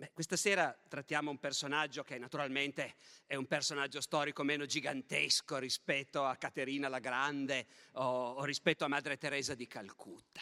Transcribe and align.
Beh, 0.00 0.12
questa 0.14 0.36
sera 0.36 0.74
trattiamo 0.88 1.30
un 1.30 1.38
personaggio 1.38 2.02
che 2.02 2.16
naturalmente 2.16 2.94
è 3.26 3.34
un 3.34 3.44
personaggio 3.44 4.00
storico 4.00 4.42
meno 4.42 4.64
gigantesco 4.64 5.58
rispetto 5.58 6.24
a 6.24 6.36
Caterina 6.36 6.88
la 6.88 7.00
Grande 7.00 7.66
o, 7.92 8.30
o 8.30 8.44
rispetto 8.44 8.86
a 8.86 8.88
Madre 8.88 9.18
Teresa 9.18 9.54
di 9.54 9.66
Calcutta. 9.66 10.40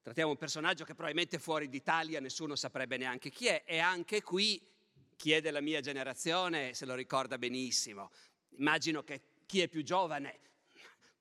Trattiamo 0.00 0.30
un 0.30 0.36
personaggio 0.36 0.84
che 0.84 0.94
probabilmente 0.94 1.40
fuori 1.40 1.68
d'Italia 1.68 2.20
nessuno 2.20 2.54
saprebbe 2.54 2.96
neanche 2.96 3.30
chi 3.30 3.48
è 3.48 3.64
e 3.66 3.80
anche 3.80 4.22
qui 4.22 4.64
chi 5.16 5.32
è 5.32 5.40
della 5.40 5.60
mia 5.60 5.80
generazione 5.80 6.72
se 6.72 6.86
lo 6.86 6.94
ricorda 6.94 7.36
benissimo. 7.36 8.12
Immagino 8.58 9.02
che 9.02 9.22
chi 9.44 9.60
è 9.60 9.66
più 9.66 9.82
giovane 9.82 10.38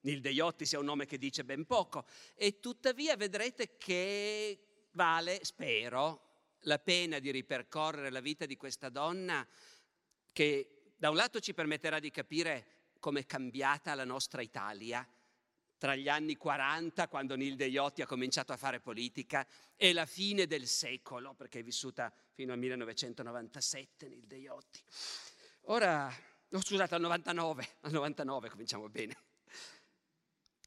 Nilde 0.01 0.29
Iotti 0.29 0.67
sia 0.67 0.77
un 0.77 0.85
nome 0.85 1.07
che 1.07 1.17
dice 1.17 1.43
ben 1.43 1.65
poco 1.65 2.05
e 2.35 2.59
tuttavia 2.59 3.17
vedrete 3.17 3.77
che 3.79 4.59
vale, 4.91 5.43
spero, 5.43 6.32
la 6.63 6.79
pena 6.79 7.19
di 7.19 7.31
ripercorrere 7.31 8.09
la 8.09 8.19
vita 8.19 8.45
di 8.45 8.57
questa 8.57 8.89
donna 8.89 9.47
che 10.31 10.93
da 10.95 11.09
un 11.09 11.15
lato 11.15 11.39
ci 11.39 11.53
permetterà 11.53 11.99
di 11.99 12.11
capire 12.11 12.91
come 12.99 13.21
è 13.21 13.25
cambiata 13.25 13.93
la 13.95 14.05
nostra 14.05 14.41
Italia 14.41 15.07
tra 15.83 15.95
gli 15.95 16.07
anni 16.07 16.37
40, 16.37 17.09
quando 17.09 17.35
Nilde 17.35 17.65
Iotti 17.65 18.01
ha 18.01 18.05
cominciato 18.05 18.53
a 18.53 18.55
fare 18.55 18.79
politica, 18.79 19.45
e 19.75 19.91
la 19.91 20.05
fine 20.05 20.47
del 20.47 20.65
secolo, 20.65 21.33
perché 21.33 21.59
è 21.59 21.61
vissuta 21.61 22.09
fino 22.31 22.53
al 22.53 22.59
1997 22.59 24.07
Nilde 24.07 24.37
Iotti. 24.37 24.81
Ora, 25.63 26.09
no, 26.47 26.61
scusate, 26.61 26.95
al 26.95 27.01
99, 27.01 27.67
al 27.81 27.91
99 27.91 28.49
cominciamo 28.49 28.87
bene. 28.87 29.17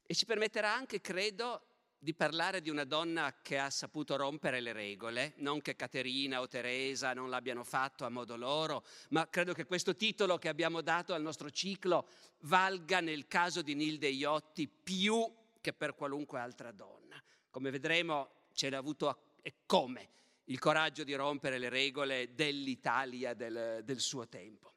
E 0.05 0.13
ci 0.13 0.25
permetterà 0.25 0.71
anche, 0.71 1.01
credo, 1.01 1.66
di 1.99 2.13
parlare 2.13 2.61
di 2.61 2.69
una 2.69 2.83
donna 2.83 3.39
che 3.41 3.57
ha 3.57 3.69
saputo 3.69 4.15
rompere 4.15 4.59
le 4.59 4.71
regole, 4.71 5.33
non 5.37 5.61
che 5.61 5.75
Caterina 5.75 6.41
o 6.41 6.47
Teresa 6.47 7.13
non 7.13 7.29
l'abbiano 7.29 7.63
fatto 7.63 8.05
a 8.05 8.09
modo 8.09 8.35
loro, 8.35 8.85
ma 9.09 9.27
credo 9.29 9.53
che 9.53 9.65
questo 9.65 9.95
titolo 9.95 10.37
che 10.37 10.47
abbiamo 10.47 10.81
dato 10.81 11.13
al 11.13 11.21
nostro 11.21 11.49
ciclo 11.49 12.07
valga 12.41 12.99
nel 12.99 13.27
caso 13.27 13.61
di 13.61 13.73
Nilde 13.73 14.09
Iotti 14.09 14.67
più 14.67 15.33
che 15.59 15.73
per 15.73 15.95
qualunque 15.95 16.39
altra 16.39 16.71
donna. 16.71 17.21
Come 17.49 17.71
vedremo 17.71 18.45
ce 18.53 18.69
l'ha 18.69 18.77
avuto 18.77 19.35
e 19.41 19.55
come 19.65 20.09
il 20.45 20.59
coraggio 20.59 21.03
di 21.03 21.13
rompere 21.15 21.57
le 21.57 21.69
regole 21.69 22.33
dell'Italia 22.35 23.33
del, 23.33 23.81
del 23.83 23.99
suo 23.99 24.27
tempo. 24.27 24.73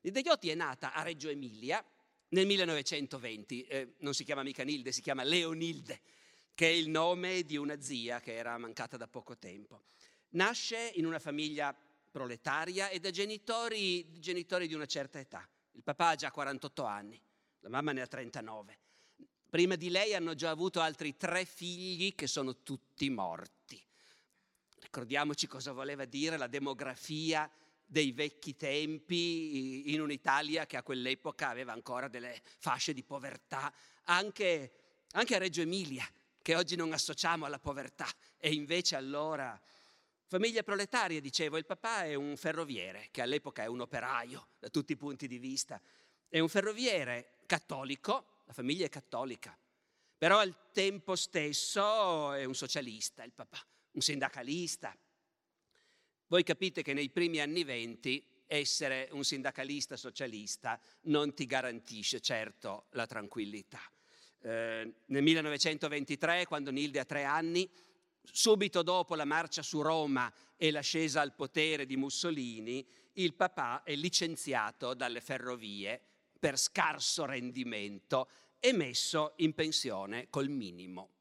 Nilde 0.00 0.20
Iotti 0.20 0.48
è 0.48 0.54
nata 0.54 0.94
a 0.94 1.02
Reggio 1.02 1.28
Emilia, 1.28 1.84
nel 2.30 2.46
1920, 2.46 3.66
eh, 3.66 3.94
non 3.98 4.14
si 4.14 4.24
chiama 4.24 4.42
mica 4.42 4.62
Nilde, 4.62 4.92
si 4.92 5.00
chiama 5.00 5.22
Leonilde, 5.22 6.00
che 6.54 6.68
è 6.68 6.72
il 6.72 6.88
nome 6.88 7.42
di 7.42 7.56
una 7.56 7.80
zia 7.80 8.20
che 8.20 8.34
era 8.34 8.58
mancata 8.58 8.96
da 8.96 9.06
poco 9.06 9.36
tempo. 9.38 9.84
Nasce 10.30 10.92
in 10.94 11.06
una 11.06 11.18
famiglia 11.18 11.74
proletaria 12.10 12.88
e 12.88 12.98
da 13.00 13.10
genitori, 13.10 14.18
genitori 14.18 14.66
di 14.66 14.74
una 14.74 14.86
certa 14.86 15.18
età. 15.18 15.48
Il 15.72 15.82
papà 15.82 16.08
ha 16.08 16.14
già 16.16 16.30
48 16.30 16.84
anni, 16.84 17.20
la 17.60 17.68
mamma 17.68 17.92
ne 17.92 18.02
ha 18.02 18.06
39. 18.06 18.78
Prima 19.48 19.76
di 19.76 19.88
lei 19.88 20.14
hanno 20.14 20.34
già 20.34 20.50
avuto 20.50 20.80
altri 20.80 21.16
tre 21.16 21.46
figli 21.46 22.14
che 22.14 22.26
sono 22.26 22.62
tutti 22.62 23.08
morti. 23.08 23.82
Ricordiamoci 24.80 25.46
cosa 25.46 25.72
voleva 25.72 26.04
dire 26.04 26.36
la 26.36 26.46
demografia 26.46 27.50
dei 27.90 28.12
vecchi 28.12 28.54
tempi 28.54 29.94
in 29.94 30.02
un'Italia 30.02 30.66
che 30.66 30.76
a 30.76 30.82
quell'epoca 30.82 31.48
aveva 31.48 31.72
ancora 31.72 32.06
delle 32.06 32.38
fasce 32.58 32.92
di 32.92 33.02
povertà, 33.02 33.72
anche, 34.04 34.72
anche 35.12 35.34
a 35.34 35.38
Reggio 35.38 35.62
Emilia, 35.62 36.06
che 36.42 36.54
oggi 36.54 36.76
non 36.76 36.92
associamo 36.92 37.46
alla 37.46 37.58
povertà, 37.58 38.06
e 38.36 38.52
invece 38.52 38.94
allora 38.94 39.58
famiglia 40.26 40.62
proletaria, 40.62 41.18
dicevo, 41.18 41.56
il 41.56 41.64
papà 41.64 42.04
è 42.04 42.14
un 42.14 42.36
ferroviere, 42.36 43.08
che 43.10 43.22
all'epoca 43.22 43.62
è 43.62 43.66
un 43.66 43.80
operaio 43.80 44.48
da 44.58 44.68
tutti 44.68 44.92
i 44.92 44.96
punti 44.96 45.26
di 45.26 45.38
vista, 45.38 45.80
è 46.28 46.38
un 46.40 46.48
ferroviere 46.50 47.38
cattolico, 47.46 48.42
la 48.44 48.52
famiglia 48.52 48.84
è 48.84 48.90
cattolica, 48.90 49.56
però 50.18 50.38
al 50.38 50.54
tempo 50.72 51.16
stesso 51.16 52.32
è 52.32 52.44
un 52.44 52.54
socialista 52.54 53.24
il 53.24 53.32
papà, 53.32 53.64
un 53.92 54.02
sindacalista, 54.02 54.94
voi 56.28 56.42
capite 56.42 56.82
che 56.82 56.92
nei 56.92 57.10
primi 57.10 57.40
anni 57.40 57.64
venti 57.64 58.24
essere 58.46 59.08
un 59.12 59.24
sindacalista 59.24 59.96
socialista 59.96 60.80
non 61.02 61.34
ti 61.34 61.46
garantisce 61.46 62.20
certo 62.20 62.86
la 62.92 63.06
tranquillità. 63.06 63.80
Eh, 64.40 64.94
nel 65.06 65.22
1923, 65.22 66.46
quando 66.46 66.70
Nilde 66.70 67.00
ha 67.00 67.04
tre 67.04 67.24
anni, 67.24 67.68
subito 68.22 68.82
dopo 68.82 69.14
la 69.14 69.24
marcia 69.24 69.62
su 69.62 69.82
Roma 69.82 70.32
e 70.56 70.70
l'ascesa 70.70 71.20
al 71.20 71.34
potere 71.34 71.86
di 71.86 71.96
Mussolini, 71.96 72.86
il 73.14 73.34
papà 73.34 73.82
è 73.82 73.94
licenziato 73.94 74.94
dalle 74.94 75.20
ferrovie 75.20 76.00
per 76.38 76.58
scarso 76.58 77.24
rendimento 77.24 78.28
e 78.60 78.72
messo 78.72 79.32
in 79.36 79.54
pensione 79.54 80.28
col 80.30 80.48
minimo 80.48 81.17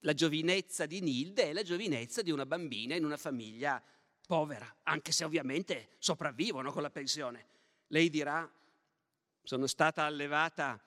la 0.00 0.12
giovinezza 0.14 0.86
di 0.86 1.00
Nilde 1.00 1.44
è 1.44 1.52
la 1.52 1.62
giovinezza 1.62 2.22
di 2.22 2.30
una 2.30 2.46
bambina 2.46 2.94
in 2.94 3.04
una 3.04 3.16
famiglia 3.16 3.82
povera, 4.26 4.76
anche 4.84 5.10
se 5.10 5.24
ovviamente 5.24 5.96
sopravvivono 5.98 6.70
con 6.70 6.82
la 6.82 6.90
pensione. 6.90 7.46
Lei 7.88 8.10
dirà, 8.10 8.48
sono 9.42 9.66
stata 9.66 10.04
allevata 10.04 10.80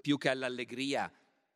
più 0.00 0.16
che 0.16 0.30
all'allegria, 0.30 1.12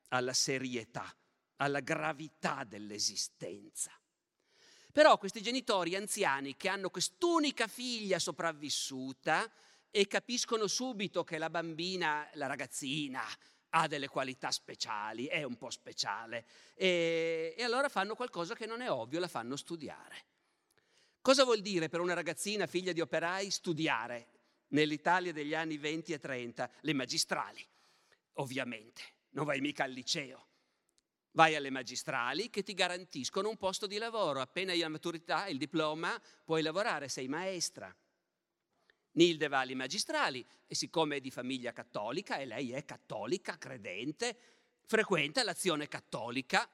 alla 0.08 0.34
serietà, 0.34 1.14
alla 1.56 1.80
gravità 1.80 2.64
dell'esistenza. 2.64 3.90
Però 4.92 5.16
questi 5.16 5.40
genitori 5.40 5.96
anziani 5.96 6.54
che 6.56 6.69
hanno 6.69 6.90
quest'unica 6.90 7.66
figlia 7.66 8.19
sopravvissuta 8.19 9.50
e 9.90 10.06
capiscono 10.06 10.66
subito 10.66 11.24
che 11.24 11.38
la 11.38 11.48
bambina, 11.48 12.28
la 12.34 12.46
ragazzina, 12.46 13.22
ha 13.74 13.86
delle 13.86 14.08
qualità 14.08 14.50
speciali, 14.50 15.26
è 15.26 15.42
un 15.42 15.56
po' 15.56 15.70
speciale, 15.70 16.44
e, 16.74 17.54
e 17.56 17.62
allora 17.62 17.88
fanno 17.88 18.14
qualcosa 18.14 18.54
che 18.54 18.66
non 18.66 18.80
è 18.80 18.90
ovvio, 18.90 19.20
la 19.20 19.28
fanno 19.28 19.56
studiare. 19.56 20.24
Cosa 21.20 21.44
vuol 21.44 21.60
dire 21.60 21.88
per 21.88 22.00
una 22.00 22.14
ragazzina 22.14 22.66
figlia 22.66 22.92
di 22.92 23.00
operai 23.00 23.50
studiare 23.50 24.28
nell'Italia 24.68 25.32
degli 25.32 25.54
anni 25.54 25.78
20 25.78 26.12
e 26.12 26.18
30? 26.18 26.70
Le 26.80 26.92
magistrali, 26.92 27.64
ovviamente, 28.34 29.02
non 29.30 29.46
vai 29.46 29.60
mica 29.60 29.84
al 29.84 29.92
liceo. 29.92 30.48
Vai 31.30 31.54
alle 31.54 31.70
magistrali 31.70 32.50
che 32.50 32.62
ti 32.62 32.74
garantiscono 32.74 33.48
un 33.48 33.56
posto 33.56 33.86
di 33.86 33.96
lavoro. 33.96 34.40
Appena 34.40 34.72
hai 34.72 34.80
la 34.80 34.88
maturità, 34.88 35.46
il 35.46 35.56
diploma, 35.56 36.20
puoi 36.44 36.60
lavorare, 36.60 37.08
sei 37.08 37.28
maestra. 37.28 37.94
Nilde 39.12 39.48
va 39.48 39.60
alle 39.60 39.74
magistrali 39.74 40.44
e 40.66 40.74
siccome 40.74 41.16
è 41.16 41.20
di 41.20 41.30
famiglia 41.30 41.72
cattolica 41.72 42.38
e 42.38 42.46
lei 42.46 42.72
è 42.72 42.84
cattolica, 42.84 43.58
credente, 43.58 44.36
frequenta 44.86 45.42
l'azione 45.42 45.88
cattolica, 45.88 46.68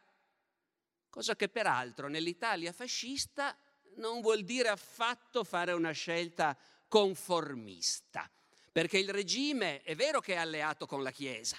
cosa 1.10 1.34
che 1.34 1.48
peraltro 1.48 2.08
nell'Italia 2.08 2.72
fascista 2.72 3.56
non 3.96 4.20
vuol 4.20 4.44
dire 4.44 4.68
affatto 4.68 5.42
fare 5.44 5.72
una 5.72 5.92
scelta 5.92 6.56
conformista, 6.86 8.30
perché 8.70 8.98
il 8.98 9.10
regime 9.10 9.82
è 9.82 9.96
vero 9.96 10.20
che 10.20 10.34
è 10.34 10.36
alleato 10.36 10.86
con 10.86 11.02
la 11.02 11.10
Chiesa, 11.10 11.58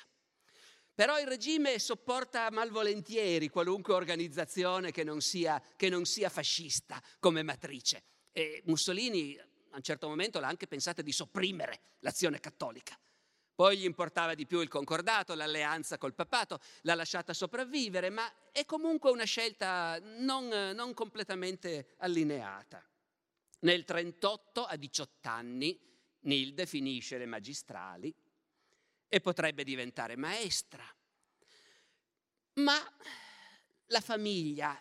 però 0.94 1.20
il 1.20 1.28
regime 1.28 1.80
sopporta 1.80 2.50
malvolentieri 2.52 3.50
qualunque 3.50 3.94
organizzazione 3.94 4.92
che 4.92 5.04
non 5.04 5.22
sia, 5.22 5.62
che 5.76 5.88
non 5.90 6.06
sia 6.06 6.30
fascista 6.30 7.02
come 7.20 7.42
matrice. 7.42 8.04
E 8.32 8.62
Mussolini 8.66 9.40
un 9.80 9.84
certo 9.84 10.08
momento 10.08 10.40
l'ha 10.40 10.48
anche 10.48 10.68
pensata 10.68 11.02
di 11.02 11.12
sopprimere 11.12 11.80
l'azione 12.00 12.40
cattolica. 12.40 13.00
Poi 13.56 13.78
gli 13.78 13.84
importava 13.84 14.36
di 14.36 14.46
più 14.46 14.62
il 14.62 14.70
concordato, 14.70 15.34
l'alleanza 15.34 15.98
col 15.98 16.14
papato, 16.14 16.60
l'ha 16.82 16.96
lasciata 16.96 17.34
sopravvivere, 17.34 18.10
ma 18.10 18.32
è 18.52 18.66
comunque 18.66 19.10
una 19.10 19.26
scelta 19.26 20.00
non, 20.00 20.48
non 20.48 20.94
completamente 20.94 21.96
allineata. 21.98 22.78
Nel 23.62 23.84
1938, 23.86 24.66
a 24.66 24.76
18 24.76 25.30
anni, 25.30 25.80
Nilde 26.22 26.66
finisce 26.66 27.18
le 27.18 27.26
magistrali 27.26 28.14
e 29.08 29.20
potrebbe 29.22 29.64
diventare 29.64 30.16
maestra. 30.16 30.86
Ma 32.56 32.78
la 33.88 34.02
famiglia 34.02 34.78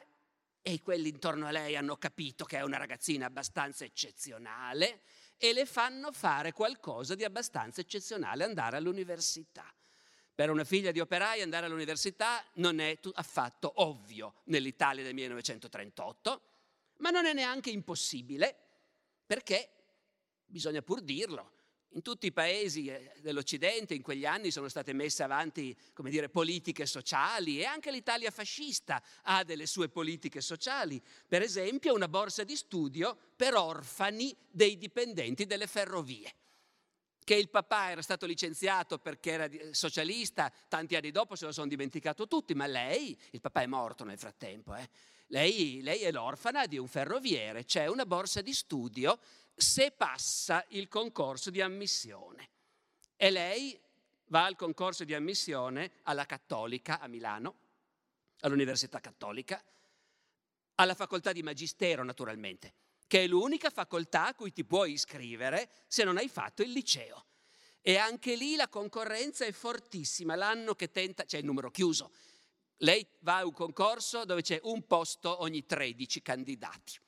e 0.63 0.81
quelli 0.83 1.09
intorno 1.09 1.47
a 1.47 1.51
lei 1.51 1.77
hanno 1.77 1.97
capito 1.97 2.45
che 2.45 2.59
è 2.59 2.63
una 2.63 2.77
ragazzina 2.77 3.27
abbastanza 3.27 3.85
eccezionale 3.85 5.03
e 5.37 5.53
le 5.53 5.67
fanno 5.67 6.13
fare 6.13 6.53
qualcosa 6.53 7.15
di 7.15 7.25
abbastanza 7.25 7.81
eccezionale, 7.81 8.45
andare 8.45 8.77
all'università. 8.77 9.73
Per 10.35 10.51
una 10.51 10.65
figlia 10.65 10.93
di 10.93 11.01
operai 11.01 11.43
andare 11.43 11.67
all'università 11.67 12.45
non 12.55 12.79
è 12.79 12.99
affatto 13.15 13.73
ovvio 13.83 14.43
nell'Italia 14.45 15.03
del 15.03 15.15
1938, 15.15 16.43
ma 16.99 17.11
non 17.11 17.27
è 17.27 17.33
neanche 17.33 17.71
impossibile, 17.71 18.57
perché 19.27 19.71
bisogna 20.45 20.83
pur 20.83 21.01
dirlo, 21.01 21.58
in 21.93 22.03
tutti 22.03 22.27
i 22.27 22.33
paesi 22.33 22.87
eh, 22.87 23.13
dell'Occidente 23.21 23.95
in 23.95 24.03
quegli 24.03 24.27
anni 24.27 24.51
sono 24.51 24.69
state 24.69 24.93
messe 24.93 25.23
avanti, 25.23 25.77
dire, 26.05 26.29
politiche 26.29 26.87
sociali 26.87 27.61
e 27.61 27.65
anche 27.65 27.91
l'Italia 27.91 28.31
fascista 28.31 29.03
ha 29.23 29.43
delle 29.45 29.67
sue 29.67 29.89
politiche 29.89 30.41
sociali. 30.41 31.01
Per 31.27 31.43
esempio 31.43 31.95
una 31.95 32.09
borsa 32.09 32.45
di 32.45 32.57
studio 32.57 33.17
per 33.37 33.55
orfani 33.55 34.37
dei 34.51 34.77
dipendenti 34.77 35.47
delle 35.47 35.67
ferrovie 35.67 36.33
che 37.29 37.35
il 37.35 37.51
papà 37.51 37.91
era 37.91 38.01
stato 38.01 38.25
licenziato 38.25 38.99
perché 38.99 39.33
era 39.33 39.49
socialista, 39.73 40.51
tanti 40.67 40.97
anni 40.97 41.11
dopo 41.11 41.37
se 41.37 41.45
lo 41.45 41.53
sono 41.53 41.67
dimenticato 41.67 42.27
tutti, 42.27 42.55
ma 42.55 42.67
lei, 42.67 43.15
il 43.33 43.41
papà 43.43 43.61
è 43.61 43.67
morto 43.67 44.03
nel 44.03 44.17
frattempo, 44.17 44.75
eh, 44.75 44.89
lei, 45.27 45.83
lei 45.83 46.01
è 46.01 46.11
l'orfana 46.11 46.65
di 46.65 46.79
un 46.79 46.89
ferroviere, 46.89 47.67
c'è 47.67 47.87
una 47.87 48.07
borsa 48.07 48.41
di 48.41 48.55
studio 48.55 49.19
se 49.59 49.91
passa 49.91 50.65
il 50.69 50.87
concorso 50.87 51.51
di 51.51 51.61
ammissione. 51.61 52.51
E 53.17 53.31
lei 53.31 53.79
va 54.27 54.45
al 54.45 54.55
concorso 54.55 55.03
di 55.03 55.15
ammissione 55.15 55.95
alla 56.05 56.27
Cattolica 56.27 57.01
a 57.01 57.09
Milano, 57.09 57.57
all'Università 58.41 59.01
Cattolica, 59.01 59.63
alla 60.77 60.95
facoltà 60.95 61.33
di 61.33 61.43
Magistero 61.43 62.05
naturalmente, 62.05 62.73
che 63.09 63.25
è 63.25 63.27
l'unica 63.27 63.71
facoltà 63.71 64.27
a 64.27 64.35
cui 64.35 64.53
ti 64.53 64.65
puoi 64.65 64.93
iscrivere 64.93 65.71
se 65.89 66.05
non 66.05 66.19
hai 66.19 66.29
fatto 66.29 66.63
il 66.63 66.71
liceo. 66.71 67.27
E 67.81 67.97
anche 67.97 68.37
lì 68.37 68.55
la 68.55 68.69
concorrenza 68.69 69.45
è 69.45 69.51
fortissima, 69.51 70.37
l'anno 70.37 70.77
che 70.77 70.93
tenta, 70.93 71.25
c'è 71.25 71.39
il 71.39 71.45
numero 71.45 71.73
chiuso. 71.73 72.13
Lei 72.83 73.05
va 73.21 73.39
a 73.39 73.45
un 73.45 73.53
concorso 73.53 74.25
dove 74.25 74.43
c'è 74.43 74.61
un 74.63 74.87
posto 74.87 75.43
ogni 75.43 75.67
13 75.67 76.23
candidati 76.23 77.01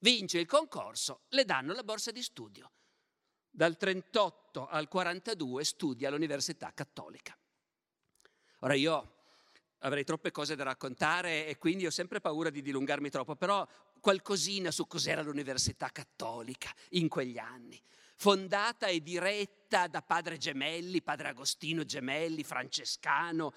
vince 0.00 0.38
il 0.38 0.46
concorso, 0.46 1.22
le 1.28 1.44
danno 1.44 1.72
la 1.72 1.84
borsa 1.84 2.10
di 2.10 2.22
studio. 2.22 2.70
Dal 3.50 3.76
38 3.76 4.68
al 4.68 4.88
42 4.88 5.64
studia 5.64 6.08
all'Università 6.08 6.72
Cattolica. 6.72 7.36
Ora 8.60 8.74
io 8.74 9.14
avrei 9.78 10.04
troppe 10.04 10.30
cose 10.30 10.54
da 10.54 10.64
raccontare 10.64 11.46
e 11.46 11.56
quindi 11.56 11.86
ho 11.86 11.90
sempre 11.90 12.20
paura 12.20 12.50
di 12.50 12.62
dilungarmi 12.62 13.10
troppo, 13.10 13.36
però 13.36 13.66
qualcosina 13.98 14.70
su 14.70 14.86
cos'era 14.86 15.22
l'Università 15.22 15.88
Cattolica 15.88 16.70
in 16.90 17.08
quegli 17.08 17.38
anni, 17.38 17.80
fondata 18.16 18.86
e 18.86 19.02
diretta 19.02 19.86
da 19.86 20.02
padre 20.02 20.36
Gemelli, 20.36 21.02
padre 21.02 21.28
Agostino 21.28 21.84
Gemelli, 21.84 22.44
francescano, 22.44 23.52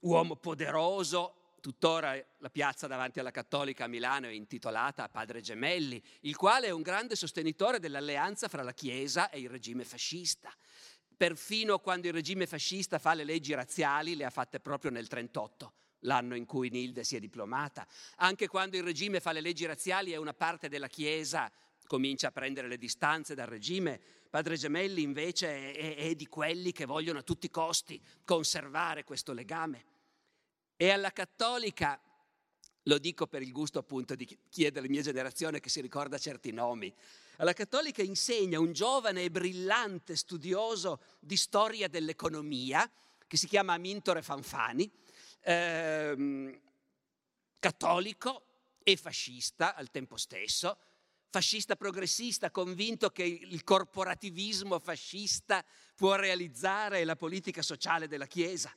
uomo 0.00 0.36
poderoso, 0.36 1.47
tuttora 1.68 2.18
la 2.38 2.48
piazza 2.48 2.86
davanti 2.86 3.20
alla 3.20 3.30
Cattolica 3.30 3.84
a 3.84 3.88
Milano 3.88 4.26
è 4.26 4.30
intitolata 4.30 5.02
a 5.04 5.08
Padre 5.10 5.42
Gemelli, 5.42 6.02
il 6.20 6.34
quale 6.34 6.68
è 6.68 6.70
un 6.70 6.80
grande 6.80 7.14
sostenitore 7.14 7.78
dell'alleanza 7.78 8.48
fra 8.48 8.62
la 8.62 8.72
Chiesa 8.72 9.28
e 9.28 9.40
il 9.40 9.50
regime 9.50 9.84
fascista. 9.84 10.50
Perfino 11.14 11.78
quando 11.78 12.06
il 12.06 12.14
regime 12.14 12.46
fascista 12.46 12.98
fa 12.98 13.12
le 13.12 13.24
leggi 13.24 13.52
razziali, 13.52 14.16
le 14.16 14.24
ha 14.24 14.30
fatte 14.30 14.60
proprio 14.60 14.90
nel 14.90 15.06
1938 15.10 15.72
l'anno 16.02 16.36
in 16.36 16.46
cui 16.46 16.70
Nilde 16.70 17.04
si 17.04 17.16
è 17.16 17.20
diplomata. 17.20 17.86
Anche 18.16 18.46
quando 18.46 18.78
il 18.78 18.82
regime 18.82 19.20
fa 19.20 19.32
le 19.32 19.42
leggi 19.42 19.66
razziali 19.66 20.12
e 20.12 20.16
una 20.16 20.32
parte 20.32 20.70
della 20.70 20.88
Chiesa 20.88 21.52
comincia 21.86 22.28
a 22.28 22.32
prendere 22.32 22.68
le 22.68 22.78
distanze 22.78 23.34
dal 23.34 23.48
regime, 23.48 24.00
Padre 24.30 24.56
Gemelli 24.56 25.02
invece 25.02 25.72
è, 25.74 25.76
è, 25.76 25.96
è 25.96 26.14
di 26.14 26.28
quelli 26.28 26.72
che 26.72 26.86
vogliono 26.86 27.18
a 27.18 27.22
tutti 27.22 27.44
i 27.44 27.50
costi 27.50 28.00
conservare 28.24 29.04
questo 29.04 29.34
legame. 29.34 29.96
E 30.80 30.90
alla 30.90 31.10
cattolica, 31.10 32.00
lo 32.84 32.98
dico 32.98 33.26
per 33.26 33.42
il 33.42 33.50
gusto 33.50 33.80
appunto 33.80 34.14
di 34.14 34.24
chi 34.48 34.64
è 34.64 34.70
della 34.70 34.86
mia 34.86 35.02
generazione 35.02 35.58
che 35.58 35.68
si 35.68 35.80
ricorda 35.80 36.18
certi 36.18 36.52
nomi, 36.52 36.94
alla 37.38 37.52
cattolica 37.52 38.00
insegna 38.00 38.60
un 38.60 38.72
giovane 38.72 39.24
e 39.24 39.30
brillante 39.30 40.14
studioso 40.14 41.00
di 41.18 41.36
storia 41.36 41.88
dell'economia 41.88 42.88
che 43.26 43.36
si 43.36 43.48
chiama 43.48 43.72
Amintore 43.72 44.22
Fanfani, 44.22 44.88
ehm, 45.40 46.60
cattolico 47.58 48.44
e 48.84 48.96
fascista 48.96 49.74
al 49.74 49.90
tempo 49.90 50.16
stesso, 50.16 50.78
fascista 51.28 51.74
progressista, 51.74 52.52
convinto 52.52 53.10
che 53.10 53.24
il 53.24 53.64
corporativismo 53.64 54.78
fascista 54.78 55.64
può 55.96 56.14
realizzare 56.14 57.02
la 57.02 57.16
politica 57.16 57.62
sociale 57.62 58.06
della 58.06 58.26
Chiesa. 58.26 58.72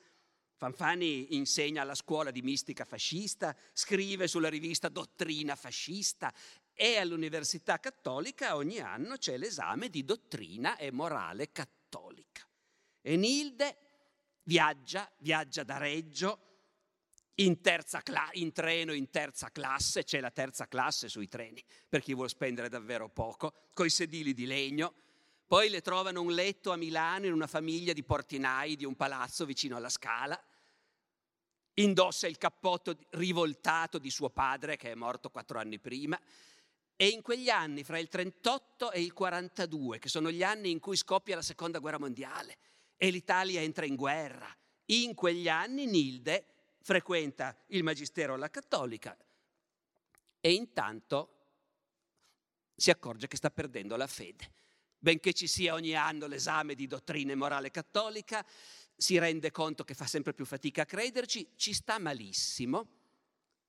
Fanfani 0.61 1.35
insegna 1.35 1.81
alla 1.81 1.95
scuola 1.95 2.29
di 2.29 2.43
mistica 2.43 2.85
fascista, 2.85 3.57
scrive 3.73 4.27
sulla 4.27 4.47
rivista 4.47 4.89
Dottrina 4.89 5.55
fascista 5.55 6.31
e 6.75 6.97
all'Università 6.97 7.79
Cattolica 7.79 8.55
ogni 8.55 8.77
anno 8.77 9.17
c'è 9.17 9.37
l'esame 9.37 9.89
di 9.89 10.05
dottrina 10.05 10.77
e 10.77 10.91
morale 10.91 11.51
cattolica. 11.51 12.47
E 13.01 13.15
Nilde 13.15 13.75
viaggia, 14.43 15.11
viaggia 15.17 15.63
da 15.63 15.77
Reggio 15.79 16.39
in, 17.37 17.59
cla- 17.59 18.29
in 18.33 18.51
treno 18.51 18.93
in 18.93 19.09
terza 19.09 19.49
classe, 19.49 20.03
c'è 20.03 20.19
la 20.19 20.29
terza 20.29 20.67
classe 20.67 21.09
sui 21.09 21.27
treni 21.27 21.65
per 21.89 22.03
chi 22.03 22.13
vuole 22.13 22.29
spendere 22.29 22.69
davvero 22.69 23.09
poco, 23.09 23.69
coi 23.73 23.89
sedili 23.89 24.35
di 24.35 24.45
legno. 24.45 24.93
Poi 25.47 25.69
le 25.69 25.81
trovano 25.81 26.21
un 26.21 26.31
letto 26.31 26.71
a 26.71 26.77
Milano 26.77 27.25
in 27.25 27.33
una 27.33 27.47
famiglia 27.47 27.93
di 27.93 28.03
portinai 28.03 28.75
di 28.75 28.85
un 28.85 28.95
palazzo 28.95 29.43
vicino 29.43 29.75
alla 29.75 29.89
Scala 29.89 30.39
indossa 31.75 32.27
il 32.27 32.37
cappotto 32.37 32.97
rivoltato 33.11 33.97
di 33.97 34.09
suo 34.09 34.29
padre 34.29 34.77
che 34.77 34.91
è 34.91 34.95
morto 34.95 35.29
quattro 35.29 35.59
anni 35.59 35.79
prima 35.79 36.19
e 36.95 37.07
in 37.07 37.23
quegli 37.23 37.49
anni, 37.49 37.83
fra 37.83 37.97
il 37.97 38.09
38 38.09 38.91
e 38.91 39.01
il 39.01 39.11
42, 39.11 39.97
che 39.97 40.07
sono 40.07 40.29
gli 40.29 40.43
anni 40.43 40.69
in 40.69 40.79
cui 40.79 40.95
scoppia 40.95 41.35
la 41.35 41.41
seconda 41.41 41.79
guerra 41.79 41.97
mondiale 41.97 42.57
e 42.95 43.09
l'Italia 43.09 43.59
entra 43.59 43.85
in 43.85 43.95
guerra, 43.95 44.55
in 44.85 45.15
quegli 45.15 45.49
anni 45.49 45.87
Nilde 45.87 46.45
frequenta 46.79 47.57
il 47.69 47.81
magistero 47.81 48.35
alla 48.35 48.51
cattolica 48.51 49.17
e 50.39 50.53
intanto 50.53 51.37
si 52.75 52.91
accorge 52.91 53.27
che 53.27 53.37
sta 53.37 53.49
perdendo 53.49 53.95
la 53.95 54.07
fede. 54.07 54.51
Benché 54.99 55.33
ci 55.33 55.47
sia 55.47 55.73
ogni 55.73 55.95
anno 55.95 56.27
l'esame 56.27 56.75
di 56.75 56.85
dottrina 56.85 57.31
e 57.31 57.35
morale 57.35 57.71
cattolica, 57.71 58.45
si 59.01 59.17
rende 59.17 59.49
conto 59.49 59.83
che 59.83 59.95
fa 59.95 60.05
sempre 60.05 60.31
più 60.31 60.45
fatica 60.45 60.83
a 60.83 60.85
crederci, 60.85 61.53
ci 61.55 61.73
sta 61.73 61.97
malissimo, 61.97 62.87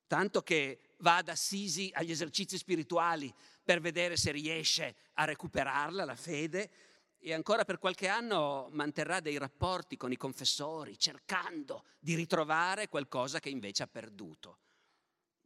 tanto 0.07 0.43
che 0.43 0.97
va 0.99 1.17
ad 1.17 1.31
Assisi 1.31 1.91
agli 1.95 2.11
esercizi 2.11 2.59
spirituali 2.59 3.33
per 3.65 3.81
vedere 3.81 4.19
se 4.19 4.31
riesce 4.31 4.95
a 5.15 5.25
recuperarla, 5.25 6.05
la 6.05 6.17
fede, 6.17 6.71
e 7.19 7.33
ancora 7.33 7.65
per 7.65 7.79
qualche 7.79 8.09
anno 8.09 8.69
manterrà 8.73 9.21
dei 9.21 9.39
rapporti 9.39 9.97
con 9.97 10.13
i 10.13 10.19
confessori, 10.19 10.99
cercando 10.99 11.85
di 11.99 12.15
ritrovare 12.15 12.91
qualcosa 12.91 13.41
che 13.41 13.49
invece 13.49 13.85
ha 13.85 13.89
perduto. 13.89 14.59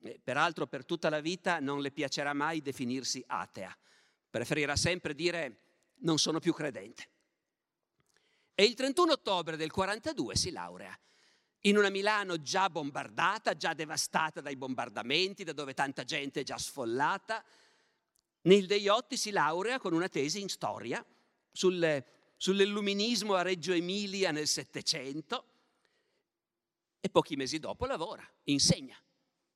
E 0.03 0.19
peraltro 0.21 0.67
per 0.67 0.85
tutta 0.85 1.11
la 1.11 1.21
vita 1.21 1.61
non 1.61 1.81
le 1.81 1.93
piacerà 1.93 2.33
mai 2.33 2.61
definirsi 2.61 3.23
atea, 3.25 3.77
preferirà 4.29 4.75
sempre 4.75 5.15
dire 5.15 5.61
non 5.99 6.19
sono 6.19 6.41
più 6.41 6.53
credente. 6.53 7.15
E 8.59 8.65
il 8.65 8.73
31 8.73 9.13
ottobre 9.13 9.59
del 9.59 9.71
42 9.71 10.35
si 10.35 10.51
laurea 10.51 10.99
in 11.67 11.77
una 11.77 11.91
Milano 11.91 12.41
già 12.41 12.71
bombardata, 12.71 13.55
già 13.55 13.75
devastata 13.75 14.41
dai 14.41 14.57
bombardamenti, 14.57 15.45
da 15.45 15.53
dove 15.53 15.75
tanta 15.75 16.05
gente 16.05 16.41
è 16.41 16.43
già 16.43 16.57
sfollata. 16.57 17.45
Nilde 18.43 18.77
Iotti 18.77 19.19
si 19.19 19.31
laurea 19.31 19.79
con 19.79 19.93
una 19.93 20.09
tesi 20.09 20.41
in 20.41 20.49
storia 20.49 21.05
sul, 21.53 22.03
sull'illuminismo 22.35 23.35
a 23.35 23.43
Reggio 23.43 23.75
Emilia 23.75 24.31
nel 24.31 24.49
Settecento 24.49 25.45
e 26.99 27.11
pochi 27.11 27.37
mesi 27.37 27.59
dopo 27.59 27.85
lavora, 27.85 28.27
insegna, 28.45 28.97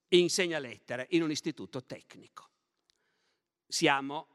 insegna 0.08 0.58
lettere 0.58 1.06
in 1.12 1.22
un 1.22 1.30
istituto 1.30 1.86
tecnico. 1.86 2.50
Siamo 3.66 4.28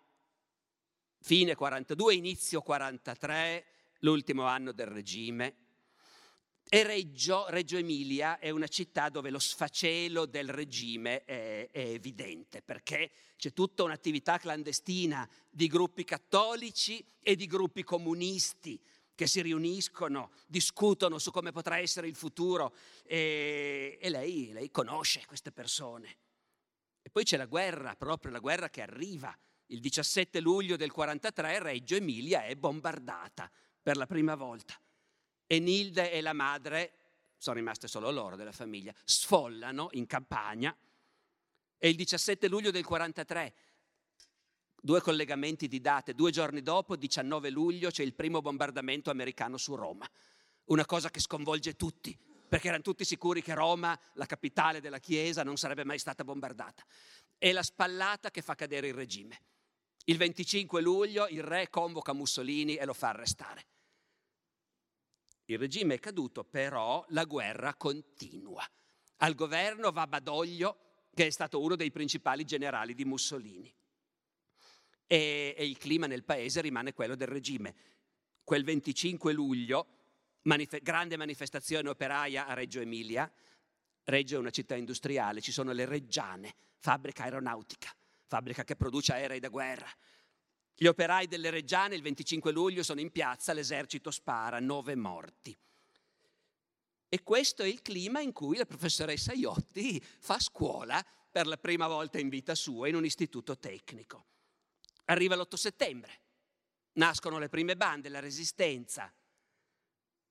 fine 1.20 1.54
42, 1.54 2.16
inizio 2.16 2.62
43, 2.62 3.75
l'ultimo 4.06 4.44
anno 4.44 4.72
del 4.72 4.88
regime. 4.88 5.56
E 6.68 6.84
Reggio, 6.84 7.46
Reggio 7.50 7.78
Emilia, 7.78 8.40
è 8.40 8.50
una 8.50 8.68
città 8.68 9.10
dove 9.10 9.30
lo 9.30 9.40
sfacelo 9.40 10.26
del 10.26 10.50
regime 10.50 11.24
è, 11.24 11.70
è 11.72 11.80
evidente, 11.80 12.62
perché 12.62 13.12
c'è 13.36 13.54
tutta 13.54 13.84
un'attività 13.84 14.38
clandestina 14.38 15.28
di 15.50 15.68
gruppi 15.68 16.04
cattolici 16.04 17.04
e 17.20 17.36
di 17.36 17.46
gruppi 17.46 17.84
comunisti 17.84 18.80
che 19.14 19.28
si 19.28 19.42
riuniscono, 19.42 20.32
discutono 20.48 21.20
su 21.20 21.32
come 21.32 21.52
potrà 21.52 21.78
essere 21.78 22.08
il 22.08 22.16
futuro 22.16 22.76
e, 23.04 23.98
e 24.02 24.10
lei, 24.10 24.52
lei 24.52 24.72
conosce 24.72 25.24
queste 25.26 25.52
persone. 25.52 26.18
E 27.02 27.10
poi 27.12 27.24
c'è 27.24 27.38
la 27.38 27.46
guerra, 27.46 27.96
proprio 27.96 28.32
la 28.32 28.40
guerra 28.40 28.70
che 28.70 28.82
arriva 28.82 29.36
il 29.68 29.80
17 29.80 30.40
luglio 30.42 30.76
del 30.76 30.92
43 30.92 31.60
Reggio 31.60 31.96
Emilia 31.96 32.44
è 32.44 32.56
bombardata 32.56 33.50
per 33.86 33.98
la 33.98 34.08
prima 34.08 34.34
volta 34.34 34.74
e 35.46 35.60
Nilde 35.60 36.12
e 36.12 36.20
la 36.22 36.34
madre, 36.34 36.94
sono 37.38 37.58
rimaste 37.58 37.88
solo 37.88 38.10
loro 38.10 38.36
della 38.36 38.52
famiglia, 38.52 38.92
sfollano 39.04 39.90
in 39.92 40.08
campagna 40.08 40.76
e 41.78 41.90
il 41.90 41.96
17 41.96 42.48
luglio 42.48 42.72
del 42.72 42.84
43 42.84 43.54
due 44.82 45.02
collegamenti 45.02 45.68
di 45.68 45.82
date, 45.82 46.16
due 46.16 46.32
giorni 46.32 46.64
dopo, 46.64 46.96
19 46.96 47.52
luglio, 47.52 47.92
c'è 47.92 48.02
il 48.02 48.16
primo 48.16 48.42
bombardamento 48.42 49.12
americano 49.12 49.58
su 49.58 49.76
Roma. 49.76 50.10
Una 50.66 50.86
cosa 50.86 51.12
che 51.12 51.20
sconvolge 51.20 51.76
tutti, 51.76 52.18
perché 52.48 52.70
erano 52.70 52.82
tutti 52.82 53.06
sicuri 53.06 53.44
che 53.44 53.54
Roma, 53.54 54.00
la 54.14 54.26
capitale 54.26 54.82
della 54.82 55.00
Chiesa, 55.00 55.44
non 55.44 55.58
sarebbe 55.58 55.86
mai 55.86 56.00
stata 56.00 56.24
bombardata. 56.24 56.84
È 57.38 57.52
la 57.52 57.62
spallata 57.62 58.32
che 58.32 58.42
fa 58.42 58.56
cadere 58.56 58.88
il 58.88 58.96
regime. 58.96 59.42
Il 60.06 60.18
25 60.18 60.82
luglio 60.82 61.28
il 61.28 61.44
re 61.44 61.70
convoca 61.70 62.14
Mussolini 62.14 62.78
e 62.78 62.86
lo 62.86 62.94
fa 62.94 63.10
arrestare. 63.10 63.66
Il 65.46 65.58
regime 65.58 65.96
è 65.96 66.00
caduto, 66.00 66.44
però 66.44 67.06
la 67.10 67.26
guerra 67.26 67.76
continua. 67.76 68.68
Al 69.18 69.36
governo 69.36 69.92
va 69.92 70.08
Badoglio, 70.08 70.78
che 71.14 71.28
è 71.28 71.30
stato 71.30 71.62
uno 71.62 71.76
dei 71.76 71.92
principali 71.92 72.44
generali 72.44 72.94
di 72.94 73.06
Mussolini 73.06 73.74
e, 75.08 75.54
e 75.58 75.66
il 75.66 75.78
clima 75.78 76.08
nel 76.08 76.24
paese 76.24 76.62
rimane 76.62 76.94
quello 76.94 77.16
del 77.16 77.28
regime. 77.28 77.76
Quel 78.44 78.64
25 78.64 79.34
luglio, 79.34 79.88
manif- 80.44 80.82
grande 80.82 81.18
manifestazione 81.18 81.90
operaia 81.90 82.48
a 82.48 82.54
Reggio 82.54 82.80
Emilia, 82.80 83.32
Reggio 84.04 84.36
è 84.36 84.40
una 84.40 84.52
città 84.52 84.76
industriale, 84.76 85.42
ci 85.42 85.52
sono 85.52 85.72
le 85.72 85.86
Reggiane, 85.86 86.56
fabbrica 86.78 87.24
aeronautica, 87.24 87.90
fabbrica 88.28 88.64
che 88.64 88.76
produce 88.76 89.14
aerei 89.14 89.40
da 89.40 89.50
guerra. 89.50 89.88
Gli 90.78 90.88
operai 90.88 91.28
delle 91.28 91.50
Reggiane 91.50 91.96
il 91.96 92.02
25 92.02 92.52
luglio 92.52 92.84
sono 92.84 93.00
in 93.00 93.12
piazza, 93.12 93.54
l'esercito 93.54 94.12
spara, 94.12 94.60
nove 94.60 94.96
morti. 94.96 95.58
E 97.08 97.24
questo 97.24 97.64
è 97.64 97.68
il 97.68 97.82
clima 97.82 98.20
in 98.20 98.34
cui 98.34 98.58
la 98.58 98.66
professoressa 98.66 99.32
Iotti 99.32 100.02
fa 100.02 100.38
scuola 100.38 101.04
per 101.32 101.48
la 101.48 101.58
prima 101.58 101.88
volta 101.88 102.20
in 102.20 102.28
vita 102.28 102.56
sua 102.56 102.90
in 102.90 102.96
un 102.96 103.06
istituto 103.06 103.58
tecnico. 103.58 104.26
Arriva 105.06 105.36
l'8 105.36 105.56
settembre, 105.56 106.20
nascono 106.94 107.40
le 107.40 107.48
prime 107.48 107.78
bande, 107.78 108.10
la 108.10 108.20
resistenza. 108.20 109.14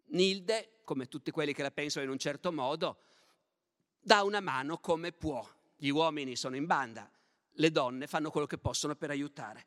Nilde, 0.08 0.80
come 0.84 1.06
tutti 1.06 1.30
quelli 1.30 1.54
che 1.54 1.62
la 1.62 1.70
pensano 1.70 2.04
in 2.04 2.10
un 2.10 2.18
certo 2.18 2.52
modo, 2.52 2.98
dà 3.98 4.22
una 4.22 4.40
mano 4.40 4.78
come 4.78 5.12
può. 5.12 5.48
Gli 5.76 5.88
uomini 5.88 6.36
sono 6.36 6.56
in 6.56 6.66
banda, 6.66 7.10
le 7.52 7.70
donne 7.70 8.06
fanno 8.06 8.30
quello 8.30 8.46
che 8.46 8.58
possono 8.58 8.94
per 8.94 9.08
aiutare. 9.08 9.66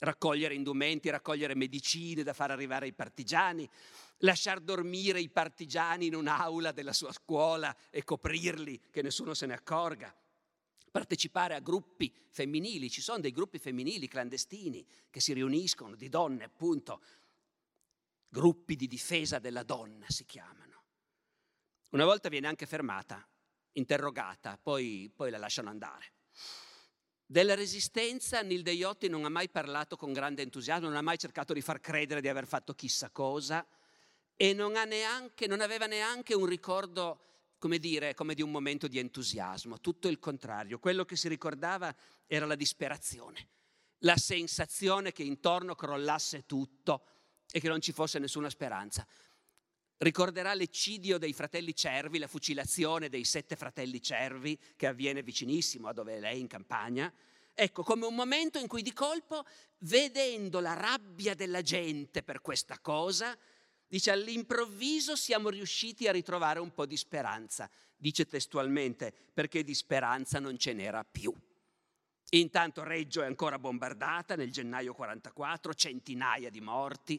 Raccogliere 0.00 0.54
indumenti, 0.54 1.10
raccogliere 1.10 1.54
medicine 1.54 2.22
da 2.22 2.32
far 2.32 2.50
arrivare 2.50 2.86
ai 2.86 2.92
partigiani, 2.92 3.68
lasciar 4.18 4.60
dormire 4.60 5.20
i 5.20 5.28
partigiani 5.28 6.06
in 6.06 6.14
un'aula 6.14 6.72
della 6.72 6.92
sua 6.92 7.12
scuola 7.12 7.74
e 7.90 8.04
coprirli, 8.04 8.80
che 8.90 9.02
nessuno 9.02 9.34
se 9.34 9.46
ne 9.46 9.54
accorga 9.54 10.14
partecipare 10.90 11.54
a 11.54 11.60
gruppi 11.60 12.12
femminili, 12.30 12.90
ci 12.90 13.00
sono 13.00 13.20
dei 13.20 13.30
gruppi 13.30 13.58
femminili 13.58 14.08
clandestini 14.08 14.84
che 15.10 15.20
si 15.20 15.32
riuniscono, 15.32 15.94
di 15.94 16.08
donne 16.08 16.44
appunto, 16.44 17.00
gruppi 18.28 18.76
di 18.76 18.86
difesa 18.86 19.38
della 19.38 19.62
donna 19.62 20.06
si 20.08 20.24
chiamano. 20.24 20.82
Una 21.90 22.04
volta 22.04 22.28
viene 22.28 22.46
anche 22.46 22.66
fermata, 22.66 23.26
interrogata, 23.72 24.58
poi, 24.60 25.10
poi 25.14 25.30
la 25.30 25.38
lasciano 25.38 25.70
andare. 25.70 26.12
Della 27.30 27.54
resistenza 27.54 28.40
Nilde 28.40 28.70
Iotti 28.72 29.06
non 29.06 29.26
ha 29.26 29.28
mai 29.28 29.50
parlato 29.50 29.96
con 29.96 30.14
grande 30.14 30.40
entusiasmo, 30.40 30.86
non 30.86 30.96
ha 30.96 31.02
mai 31.02 31.18
cercato 31.18 31.52
di 31.52 31.60
far 31.60 31.78
credere 31.78 32.22
di 32.22 32.28
aver 32.28 32.46
fatto 32.46 32.72
chissà 32.72 33.10
cosa 33.10 33.66
e 34.34 34.54
non, 34.54 34.72
neanche, 34.72 35.46
non 35.46 35.60
aveva 35.60 35.84
neanche 35.84 36.34
un 36.34 36.46
ricordo 36.46 37.20
come 37.58 37.76
dire, 37.76 38.14
come 38.14 38.32
di 38.32 38.40
un 38.40 38.50
momento 38.50 38.88
di 38.88 38.98
entusiasmo, 38.98 39.78
tutto 39.78 40.08
il 40.08 40.18
contrario. 40.18 40.78
Quello 40.78 41.04
che 41.04 41.16
si 41.16 41.28
ricordava 41.28 41.94
era 42.26 42.46
la 42.46 42.54
disperazione, 42.54 43.48
la 43.98 44.16
sensazione 44.16 45.12
che 45.12 45.22
intorno 45.22 45.74
crollasse 45.74 46.46
tutto 46.46 47.04
e 47.50 47.60
che 47.60 47.68
non 47.68 47.82
ci 47.82 47.92
fosse 47.92 48.18
nessuna 48.18 48.48
speranza. 48.48 49.06
Ricorderà 49.98 50.54
l'eccidio 50.54 51.18
dei 51.18 51.32
fratelli 51.32 51.74
Cervi, 51.74 52.18
la 52.18 52.26
fucilazione 52.26 53.08
dei 53.08 53.24
sette 53.24 53.56
fratelli 53.56 54.00
Cervi 54.00 54.58
che 54.76 54.86
avviene 54.86 55.22
vicinissimo 55.22 55.88
a 55.88 55.92
dove 55.92 56.16
è 56.16 56.20
lei 56.20 56.40
in 56.40 56.46
campagna. 56.46 57.12
Ecco, 57.52 57.82
come 57.82 58.06
un 58.06 58.14
momento 58.14 58.58
in 58.58 58.68
cui 58.68 58.82
di 58.82 58.92
colpo, 58.92 59.44
vedendo 59.78 60.60
la 60.60 60.74
rabbia 60.74 61.34
della 61.34 61.62
gente 61.62 62.22
per 62.22 62.40
questa 62.40 62.78
cosa, 62.78 63.36
Dice 63.88 64.10
all'improvviso 64.10 65.16
siamo 65.16 65.48
riusciti 65.48 66.06
a 66.06 66.12
ritrovare 66.12 66.60
un 66.60 66.74
po' 66.74 66.84
di 66.84 66.96
speranza. 66.98 67.70
Dice 67.96 68.26
testualmente 68.26 69.14
perché 69.32 69.64
di 69.64 69.72
speranza 69.72 70.38
non 70.38 70.58
ce 70.58 70.74
n'era 70.74 71.02
più. 71.04 71.34
Intanto 72.32 72.82
Reggio 72.82 73.22
è 73.22 73.26
ancora 73.26 73.58
bombardata 73.58 74.36
nel 74.36 74.52
gennaio 74.52 74.92
44, 74.92 75.72
centinaia 75.72 76.50
di 76.50 76.60
morti, 76.60 77.18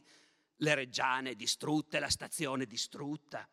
le 0.60 0.74
reggiane 0.74 1.34
distrutte, 1.34 1.98
la 1.98 2.08
stazione 2.08 2.66
distrutta. 2.66 3.48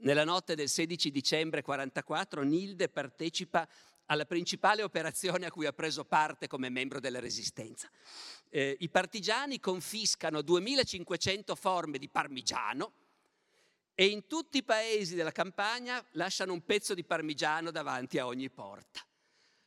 Nella 0.00 0.24
notte 0.24 0.54
del 0.54 0.68
16 0.68 1.10
dicembre 1.10 1.62
44 1.62 2.42
Nilde 2.42 2.88
partecipa 2.88 3.68
alla 4.06 4.24
principale 4.24 4.82
operazione 4.82 5.46
a 5.46 5.50
cui 5.50 5.66
ha 5.66 5.72
preso 5.72 6.04
parte 6.04 6.46
come 6.46 6.70
membro 6.70 7.00
della 7.00 7.20
resistenza. 7.20 7.90
Eh, 8.48 8.76
I 8.80 8.88
partigiani 8.88 9.60
confiscano 9.60 10.40
2500 10.40 11.54
forme 11.54 11.98
di 11.98 12.08
parmigiano 12.08 12.92
e 13.94 14.06
in 14.06 14.26
tutti 14.26 14.58
i 14.58 14.62
paesi 14.62 15.14
della 15.14 15.32
campagna 15.32 16.02
lasciano 16.12 16.52
un 16.52 16.64
pezzo 16.64 16.94
di 16.94 17.04
parmigiano 17.04 17.70
davanti 17.70 18.18
a 18.18 18.26
ogni 18.26 18.48
porta. 18.48 19.00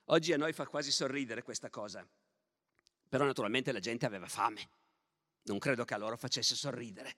Oggi 0.06 0.34
a 0.34 0.38
noi 0.38 0.54
fa 0.54 0.66
quasi 0.66 0.92
sorridere 0.92 1.44
questa 1.44 1.70
cosa, 1.70 2.08
però 3.08 3.26
naturalmente 3.26 3.72
la 3.72 3.80
gente 3.80 4.06
aveva 4.06 4.28
fame, 4.28 4.68
non 5.44 5.60
credo 5.60 5.86
che 5.86 5.94
a 5.94 5.98
loro 5.98 6.18
facesse 6.18 6.56
sorridere. 6.56 7.18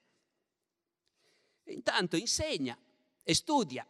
Intanto 1.66 2.16
insegna 2.16 2.78
e 3.24 3.34
studia 3.34 3.86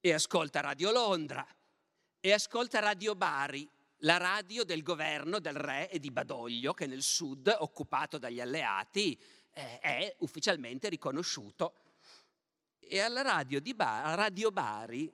e 0.00 0.12
ascolta 0.12 0.60
Radio 0.60 0.90
Londra 0.90 1.46
e 2.20 2.32
ascolta 2.32 2.80
Radio 2.80 3.14
Bari, 3.14 3.68
la 4.02 4.16
radio 4.16 4.64
del 4.64 4.82
governo 4.82 5.38
del 5.38 5.54
re 5.54 5.90
e 5.90 5.98
di 5.98 6.10
Badoglio, 6.10 6.74
che 6.74 6.86
nel 6.86 7.02
sud, 7.02 7.54
occupato 7.60 8.18
dagli 8.18 8.40
alleati, 8.40 9.18
eh, 9.52 9.78
è 9.80 10.16
ufficialmente 10.20 10.88
riconosciuto. 10.88 11.74
E 12.78 13.00
alla 13.00 13.22
radio, 13.22 13.60
di 13.60 13.74
Bari, 13.74 14.16
radio 14.16 14.50
Bari, 14.50 15.12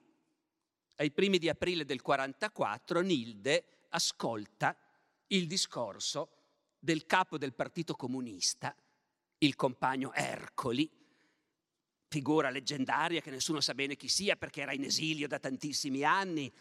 ai 0.97 1.11
primi 1.11 1.37
di 1.37 1.49
aprile 1.49 1.83
del 1.83 2.01
44, 2.01 3.01
Nilde 3.01 3.87
ascolta 3.89 4.75
il 5.27 5.47
discorso 5.47 6.34
del 6.85 7.07
capo 7.07 7.39
del 7.39 7.55
Partito 7.55 7.95
Comunista, 7.95 8.73
il 9.39 9.55
compagno 9.55 10.13
Ercoli, 10.13 10.89
figura 12.07 12.51
leggendaria 12.51 13.21
che 13.21 13.31
nessuno 13.31 13.59
sa 13.59 13.73
bene 13.73 13.95
chi 13.95 14.07
sia 14.07 14.35
perché 14.35 14.61
era 14.61 14.71
in 14.71 14.83
esilio 14.83 15.27
da 15.27 15.39
tantissimi 15.39 16.03
anni, 16.03 16.53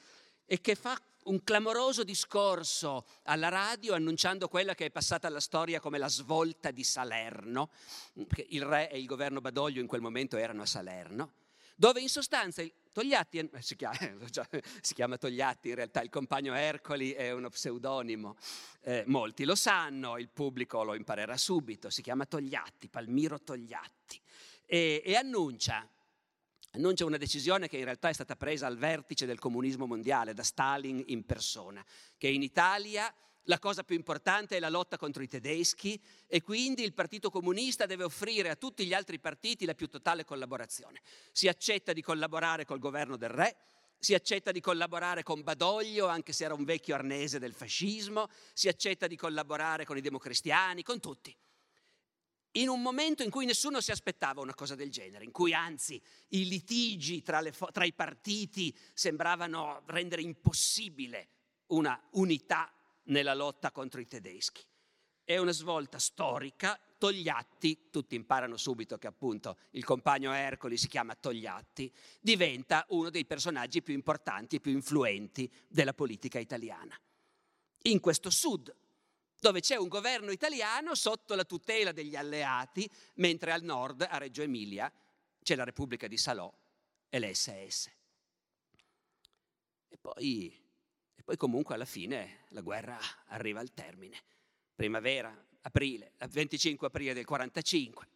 e 0.47 0.61
che 0.63 0.75
fa 0.75 0.99
un 1.25 1.45
clamoroso 1.45 2.05
discorso 2.05 3.07
alla 3.25 3.49
radio 3.49 3.95
annunciando 3.95 4.49
quella 4.49 4.75
che 4.75 4.87
è 4.87 4.91
passata 4.91 5.27
alla 5.27 5.41
storia 5.41 5.79
come 5.79 5.99
la 5.99 6.09
svolta 6.09 6.71
di 6.71 6.85
Salerno, 6.85 7.71
il 8.49 8.63
re 8.63 8.91
e 8.91 8.99
il 8.99 9.07
governo 9.07 9.43
Badoglio 9.43 9.81
in 9.81 9.87
quel 9.87 10.01
momento 10.01 10.39
erano 10.39 10.63
a 10.63 10.67
Salerno, 10.67 11.33
dove 11.75 12.01
in 12.01 12.09
sostanza 12.09 12.63
Togliatti, 12.93 13.39
eh, 13.39 13.51
si 13.61 13.75
chiama, 13.75 13.97
si 14.81 14.95
chiama 14.95 15.19
Togliatti 15.19 15.71
in 15.71 15.75
realtà, 15.75 16.01
il 16.01 16.11
compagno 16.11 16.55
Ercoli 16.55 17.13
è 17.13 17.33
uno 17.33 17.51
pseudonimo, 17.51 18.37
eh, 18.83 19.03
molti 19.07 19.45
lo 19.45 19.57
sanno, 19.57 20.17
il 20.19 20.29
pubblico 20.29 20.83
lo 20.85 20.95
imparerà 20.95 21.37
subito, 21.37 21.91
si 21.91 22.03
chiama 22.03 22.25
Togliatti, 22.25 22.89
Palmiro 22.89 23.41
Togliatti, 23.41 24.21
e, 24.67 25.03
e 25.05 25.17
annuncia 25.17 25.89
annuncia 26.75 27.05
una 27.05 27.19
decisione 27.19 27.69
che 27.69 27.77
in 27.77 27.85
realtà 27.85 28.09
è 28.09 28.13
stata 28.13 28.35
presa 28.35 28.67
al 28.67 28.77
vertice 28.77 29.27
del 29.27 29.39
comunismo 29.39 29.87
mondiale, 29.87 30.35
da 30.35 30.43
Stalin 30.43 31.03
in 31.07 31.25
persona, 31.25 31.85
che 32.19 32.29
in 32.29 32.43
Italia 32.43 33.13
la 33.45 33.59
cosa 33.59 33.83
più 33.83 33.97
importante 33.97 34.57
è 34.57 34.61
la 34.61 34.69
lotta 34.69 34.97
contro 34.97 35.23
i 35.23 35.29
tedeschi 35.29 36.01
e 36.27 36.43
quindi 36.43 36.83
il 36.83 36.95
Partito 36.95 37.31
Comunista 37.31 37.87
deve 37.87 38.05
offrire 38.05 38.51
a 38.51 38.57
tutti 38.57 38.87
gli 38.87 38.95
altri 38.95 39.19
partiti 39.19 39.65
la 39.65 39.75
più 39.75 39.89
totale 39.89 40.25
collaborazione. 40.25 41.01
Si 41.33 41.49
accetta 41.49 41.93
di 41.93 42.03
collaborare 42.03 42.65
col 42.65 42.79
governo 42.79 43.17
del 43.17 43.31
re, 43.31 43.57
si 43.99 44.15
accetta 44.15 44.53
di 44.53 44.61
collaborare 44.61 45.23
con 45.23 45.43
Badoglio, 45.43 46.07
anche 46.07 46.33
se 46.33 46.45
era 46.45 46.55
un 46.55 46.65
vecchio 46.65 46.95
arnese 46.95 47.39
del 47.39 47.55
fascismo, 47.55 48.29
si 48.53 48.69
accetta 48.69 49.07
di 49.07 49.17
collaborare 49.17 49.85
con 49.85 49.97
i 49.97 50.03
democristiani, 50.03 50.83
con 50.83 51.01
tutti 51.01 51.35
in 52.57 52.69
un 52.69 52.83
momento 52.83 53.23
in 53.23 53.31
cui 53.31 53.47
nessuno 53.47 53.81
si 53.81 53.91
aspettava 53.91 54.41
una 54.41 54.55
cosa 54.55 54.75
del 54.75 54.91
genere, 54.91 55.25
in 55.25 55.33
cui 55.33 55.53
anzi 55.53 56.01
i 56.29 56.47
litigi 56.47 57.23
tra, 57.23 57.43
fo- 57.51 57.71
tra 57.73 57.85
i 57.85 57.93
partiti 57.93 58.77
sembravano 58.93 59.83
rendere 59.87 60.23
impossibile 60.23 61.29
una 61.69 62.01
unità 62.13 62.73
nella 63.05 63.35
lotta 63.35 63.71
contro 63.71 64.01
i 64.01 64.07
tedeschi. 64.07 64.63
È 65.25 65.39
una 65.39 65.53
svolta 65.53 65.99
storica. 65.99 66.79
Togliatti, 66.99 67.89
tutti 67.91 68.15
imparano 68.15 68.57
subito 68.57 68.99
che 68.99 69.07
appunto 69.07 69.59
il 69.71 69.85
compagno 69.85 70.33
Ercoli 70.33 70.77
si 70.77 70.89
chiama 70.89 71.15
Togliatti, 71.15 71.93
diventa 72.21 72.85
uno 72.91 73.11
dei 73.11 73.27
personaggi 73.27 73.83
più 73.83 73.95
importanti 73.95 74.57
e 74.57 74.61
più 74.61 74.73
influenti 74.73 75.51
della 75.69 75.93
politica 75.93 76.39
italiana. 76.39 76.99
In 77.83 78.01
questo 78.01 78.31
sud, 78.31 78.75
dove 79.39 79.61
c'è 79.61 79.77
un 79.77 79.89
governo 79.89 80.31
italiano 80.31 80.95
sotto 80.95 81.35
la 81.35 81.45
tutela 81.45 81.93
degli 81.93 82.17
alleati, 82.17 82.91
mentre 83.17 83.53
al 83.53 83.63
nord, 83.63 84.07
a 84.09 84.17
Reggio 84.17 84.41
Emilia, 84.41 84.91
c'è 85.43 85.55
la 85.55 85.65
Repubblica 85.65 86.07
di 86.07 86.17
Salò 86.17 86.51
e 87.11 87.21
l'SS. 87.21 87.91
E 89.89 89.99
poi, 90.01 90.64
poi 91.25 91.37
comunque 91.39 91.75
alla 91.75 91.87
fine 91.87 92.45
la 92.51 92.61
guerra 92.61 92.99
arriva 93.29 93.61
al 93.61 93.73
termine. 93.73 94.23
Primavera, 94.75 95.35
aprile, 95.63 96.13
il 96.21 96.29
25 96.29 96.87
aprile 96.87 97.15
del 97.15 97.25
45. 97.25 98.09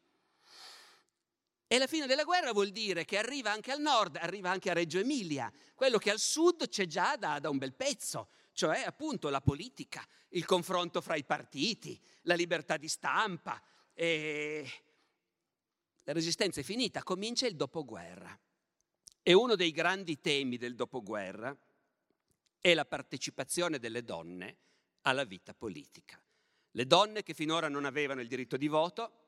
E 1.66 1.78
la 1.78 1.86
fine 1.86 2.06
della 2.06 2.24
guerra 2.24 2.52
vuol 2.52 2.68
dire 2.70 3.04
che 3.06 3.16
arriva 3.16 3.50
anche 3.50 3.72
al 3.72 3.80
nord, 3.80 4.16
arriva 4.16 4.50
anche 4.50 4.70
a 4.70 4.74
Reggio 4.74 4.98
Emilia, 4.98 5.50
quello 5.74 5.98
che 5.98 6.10
al 6.10 6.18
sud 6.18 6.68
c'è 6.68 6.86
già 6.86 7.16
da, 7.16 7.38
da 7.38 7.48
un 7.48 7.58
bel 7.58 7.74
pezzo, 7.74 8.28
cioè 8.52 8.82
appunto 8.82 9.30
la 9.30 9.40
politica, 9.40 10.06
il 10.30 10.44
confronto 10.44 11.00
fra 11.00 11.14
i 11.14 11.24
partiti, 11.24 11.98
la 12.22 12.34
libertà 12.34 12.76
di 12.76 12.88
stampa. 12.88 13.62
E... 13.94 14.70
La 16.04 16.12
resistenza 16.12 16.60
è 16.60 16.62
finita, 16.62 17.02
comincia 17.02 17.46
il 17.46 17.56
dopoguerra. 17.56 18.38
E 19.22 19.32
uno 19.32 19.54
dei 19.54 19.70
grandi 19.70 20.20
temi 20.20 20.56
del 20.56 20.74
dopoguerra 20.74 21.56
è 22.60 22.74
la 22.74 22.84
partecipazione 22.84 23.78
delle 23.78 24.04
donne 24.04 24.56
alla 25.02 25.24
vita 25.24 25.54
politica. 25.54 26.22
Le 26.72 26.86
donne 26.86 27.22
che 27.22 27.34
finora 27.34 27.68
non 27.68 27.84
avevano 27.84 28.20
il 28.20 28.28
diritto 28.28 28.56
di 28.56 28.68
voto 28.68 29.26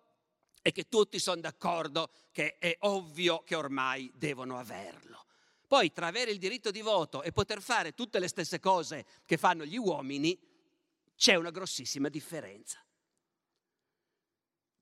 e 0.63 0.73
che 0.73 0.89
tutti 0.89 1.19
sono 1.19 1.41
d'accordo 1.41 2.11
che 2.33 2.59
è 2.59 2.77
ovvio 2.81 3.43
che 3.43 3.55
ormai 3.55 4.11
devono 4.15 4.59
averlo. 4.59 5.27
Poi 5.67 5.93
tra 5.93 6.09
avere 6.09 6.33
il 6.33 6.39
diritto 6.39 6.71
di 6.71 6.81
voto 6.81 7.23
e 7.23 7.33
poter 7.33 7.63
fare 7.63 7.95
tutte 7.95 8.19
le 8.19 8.29
stesse 8.29 8.59
cose 8.59 9.07
che 9.25 9.37
fanno 9.37 9.65
gli 9.65 9.77
uomini 9.77 10.39
c'è 11.17 11.37
una 11.37 11.51
grossissima 11.51 12.09
differenza. 12.09 12.85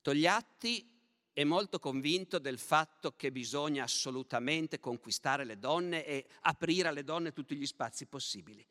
Togliatti 0.01 0.98
è 1.39 1.45
molto 1.45 1.79
convinto 1.79 2.41
del 2.41 2.59
fatto 2.59 3.15
che 3.15 3.31
bisogna 3.31 3.85
assolutamente 3.85 4.81
conquistare 4.81 5.45
le 5.45 5.57
donne 5.57 6.05
e 6.05 6.27
aprire 6.41 6.89
alle 6.89 7.05
donne 7.05 7.33
tutti 7.33 7.55
gli 7.55 7.65
spazi 7.65 8.07
possibili. 8.07 8.67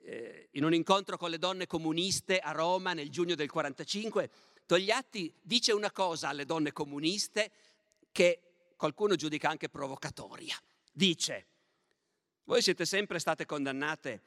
Eh, 0.00 0.50
in 0.50 0.64
un 0.64 0.74
incontro 0.74 1.16
con 1.16 1.30
le 1.30 1.38
donne 1.38 1.66
comuniste 1.66 2.38
a 2.38 2.50
Roma 2.50 2.92
nel 2.92 3.08
giugno 3.08 3.34
del 3.34 3.48
1945, 3.50 4.30
Togliatti 4.66 5.32
dice 5.40 5.72
una 5.72 5.90
cosa 5.90 6.28
alle 6.28 6.44
donne 6.44 6.72
comuniste 6.72 7.50
che 8.12 8.42
qualcuno 8.76 9.14
giudica 9.14 9.48
anche 9.48 9.70
provocatoria. 9.70 10.54
Dice, 10.92 11.46
voi 12.44 12.60
siete 12.60 12.84
sempre 12.84 13.20
state 13.20 13.46
condannate 13.46 14.20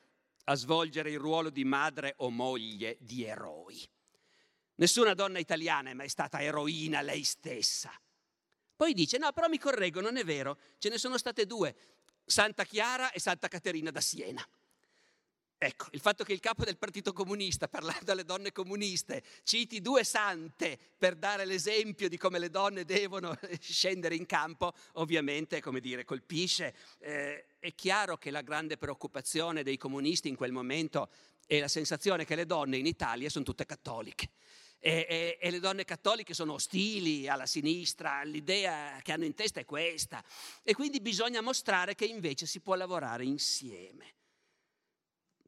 a 0.46 0.56
svolgere 0.56 1.12
il 1.12 1.20
ruolo 1.20 1.52
di 1.52 1.64
madre 1.64 2.16
o 2.18 2.32
moglie 2.32 2.98
di 3.00 3.26
eroi. 3.26 3.88
Nessuna 4.76 5.14
donna 5.14 5.40
italiana 5.40 5.90
è 5.90 5.94
mai 5.94 6.10
stata 6.10 6.42
eroina 6.42 7.02
lei 7.02 7.24
stessa. 7.24 7.92
Poi 8.76 8.94
dice, 8.94 9.18
no, 9.18 9.32
però 9.32 9.48
mi 9.48 9.58
correggo, 9.58 10.02
non 10.02 10.18
è 10.18 10.26
vero, 10.26 10.58
ce 10.80 10.90
ne 10.90 10.98
sono 10.98 11.18
state 11.18 11.46
due, 11.46 11.74
Santa 12.26 12.66
Chiara 12.66 13.12
e 13.12 13.20
Santa 13.20 13.48
Caterina 13.48 13.90
da 13.90 14.02
Siena. 14.02 14.46
Ecco, 15.58 15.88
il 15.92 16.02
fatto 16.02 16.26
che 16.26 16.34
il 16.34 16.42
capo 16.42 16.66
del 16.66 16.78
Partito 16.78 17.14
Comunista, 17.14 17.70
parlando 17.70 18.12
alle 18.12 18.26
donne 18.26 18.52
comuniste, 18.52 19.24
citi 19.44 19.80
due 19.80 20.04
sante 20.04 20.78
per 20.98 21.16
dare 21.16 21.46
l'esempio 21.46 22.10
di 22.10 22.18
come 22.18 22.40
le 22.40 22.50
donne 22.50 22.84
devono 22.84 23.36
scendere 23.62 24.16
in 24.16 24.26
campo, 24.26 24.74
ovviamente, 24.94 25.62
come 25.62 25.80
dire, 25.80 26.04
colpisce. 26.04 26.76
Eh, 27.00 27.46
è 27.60 27.74
chiaro 27.74 28.18
che 28.18 28.32
la 28.32 28.42
grande 28.42 28.78
preoccupazione 28.78 29.64
dei 29.64 29.78
comunisti 29.78 30.28
in 30.28 30.36
quel 30.36 30.52
momento 30.52 31.10
è 31.48 31.60
la 31.60 31.70
sensazione 31.70 32.26
che 32.26 32.36
le 32.36 32.46
donne 32.46 32.76
in 32.76 32.86
Italia 32.86 33.30
sono 33.30 33.46
tutte 33.46 33.66
cattoliche. 33.66 34.30
E, 34.88 35.08
e, 35.10 35.38
e, 35.42 35.50
le 35.50 35.60
donne 35.60 35.84
cattoliche 35.84 36.36
sono 36.36 36.54
ostili 36.54 37.28
alla 37.28 37.48
sinistra, 37.48 38.22
l'idea 38.22 39.00
che 39.02 39.14
hanno 39.14 39.26
in 39.26 39.34
testa 39.34 39.60
è 39.60 39.66
questa. 39.66 40.24
E 40.62 40.76
quindi 40.76 41.02
bisogna 41.02 41.42
mostrare 41.42 41.96
che 41.96 42.06
invece 42.06 42.46
si 42.46 42.60
può 42.60 42.76
lavorare 42.76 43.26
insieme. 43.26 44.14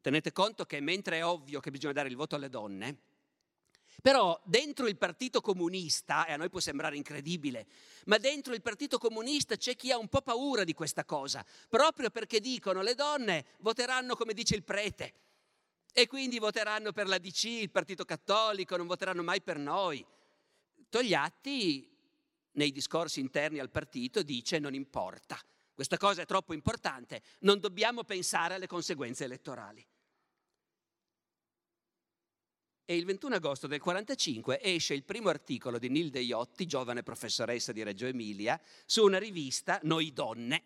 Tenete 0.00 0.32
conto 0.32 0.64
che 0.64 0.80
mentre 0.80 1.18
è 1.18 1.24
ovvio 1.24 1.60
che 1.60 1.70
bisogna 1.70 1.92
dare 1.92 2.08
il 2.08 2.16
voto 2.16 2.34
alle 2.34 2.48
donne, 2.48 2.96
però 4.02 4.40
dentro 4.42 4.88
il 4.88 4.96
Partito 4.96 5.40
Comunista, 5.40 6.26
e 6.26 6.32
a 6.32 6.36
noi 6.36 6.50
può 6.50 6.58
sembrare 6.58 6.96
incredibile, 6.96 7.68
ma 8.06 8.18
dentro 8.18 8.54
il 8.54 8.60
Partito 8.60 8.98
Comunista 8.98 9.54
c'è 9.54 9.76
chi 9.76 9.92
ha 9.92 9.98
un 9.98 10.08
po' 10.08 10.20
paura 10.20 10.64
di 10.64 10.74
questa 10.74 11.04
cosa, 11.04 11.46
proprio 11.68 12.10
perché 12.10 12.40
dicono 12.40 12.82
le 12.82 12.96
donne 12.96 13.44
voteranno 13.60 14.16
come 14.16 14.34
dice 14.34 14.56
il 14.56 14.64
prete 14.64 15.27
e 15.98 16.06
quindi 16.06 16.38
voteranno 16.38 16.92
per 16.92 17.08
la 17.08 17.18
DC, 17.18 17.42
il 17.46 17.70
Partito 17.72 18.04
Cattolico, 18.04 18.76
non 18.76 18.86
voteranno 18.86 19.24
mai 19.24 19.42
per 19.42 19.58
noi. 19.58 20.06
Togliatti 20.88 21.90
nei 22.52 22.70
discorsi 22.70 23.18
interni 23.18 23.58
al 23.58 23.68
partito 23.68 24.22
dice 24.22 24.60
non 24.60 24.74
importa, 24.74 25.36
questa 25.74 25.96
cosa 25.96 26.22
è 26.22 26.24
troppo 26.24 26.54
importante, 26.54 27.22
non 27.40 27.58
dobbiamo 27.58 28.04
pensare 28.04 28.54
alle 28.54 28.68
conseguenze 28.68 29.24
elettorali. 29.24 29.84
E 32.84 32.96
il 32.96 33.04
21 33.04 33.34
agosto 33.34 33.66
del 33.66 33.80
1945 33.84 34.60
esce 34.62 34.94
il 34.94 35.02
primo 35.02 35.30
articolo 35.30 35.80
di 35.80 35.88
Nilde 35.88 36.20
Iotti, 36.20 36.66
giovane 36.66 37.02
professoressa 37.02 37.72
di 37.72 37.82
Reggio 37.82 38.06
Emilia, 38.06 38.60
su 38.86 39.02
una 39.02 39.18
rivista, 39.18 39.80
Noi 39.82 40.12
Donne, 40.12 40.62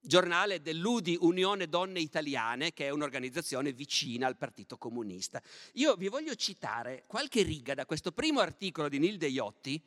giornale 0.00 0.60
dell'UDI 0.60 1.18
Unione 1.20 1.68
Donne 1.68 2.00
Italiane, 2.00 2.72
che 2.72 2.86
è 2.86 2.90
un'organizzazione 2.90 3.72
vicina 3.72 4.26
al 4.26 4.36
Partito 4.36 4.78
Comunista. 4.78 5.42
Io 5.74 5.96
vi 5.96 6.08
voglio 6.08 6.34
citare 6.34 7.04
qualche 7.06 7.42
riga 7.42 7.74
da 7.74 7.86
questo 7.86 8.12
primo 8.12 8.40
articolo 8.40 8.88
di 8.88 8.98
Nilde 8.98 9.28
Iotti, 9.28 9.82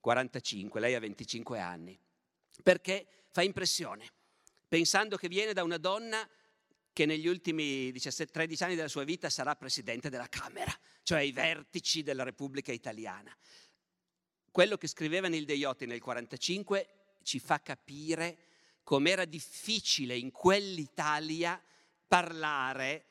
45, 0.00 0.80
lei 0.80 0.94
ha 0.94 1.00
25 1.00 1.58
anni, 1.58 1.98
perché 2.62 3.06
fa 3.30 3.42
impressione, 3.42 4.06
pensando 4.68 5.16
che 5.16 5.28
viene 5.28 5.52
da 5.52 5.62
una 5.62 5.78
donna 5.78 6.28
che 6.92 7.04
negli 7.04 7.26
ultimi 7.26 7.92
17, 7.92 8.32
13 8.32 8.62
anni 8.62 8.74
della 8.74 8.88
sua 8.88 9.04
vita 9.04 9.28
sarà 9.28 9.54
presidente 9.56 10.08
della 10.08 10.28
Camera, 10.28 10.72
cioè 11.02 11.18
ai 11.18 11.32
vertici 11.32 12.02
della 12.02 12.22
Repubblica 12.22 12.72
Italiana. 12.72 13.36
Quello 14.50 14.78
che 14.78 14.86
scriveva 14.86 15.28
Nilde 15.28 15.52
Iotti 15.52 15.84
nel 15.84 16.00
1945 16.00 17.18
ci 17.22 17.38
fa 17.38 17.60
capire 17.60 18.45
com'era 18.86 19.24
difficile 19.24 20.16
in 20.16 20.30
quell'Italia 20.30 21.60
parlare 22.06 23.06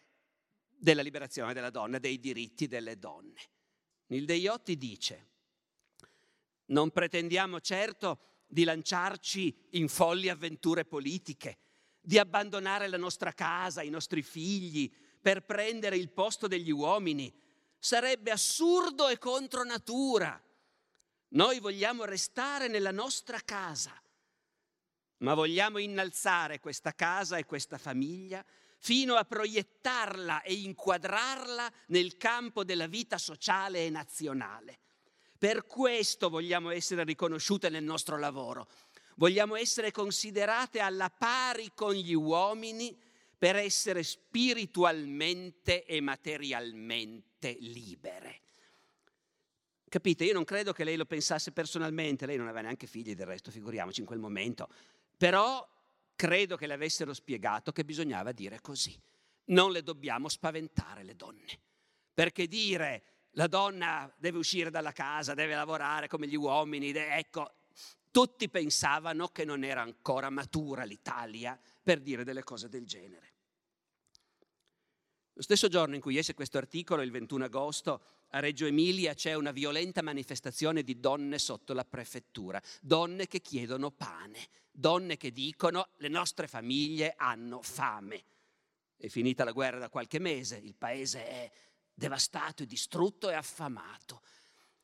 della 0.70 1.02
liberazione 1.02 1.52
della 1.52 1.70
donna, 1.70 2.00
dei 2.00 2.18
diritti 2.18 2.66
delle 2.66 2.98
donne. 2.98 3.42
Nilde 4.06 4.36
Iotti 4.36 4.78
dice, 4.78 5.28
non 6.68 6.92
pretendiamo 6.92 7.60
certo 7.60 8.20
di 8.48 8.64
lanciarci 8.64 9.68
in 9.72 9.90
folli 9.90 10.30
avventure 10.30 10.86
politiche, 10.86 11.58
di 12.00 12.18
abbandonare 12.20 12.88
la 12.88 12.96
nostra 12.96 13.34
casa, 13.34 13.82
i 13.82 13.90
nostri 13.90 14.22
figli, 14.22 14.90
per 15.22 15.44
prendere 15.44 15.98
il 15.98 16.10
posto 16.10 16.48
degli 16.48 16.72
uomini. 16.72 17.34
Sarebbe 17.78 18.32
assurdo 18.32 19.10
e 19.10 19.18
contro 19.18 19.66
natura. 19.66 20.42
Noi 21.32 21.60
vogliamo 21.60 22.06
restare 22.06 22.70
nella 22.70 22.92
nostra 22.92 23.42
casa, 23.42 23.92
ma 25.20 25.34
vogliamo 25.34 25.78
innalzare 25.78 26.60
questa 26.60 26.94
casa 26.94 27.38
e 27.38 27.46
questa 27.46 27.78
famiglia 27.78 28.44
fino 28.78 29.16
a 29.16 29.24
proiettarla 29.24 30.42
e 30.42 30.54
inquadrarla 30.54 31.72
nel 31.88 32.18
campo 32.18 32.64
della 32.64 32.88
vita 32.88 33.18
sociale 33.18 33.86
e 33.86 33.90
nazionale. 33.90 34.80
Per 35.38 35.66
questo 35.66 36.30
vogliamo 36.30 36.70
essere 36.70 37.04
riconosciute 37.04 37.70
nel 37.70 37.84
nostro 37.84 38.18
lavoro, 38.18 38.68
Vogliamo 39.18 39.56
essere 39.56 39.92
considerate 39.92 40.80
alla 40.80 41.10
pari 41.10 41.72
con 41.74 41.94
gli 41.94 42.14
uomini 42.14 42.98
per 43.38 43.56
essere 43.56 44.04
spiritualmente 44.04 45.86
e 45.86 46.02
materialmente 46.02 47.56
libere. 47.60 48.42
Capite? 49.88 50.26
Io 50.26 50.34
non 50.34 50.44
credo 50.44 50.74
che 50.74 50.84
lei 50.84 50.98
lo 50.98 51.06
pensasse 51.06 51.54
personalmente, 51.54 52.26
lei 52.26 52.36
non 52.36 52.48
aveva 52.48 52.64
neanche 52.64 52.88
figli 52.88 53.16
del 53.16 53.28
resto, 53.28 53.52
figuriamoci 53.52 54.02
in 54.02 54.06
quel 54.06 54.20
momento, 54.20 54.68
però 55.18 55.68
credo 56.16 56.56
che 56.56 56.68
le 56.68 56.74
avessero 56.74 57.14
spiegato 57.14 57.72
che 57.72 57.84
bisognava 57.86 58.32
dire 58.32 58.62
così. 58.62 59.00
Non 59.46 59.72
le 59.72 59.84
dobbiamo 59.84 60.28
spaventare 60.28 61.04
le 61.04 61.16
donne, 61.16 61.60
perché 62.14 62.48
dire 62.48 63.04
la 63.32 63.48
donna 63.48 64.12
deve 64.18 64.38
uscire 64.38 64.70
dalla 64.70 64.92
casa, 64.92 65.34
deve 65.34 65.56
lavorare 65.56 66.08
come 66.08 66.28
gli 66.28 66.36
uomini, 66.36 66.90
ecco, 66.90 67.54
tutti 68.10 68.50
pensavano 68.50 69.28
che 69.28 69.44
non 69.44 69.64
era 69.64 69.82
ancora 69.82 70.30
matura 70.30 70.84
l'Italia 70.84 71.60
per 71.84 72.00
dire 72.00 72.24
delle 72.24 72.44
cose 72.44 72.70
del 72.70 72.86
genere. 72.86 73.34
Lo 75.34 75.42
stesso 75.42 75.68
giorno 75.68 75.96
in 75.96 76.02
cui 76.02 76.18
esce 76.18 76.34
questo 76.34 76.58
articolo, 76.58 77.02
il 77.02 77.12
21 77.12 77.44
agosto, 77.44 78.02
a 78.36 78.40
Reggio 78.40 78.66
Emilia 78.66 79.14
c'è 79.14 79.34
una 79.34 79.52
violenta 79.52 80.02
manifestazione 80.02 80.84
di 80.84 81.00
donne 81.00 81.40
sotto 81.40 81.74
la 81.74 81.86
prefettura, 81.86 82.62
donne 82.82 83.28
che 83.28 83.40
chiedono 83.40 83.92
pane, 83.92 84.50
donne 84.72 85.16
che 85.16 85.32
dicono 85.32 85.88
le 85.98 86.10
nostre 86.10 86.48
famiglie 86.48 87.14
hanno 87.16 87.62
fame. 87.62 88.24
È 88.98 89.08
finita 89.08 89.46
la 89.46 89.54
guerra 89.54 89.80
da 89.80 89.90
qualche 89.90 90.20
mese, 90.20 90.58
il 90.58 90.76
paese 90.76 91.26
è 91.26 91.52
devastato 91.94 92.64
e 92.64 92.66
distrutto 92.66 93.30
e 93.30 93.36
affamato. 93.36 94.22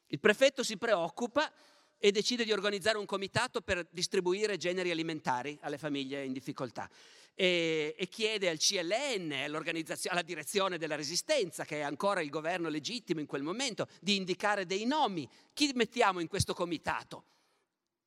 Il 0.07 0.21
prefetto 0.21 0.63
si 0.63 0.77
preoccupa 0.77 1.51
e 1.97 2.11
decide 2.11 2.45
di 2.45 2.53
organizzare 2.53 2.97
un 2.97 3.05
comitato 3.05 3.59
per 3.59 3.85
distribuire 3.91 4.55
generi 4.55 4.91
alimentari 4.91 5.57
alle 5.61 5.77
famiglie 5.77 6.23
in 6.23 6.31
difficoltà 6.31 6.89
e, 7.33 7.95
e 7.97 8.07
chiede 8.07 8.49
al 8.49 8.57
CLN, 8.57 9.31
alla 9.31 10.21
direzione 10.21 10.77
della 10.77 10.95
resistenza, 10.95 11.65
che 11.65 11.79
è 11.79 11.81
ancora 11.81 12.21
il 12.21 12.29
governo 12.29 12.69
legittimo 12.69 13.19
in 13.19 13.25
quel 13.25 13.43
momento, 13.43 13.87
di 13.99 14.15
indicare 14.15 14.65
dei 14.65 14.85
nomi. 14.85 15.29
Chi 15.53 15.71
mettiamo 15.73 16.19
in 16.19 16.27
questo 16.27 16.53
comitato? 16.53 17.25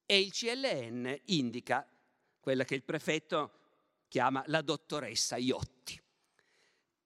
E 0.07 0.21
il 0.21 0.33
CLN 0.33 1.21
indica 1.27 1.89
quella 2.41 2.65
che 2.65 2.75
il 2.75 2.85
prefetto 2.85 3.53
chiama 4.09 4.45
la 4.47 4.61
dottoressa 4.61 5.37
Iotti 5.37 6.01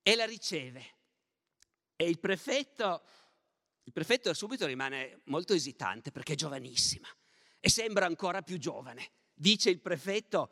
e 0.03 0.15
la 0.15 0.27
riceve. 0.27 0.97
E 1.97 2.09
il 2.09 2.19
prefetto, 2.19 3.03
il 3.85 3.93
prefetto 3.93 4.33
subito 4.35 4.67
rimane 4.67 5.21
molto 5.25 5.55
esitante 5.55 6.11
perché 6.11 6.33
è 6.35 6.37
giovanissima 6.37 7.09
e 7.61 7.71
sembra 7.71 8.07
ancora 8.07 8.43
più 8.43 8.59
giovane. 8.59 9.11
Dice 9.35 9.71
il 9.71 9.81
prefetto, 9.81 10.51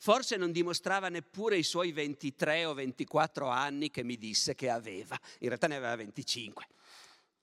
Forse 0.00 0.36
non 0.36 0.52
dimostrava 0.52 1.08
neppure 1.08 1.58
i 1.58 1.64
suoi 1.64 1.90
23 1.90 2.64
o 2.64 2.72
24 2.72 3.48
anni 3.48 3.90
che 3.90 4.04
mi 4.04 4.16
disse 4.16 4.54
che 4.54 4.70
aveva, 4.70 5.18
in 5.40 5.48
realtà 5.48 5.66
ne 5.66 5.76
aveva 5.76 5.96
25. 5.96 6.66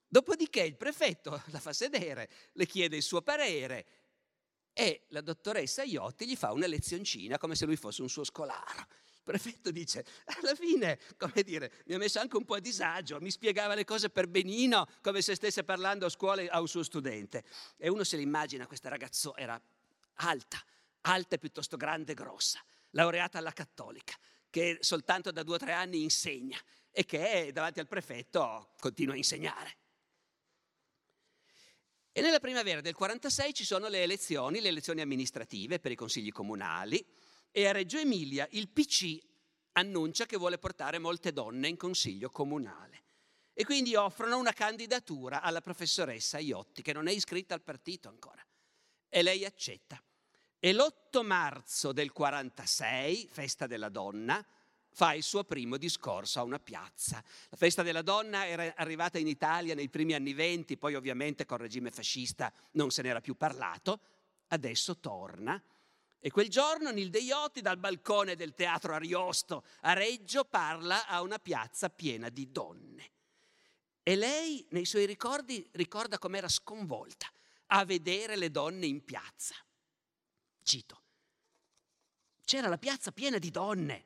Dopodiché 0.08 0.62
il 0.62 0.78
prefetto 0.78 1.44
la 1.48 1.60
fa 1.60 1.74
sedere, 1.74 2.30
le 2.54 2.65
chiede 2.65 2.96
il 2.96 3.04
suo 3.04 3.22
parere 3.22 3.86
e 4.72 5.04
la 5.10 5.20
dottoressa 5.20 5.84
Iotti 5.84 6.26
gli 6.26 6.38
fa 6.38 6.54
una 6.54 6.68
lezioncina 6.68 7.38
come 7.38 7.56
se 7.56 7.65
lui 7.65 7.76
fosse 7.76 8.02
un 8.02 8.10
suo 8.10 8.24
scolaro. 8.24 8.88
Il 8.89 9.24
prefetto 9.24 9.72
dice, 9.72 10.06
alla 10.24 10.56
fine, 10.56 10.98
come 11.18 11.44
dire, 11.44 11.72
mi 11.88 11.96
ha 11.96 11.98
messo 11.98 12.20
anche 12.20 12.38
un 12.38 12.46
po' 12.46 12.56
a 12.56 12.60
disagio, 12.60 13.20
mi 13.20 13.32
spiegava 13.32 13.74
le 13.74 13.84
cose 13.84 14.10
per 14.10 14.28
benino, 14.28 14.88
come 15.02 15.22
se 15.22 15.36
stesse 15.36 15.65
parlando 15.65 16.06
a 16.06 16.10
scuola 16.10 16.44
a 16.50 16.62
un 16.62 16.68
suo 16.70 16.84
studente. 16.84 17.44
E 17.76 17.89
uno 17.89 18.06
se 18.06 18.15
l'immagina, 18.15 18.65
questa 18.65 18.88
ragazza 18.88 19.34
era 19.36 19.60
alta, 20.15 20.63
alta 21.06 21.36
e 21.36 21.39
piuttosto 21.39 21.78
grande 21.78 22.13
e 22.13 22.15
grossa, 22.15 22.63
laureata 22.91 23.38
alla 23.38 23.52
cattolica, 23.52 24.13
che 24.50 24.78
soltanto 24.82 25.32
da 25.32 25.44
due 25.44 25.56
o 25.56 25.60
tre 25.60 25.74
anni 25.74 26.02
insegna 26.04 26.60
e 26.91 27.06
che 27.06 27.50
davanti 27.54 27.80
al 27.80 27.88
prefetto 27.88 28.74
continua 28.80 29.13
a 29.13 29.18
insegnare. 29.18 29.78
E 32.12 32.22
nella 32.22 32.39
primavera 32.39 32.80
del 32.80 32.94
46 32.94 33.54
ci 33.54 33.65
sono 33.65 33.89
le 33.89 34.02
elezioni, 34.02 34.62
le 34.62 34.70
elezioni 34.70 35.02
amministrative 35.02 35.80
per 35.80 35.91
i 35.91 35.96
consigli 35.96 36.32
comunali 36.32 37.06
e 37.52 37.68
a 37.68 37.74
Reggio 37.74 37.98
Emilia 37.98 38.48
il 38.52 38.70
PC 38.70 39.20
annuncia 39.74 40.26
che 40.26 40.38
vuole 40.38 40.58
portare 40.58 40.98
molte 40.98 41.34
donne 41.34 41.68
in 41.68 41.76
consiglio 41.76 42.30
comunale. 42.30 43.04
E 43.54 43.65
quindi 43.65 43.96
offrono 43.96 44.38
una 44.38 44.54
candidatura 44.54 45.41
alla 45.41 45.62
professoressa 45.62 46.39
Iotti, 46.39 46.82
che 46.82 46.94
non 46.94 47.08
è 47.08 47.12
iscritta 47.12 47.54
al 47.54 47.62
partito 47.62 48.08
ancora. 48.08 48.46
E 49.10 49.22
lei 49.22 49.46
accetta. 49.46 50.02
E 50.60 50.74
l'8 50.74 51.24
marzo 51.24 51.91
del 51.91 52.12
46, 52.12 53.28
festa 53.32 53.68
della 53.68 53.89
donna, 53.89 54.46
fa 54.96 55.13
il 55.13 55.24
suo 55.24 55.44
primo 55.44 55.76
discorso 55.76 56.39
a 56.39 56.44
una 56.44 56.58
piazza. 56.58 57.22
La 57.50 57.58
festa 57.58 57.84
della 57.84 58.02
donna 58.02 58.48
era 58.48 58.74
arrivata 58.78 59.18
in 59.18 59.28
Italia 59.28 59.76
nei 59.76 59.89
primi 59.89 60.13
anni 60.13 60.34
venti, 60.34 60.78
poi 60.78 60.96
ovviamente 60.96 61.46
col 61.46 61.60
regime 61.60 61.91
fascista 61.91 62.52
non 62.72 62.91
se 62.91 63.02
n'era 63.02 63.20
più 63.20 63.36
parlato, 63.36 64.00
adesso 64.48 64.98
torna. 65.00 65.62
E 66.18 66.32
quel 66.32 66.50
giorno 66.50 66.91
Nilde 66.91 67.20
Iotti 67.20 67.62
dal 67.62 67.78
balcone 67.78 68.36
del 68.36 68.54
teatro 68.56 68.94
Ariosto 68.94 69.65
a 69.82 69.94
Reggio 69.94 70.46
parla 70.46 71.08
a 71.08 71.22
una 71.22 71.39
piazza 71.39 71.89
piena 71.89 72.30
di 72.30 72.52
donne. 72.52 73.12
E 74.02 74.15
lei 74.15 74.65
nei 74.70 74.86
suoi 74.86 75.06
ricordi 75.06 75.68
ricorda 75.74 76.18
com'era 76.18 76.48
sconvolta 76.48 77.28
a 77.68 77.84
vedere 77.84 78.38
le 78.38 78.50
donne 78.50 78.86
in 78.86 79.04
piazza. 79.04 79.56
Cito. 80.65 81.01
C'era 82.43 82.67
la 82.67 82.78
piazza 82.80 83.12
piena 83.12 83.38
di 83.38 83.51
donne. 83.51 84.04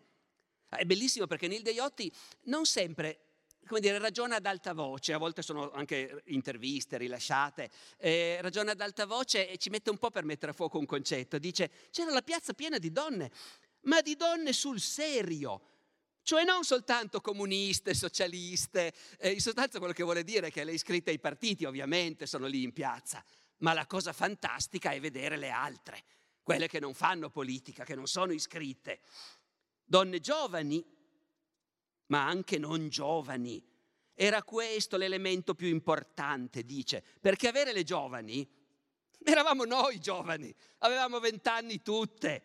È 0.67 0.83
bellissimo 0.83 1.25
perché 1.25 1.47
Nilde 1.47 1.71
Iotti 1.71 2.13
non 2.43 2.65
sempre 2.65 3.23
come 3.65 3.81
dire, 3.81 3.99
ragiona 3.99 4.37
ad 4.37 4.45
alta 4.47 4.73
voce, 4.73 5.13
a 5.13 5.19
volte 5.19 5.43
sono 5.43 5.71
anche 5.71 6.23
interviste 6.27 6.97
rilasciate, 6.97 7.69
eh, 7.97 8.39
ragiona 8.41 8.71
ad 8.71 8.81
alta 8.81 9.05
voce 9.05 9.47
e 9.47 9.57
ci 9.57 9.69
mette 9.69 9.91
un 9.91 9.99
po' 9.99 10.09
per 10.09 10.23
mettere 10.23 10.53
a 10.53 10.55
fuoco 10.55 10.79
un 10.79 10.87
concetto. 10.87 11.37
Dice, 11.37 11.69
c'era 11.91 12.11
la 12.11 12.23
piazza 12.23 12.53
piena 12.53 12.79
di 12.79 12.91
donne, 12.91 13.31
ma 13.81 14.01
di 14.01 14.15
donne 14.15 14.53
sul 14.53 14.79
serio, 14.79 15.61
cioè 16.23 16.43
non 16.43 16.63
soltanto 16.63 17.21
comuniste, 17.21 17.93
socialiste, 17.93 18.91
eh, 19.19 19.31
in 19.31 19.39
sostanza 19.39 19.77
quello 19.77 19.93
che 19.93 20.03
vuole 20.03 20.23
dire 20.23 20.47
è 20.47 20.51
che 20.51 20.63
le 20.63 20.73
iscritte 20.73 21.11
ai 21.11 21.19
partiti 21.19 21.65
ovviamente 21.65 22.25
sono 22.25 22.47
lì 22.47 22.63
in 22.63 22.73
piazza, 22.73 23.23
ma 23.57 23.73
la 23.73 23.85
cosa 23.85 24.13
fantastica 24.13 24.91
è 24.91 24.99
vedere 24.99 25.37
le 25.37 25.49
altre, 25.49 26.03
quelle 26.49 26.67
che 26.67 26.79
non 26.79 26.95
fanno 26.95 27.29
politica, 27.29 27.83
che 27.83 27.93
non 27.93 28.07
sono 28.07 28.31
iscritte, 28.31 29.01
donne 29.85 30.19
giovani, 30.19 30.83
ma 32.07 32.25
anche 32.25 32.57
non 32.57 32.89
giovani. 32.89 33.63
Era 34.15 34.41
questo 34.41 34.97
l'elemento 34.97 35.53
più 35.53 35.67
importante, 35.67 36.65
dice, 36.65 37.05
perché 37.21 37.49
avere 37.49 37.71
le 37.71 37.83
giovani, 37.83 38.49
eravamo 39.23 39.63
noi 39.63 39.99
giovani, 39.99 40.51
avevamo 40.79 41.19
vent'anni 41.19 41.83
tutte, 41.83 42.43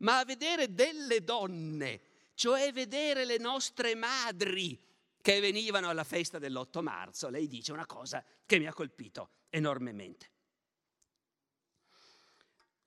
ma 0.00 0.18
a 0.18 0.26
vedere 0.26 0.74
delle 0.74 1.24
donne, 1.24 2.02
cioè 2.34 2.70
vedere 2.74 3.24
le 3.24 3.38
nostre 3.38 3.94
madri 3.94 4.78
che 5.22 5.40
venivano 5.40 5.88
alla 5.88 6.04
festa 6.04 6.38
dell'8 6.38 6.82
marzo, 6.82 7.30
lei 7.30 7.48
dice 7.48 7.72
una 7.72 7.86
cosa 7.86 8.22
che 8.44 8.58
mi 8.58 8.66
ha 8.66 8.74
colpito 8.74 9.30
enormemente. 9.48 10.30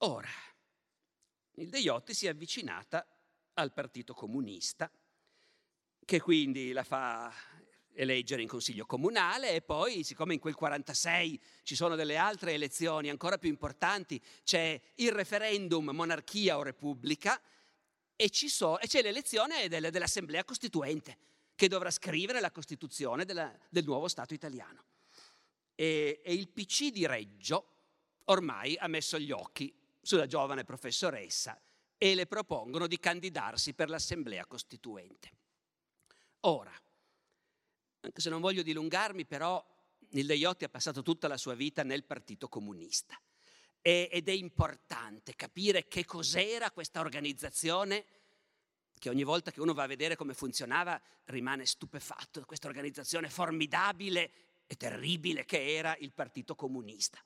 Ora, 0.01 0.29
il 1.59 1.69
Deiotti 1.69 2.13
si 2.13 2.25
è 2.25 2.29
avvicinata 2.29 3.05
al 3.55 3.73
Partito 3.73 4.13
Comunista, 4.13 4.89
che 6.05 6.21
quindi 6.21 6.71
la 6.71 6.83
fa 6.83 7.31
eleggere 7.93 8.41
in 8.41 8.47
Consiglio 8.47 8.85
Comunale 8.85 9.51
e 9.51 9.61
poi, 9.61 10.03
siccome 10.05 10.33
in 10.33 10.39
quel 10.39 10.55
46 10.55 11.41
ci 11.63 11.75
sono 11.75 11.95
delle 11.95 12.15
altre 12.15 12.53
elezioni 12.53 13.09
ancora 13.09 13.37
più 13.37 13.49
importanti, 13.49 14.21
c'è 14.43 14.79
il 14.95 15.11
referendum 15.11 15.89
monarchia 15.89 16.57
o 16.57 16.63
repubblica 16.63 17.39
e, 18.15 18.29
so, 18.31 18.79
e 18.79 18.87
c'è 18.87 19.01
l'elezione 19.01 19.67
del, 19.67 19.91
dell'Assemblea 19.91 20.45
Costituente 20.45 21.17
che 21.55 21.67
dovrà 21.67 21.91
scrivere 21.91 22.39
la 22.39 22.51
Costituzione 22.51 23.25
della, 23.25 23.53
del 23.67 23.83
nuovo 23.83 24.07
Stato 24.07 24.33
italiano. 24.33 24.85
E, 25.75 26.21
e 26.23 26.33
il 26.33 26.47
PC 26.47 26.89
di 26.91 27.05
Reggio 27.05 27.67
ormai 28.25 28.77
ha 28.77 28.87
messo 28.87 29.19
gli 29.19 29.31
occhi 29.31 29.73
sulla 30.01 30.27
giovane 30.27 30.63
professoressa 30.63 31.59
e 31.97 32.15
le 32.15 32.27
propongono 32.27 32.87
di 32.87 32.99
candidarsi 32.99 33.73
per 33.73 33.89
l'Assemblea 33.89 34.45
Costituente. 34.45 35.31
Ora, 36.41 36.73
anche 38.01 38.21
se 38.21 38.29
non 38.29 38.39
voglio 38.39 38.63
dilungarmi, 38.63 39.25
però 39.25 39.63
Nilde 40.11 40.35
Iotti 40.35 40.63
ha 40.63 40.69
passato 40.69 41.01
tutta 41.01 41.27
la 41.27 41.37
sua 41.37 41.53
vita 41.53 41.83
nel 41.83 42.05
Partito 42.05 42.47
Comunista 42.47 43.19
ed 43.81 44.27
è 44.27 44.31
importante 44.31 45.35
capire 45.35 45.87
che 45.87 46.05
cos'era 46.05 46.71
questa 46.71 46.99
organizzazione 46.99 48.05
che 48.99 49.09
ogni 49.09 49.23
volta 49.23 49.51
che 49.51 49.61
uno 49.61 49.73
va 49.73 49.83
a 49.83 49.87
vedere 49.87 50.17
come 50.17 50.33
funzionava 50.33 51.01
rimane 51.25 51.65
stupefatto, 51.65 52.43
questa 52.45 52.67
organizzazione 52.67 53.29
formidabile 53.29 54.31
e 54.67 54.75
terribile 54.75 55.45
che 55.45 55.73
era 55.75 55.95
il 55.97 56.11
Partito 56.11 56.53
Comunista. 56.55 57.19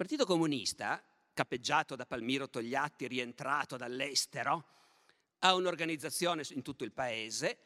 Il 0.00 0.06
Partito 0.06 0.24
Comunista, 0.24 1.04
capeggiato 1.34 1.94
da 1.94 2.06
Palmiro 2.06 2.48
Togliatti, 2.48 3.06
rientrato 3.06 3.76
dall'estero, 3.76 4.64
ha 5.40 5.54
un'organizzazione 5.54 6.42
in 6.52 6.62
tutto 6.62 6.84
il 6.84 6.92
paese 6.92 7.58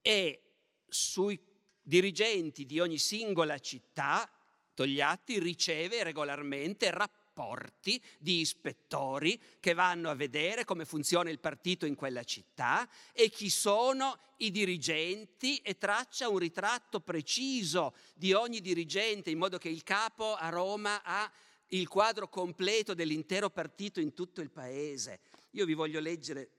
e 0.00 0.40
sui 0.88 1.38
dirigenti 1.82 2.64
di 2.64 2.80
ogni 2.80 2.96
singola 2.96 3.58
città 3.58 4.26
Togliatti 4.72 5.38
riceve 5.38 6.02
regolarmente 6.02 6.90
rapporti 6.90 8.02
di 8.18 8.40
ispettori 8.40 9.38
che 9.60 9.74
vanno 9.74 10.08
a 10.08 10.14
vedere 10.14 10.64
come 10.64 10.86
funziona 10.86 11.28
il 11.28 11.40
partito 11.40 11.84
in 11.84 11.94
quella 11.94 12.24
città 12.24 12.88
e 13.12 13.28
chi 13.28 13.50
sono 13.50 14.18
i 14.38 14.50
dirigenti 14.50 15.58
e 15.58 15.76
traccia 15.76 16.30
un 16.30 16.38
ritratto 16.38 17.00
preciso 17.00 17.94
di 18.14 18.32
ogni 18.32 18.62
dirigente 18.62 19.28
in 19.28 19.36
modo 19.36 19.58
che 19.58 19.68
il 19.68 19.82
capo 19.82 20.34
a 20.34 20.48
Roma 20.48 21.02
ha 21.02 21.30
il 21.68 21.88
quadro 21.88 22.28
completo 22.28 22.94
dell'intero 22.94 23.50
partito 23.50 24.00
in 24.00 24.12
tutto 24.12 24.40
il 24.40 24.50
paese. 24.50 25.20
Io 25.52 25.64
vi 25.64 25.74
voglio 25.74 26.00
leggere 26.00 26.50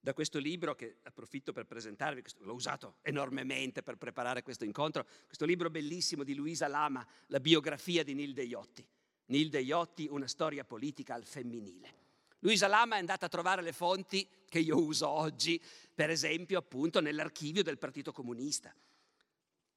da 0.00 0.14
questo 0.14 0.38
libro 0.38 0.74
che 0.74 0.98
approfitto 1.02 1.52
per 1.52 1.66
presentarvi, 1.66 2.22
l'ho 2.38 2.54
usato 2.54 2.96
enormemente 3.02 3.82
per 3.82 3.96
preparare 3.96 4.42
questo 4.42 4.64
incontro, 4.64 5.06
questo 5.26 5.44
libro 5.44 5.70
bellissimo 5.70 6.22
di 6.22 6.34
Luisa 6.34 6.68
Lama, 6.68 7.06
la 7.26 7.40
biografia 7.40 8.02
di 8.04 8.14
Nilde 8.14 8.42
Iotti. 8.44 8.86
Nilde 9.26 9.60
Iotti, 9.60 10.06
una 10.08 10.28
storia 10.28 10.64
politica 10.64 11.14
al 11.14 11.24
femminile. 11.24 12.06
Luisa 12.38 12.68
Lama 12.68 12.96
è 12.96 13.00
andata 13.00 13.26
a 13.26 13.28
trovare 13.28 13.62
le 13.62 13.72
fonti 13.72 14.26
che 14.48 14.60
io 14.60 14.80
uso 14.80 15.08
oggi, 15.08 15.60
per 15.92 16.08
esempio 16.08 16.58
appunto 16.58 17.00
nell'archivio 17.00 17.62
del 17.62 17.78
Partito 17.78 18.12
Comunista. 18.12 18.74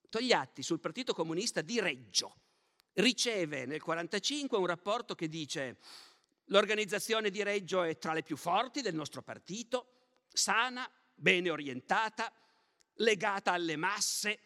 Togliatti 0.07 0.61
sul 0.61 0.79
Partito 0.79 1.13
Comunista 1.13 1.61
di 1.61 1.79
Reggio 1.79 2.35
riceve 2.93 3.65
nel 3.65 3.81
1945 3.81 4.57
un 4.57 4.65
rapporto 4.65 5.15
che 5.15 5.27
dice 5.27 5.77
l'organizzazione 6.45 7.29
di 7.29 7.43
Reggio 7.43 7.83
è 7.83 7.97
tra 7.97 8.13
le 8.13 8.23
più 8.23 8.35
forti 8.35 8.81
del 8.81 8.95
nostro 8.95 9.21
partito, 9.21 9.87
sana, 10.27 10.89
bene 11.15 11.49
orientata, 11.49 12.31
legata 12.95 13.53
alle 13.53 13.75
masse. 13.75 14.39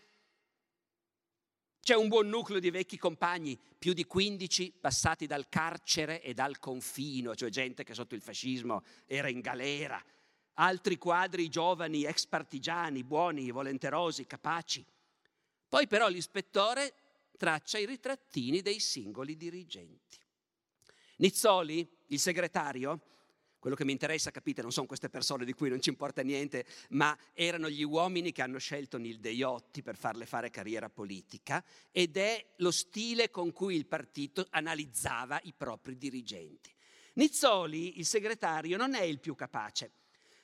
C'è 1.79 1.95
un 1.95 2.07
buon 2.07 2.27
nucleo 2.27 2.59
di 2.59 2.71
vecchi 2.71 2.97
compagni, 2.97 3.59
più 3.77 3.93
di 3.93 4.05
15 4.05 4.71
passati 4.81 5.27
dal 5.27 5.47
carcere 5.49 6.21
e 6.21 6.33
dal 6.33 6.57
confino, 6.59 7.35
cioè 7.35 7.49
gente 7.49 7.83
che 7.83 7.93
sotto 7.93 8.15
il 8.15 8.21
fascismo 8.21 8.83
era 9.05 9.29
in 9.29 9.39
galera, 9.39 10.03
altri 10.55 10.97
quadri 10.97 11.47
giovani, 11.47 12.03
ex 12.03 12.25
partigiani, 12.25 13.03
buoni, 13.03 13.51
volenterosi, 13.51 14.25
capaci. 14.25 14.83
Poi 15.67 15.87
però 15.87 16.07
l'ispettore 16.07 17.04
traccia 17.35 17.77
i 17.77 17.85
ritrattini 17.85 18.61
dei 18.61 18.79
singoli 18.79 19.35
dirigenti. 19.35 20.17
Nizzoli, 21.17 21.87
il 22.07 22.19
segretario, 22.19 22.99
quello 23.59 23.75
che 23.75 23.85
mi 23.85 23.93
interessa, 23.93 24.29
capite, 24.29 24.61
non 24.61 24.71
sono 24.71 24.85
queste 24.85 25.09
persone 25.09 25.43
di 25.43 25.53
cui 25.53 25.69
non 25.69 25.81
ci 25.81 25.89
importa 25.89 26.21
niente, 26.21 26.65
ma 26.89 27.17
erano 27.33 27.69
gli 27.69 27.83
uomini 27.83 28.31
che 28.31 28.43
hanno 28.43 28.59
scelto 28.59 28.97
Nilde 28.97 29.31
Iotti 29.31 29.81
per 29.81 29.97
farle 29.97 30.25
fare 30.25 30.51
carriera 30.51 30.89
politica 30.89 31.63
ed 31.91 32.17
è 32.17 32.53
lo 32.57 32.69
stile 32.69 33.31
con 33.31 33.51
cui 33.51 33.75
il 33.75 33.87
partito 33.87 34.45
analizzava 34.51 35.39
i 35.43 35.53
propri 35.57 35.97
dirigenti. 35.97 36.71
Nizzoli, 37.13 37.97
il 37.97 38.05
segretario, 38.05 38.77
non 38.77 38.93
è 38.93 39.01
il 39.01 39.19
più 39.19 39.33
capace. 39.33 39.93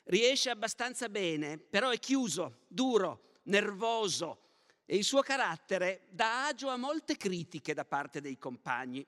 Riesce 0.05 0.49
abbastanza 0.49 1.07
bene, 1.09 1.59
però 1.59 1.89
è 1.89 1.99
chiuso, 1.99 2.61
duro, 2.67 3.33
nervoso 3.43 4.50
e 4.91 4.97
il 4.97 5.05
suo 5.05 5.21
carattere 5.21 6.07
dà 6.09 6.47
agio 6.47 6.67
a 6.67 6.75
molte 6.75 7.15
critiche 7.15 7.73
da 7.73 7.85
parte 7.85 8.19
dei 8.19 8.37
compagni. 8.37 9.07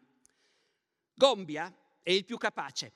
Gombia 1.13 1.75
è 2.01 2.09
il 2.09 2.23
più 2.23 2.37
capace 2.37 2.93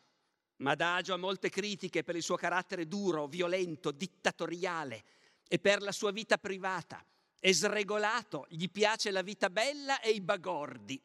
ma 0.60 0.74
dà 0.74 0.96
agio 0.96 1.14
a 1.14 1.18
molte 1.18 1.50
critiche 1.50 2.04
per 2.04 2.16
il 2.16 2.24
suo 2.24 2.38
carattere 2.38 2.88
duro, 2.88 3.28
violento, 3.28 3.92
dittatoriale 3.92 5.04
e 5.50 5.60
per 5.60 5.82
la 5.82 5.92
sua 5.92 6.12
vita 6.12 6.38
privata. 6.38 7.04
È 7.38 7.52
sregolato, 7.52 8.46
gli 8.52 8.70
piace 8.70 9.12
la 9.12 9.22
vita 9.22 9.50
bella 9.50 10.00
e 10.00 10.12
i 10.12 10.22
bagordi. 10.22 11.00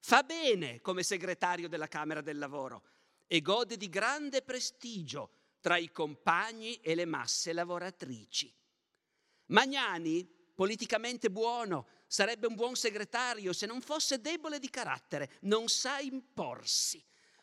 Fa 0.00 0.24
bene 0.24 0.80
come 0.80 1.04
segretario 1.04 1.68
della 1.68 1.86
Camera 1.86 2.22
del 2.22 2.38
Lavoro 2.38 2.82
e 3.28 3.40
gode 3.40 3.76
di 3.76 3.88
grande 3.88 4.42
prestigio 4.42 5.30
tra 5.60 5.76
i 5.76 5.92
compagni 5.92 6.74
e 6.80 6.96
le 6.96 7.04
masse 7.04 7.52
lavoratrici. 7.52 8.52
Magnani, 9.46 10.39
politicamente 10.60 11.30
buono, 11.30 11.86
sarebbe 12.06 12.46
un 12.46 12.54
buon 12.54 12.76
segretario 12.76 13.54
se 13.54 13.64
non 13.64 13.80
fosse 13.80 14.20
debole 14.20 14.58
di 14.58 14.68
carattere, 14.68 15.38
non 15.40 15.68
sa 15.68 15.98
imporsi 16.00 17.02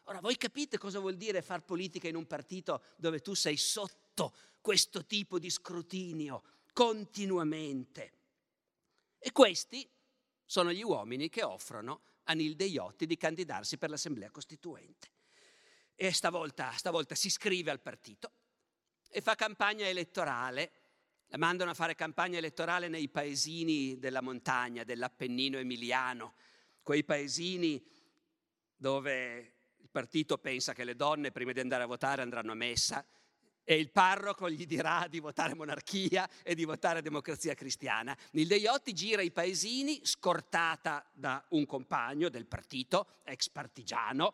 Ora, 0.10 0.21
voi 0.21 0.38
capite 0.38 0.77
cosa 0.77 0.99
vuol 0.99 1.17
dire 1.17 1.41
far 1.41 1.63
politica 1.63 2.08
in 2.08 2.15
un 2.15 2.25
partito 2.25 2.82
dove 2.95 3.19
tu 3.19 3.34
sei 3.34 3.58
sotto 3.58 4.34
questo 4.62 5.06
tipo 5.06 5.38
di 5.38 5.49
scrutinio 5.49 6.43
continuamente? 6.71 8.13
E 9.19 9.34
questi 9.34 9.86
sono 10.45 10.71
gli 10.71 10.82
uomini 10.82 11.27
che 11.27 11.43
offrono 11.43 12.01
a 12.23 12.34
Nilde 12.34 12.63
Iotti 12.63 13.06
di 13.06 13.17
candidarsi 13.17 13.77
per 13.77 13.89
l'Assemblea 13.89 14.32
Costituente. 14.32 15.12
E 15.93 16.13
stavolta, 16.13 16.71
stavolta 16.71 17.13
si 17.13 17.27
iscrive 17.27 17.71
al 17.71 17.82
partito 17.82 18.32
e 19.10 19.19
fa 19.19 19.36
campagna 19.36 19.86
elettorale. 19.86 20.71
La 21.27 21.37
mandano 21.37 21.71
a 21.71 21.73
fare 21.73 21.95
campagna 21.95 22.37
elettorale 22.37 22.87
nei 22.87 23.09
paesini 23.09 23.99
della 23.99 24.21
montagna, 24.21 24.83
dell'Appennino 24.83 25.57
emiliano, 25.57 26.35
quei 26.81 27.03
paesini 27.03 27.83
dove 28.75 29.53
partito 29.91 30.37
pensa 30.37 30.73
che 30.73 30.83
le 30.83 30.95
donne 30.95 31.31
prima 31.31 31.51
di 31.51 31.59
andare 31.59 31.83
a 31.83 31.87
votare 31.87 32.21
andranno 32.21 32.51
a 32.51 32.55
messa 32.55 33.05
e 33.69 33.75
il 33.75 33.91
parroco 33.91 34.49
gli 34.49 34.65
dirà 34.65 35.07
di 35.09 35.19
votare 35.19 35.53
monarchia 35.53 36.29
e 36.41 36.55
di 36.55 36.63
votare 36.63 37.01
democrazia 37.01 37.53
cristiana. 37.53 38.17
Nilde 38.31 38.55
Iotti 38.55 38.93
gira 38.93 39.21
i 39.21 39.31
paesini 39.31 40.05
scortata 40.05 41.05
da 41.11 41.43
un 41.49 41.65
compagno 41.65 42.29
del 42.29 42.45
partito, 42.45 43.19
ex 43.25 43.49
partigiano, 43.49 44.33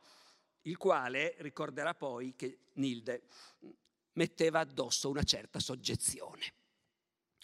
il 0.63 0.77
quale 0.77 1.33
ricorderà 1.39 1.95
poi 1.95 2.35
che 2.35 2.59
Nilde 2.73 3.23
metteva 4.13 4.59
addosso 4.59 5.09
una 5.09 5.23
certa 5.23 5.59
soggezione, 5.59 6.53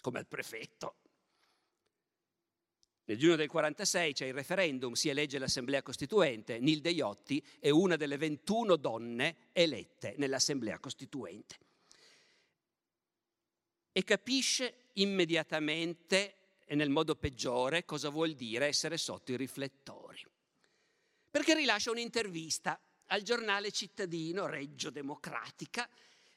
come 0.00 0.18
al 0.18 0.26
prefetto. 0.26 0.96
Nel 3.04 3.18
giugno 3.18 3.36
del 3.36 3.48
46 3.48 4.12
c'è 4.12 4.26
il 4.26 4.34
referendum, 4.34 4.92
si 4.92 5.08
elegge 5.08 5.38
l'Assemblea 5.38 5.82
Costituente. 5.82 6.60
Nilde 6.60 6.90
Iotti 6.90 7.44
è 7.58 7.68
una 7.68 7.96
delle 7.96 8.16
21 8.16 8.76
donne 8.76 9.48
elette 9.52 10.14
nell'Assemblea 10.18 10.78
Costituente. 10.78 11.58
E 13.90 14.04
capisce 14.04 14.90
immediatamente 14.94 16.36
e 16.64 16.76
nel 16.76 16.90
modo 16.90 17.16
peggiore 17.16 17.84
cosa 17.84 18.10
vuol 18.10 18.34
dire 18.34 18.66
essere 18.66 18.96
sotto 18.96 19.32
i 19.32 19.36
riflettori. 19.36 20.24
Perché 21.28 21.54
rilascia 21.54 21.90
un'intervista 21.90 22.80
al 23.06 23.22
giornale 23.22 23.72
cittadino 23.72 24.46
Reggio 24.46 24.90
Democratica 24.90 25.88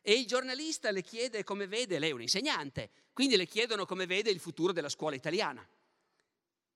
e 0.05 0.13
il 0.13 0.27
giornalista 0.27 0.91
le 0.91 1.01
chiede 1.01 1.45
come 1.45 1.65
vede, 1.65 1.97
lei 1.97 2.09
è 2.09 2.13
un 2.13 2.21
insegnante, 2.21 2.89
quindi 3.13 3.37
le 3.37 3.47
chiedono 3.47 3.85
come 3.85 4.05
vede 4.05 4.29
il 4.29 4.39
futuro 4.41 4.73
della 4.73 4.89
scuola 4.89 5.15
italiana. 5.15 5.65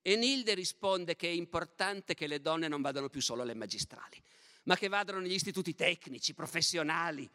E 0.02 0.16
Nilde 0.16 0.54
risponde 0.54 1.18
che 1.18 1.28
è 1.28 1.32
importante 1.32 2.13
che 2.13 2.26
le 2.26 2.40
donne 2.40 2.70
non 2.70 2.82
vadano 2.82 3.10
più 3.10 3.22
solo 3.22 3.42
alle 3.42 3.54
magistrali, 3.54 4.24
ma 4.63 4.78
che 4.78 4.88
vadano 4.88 5.20
negli 5.20 5.34
istituti 5.34 5.76
tecnici, 5.76 6.34
professionali. 6.34 7.30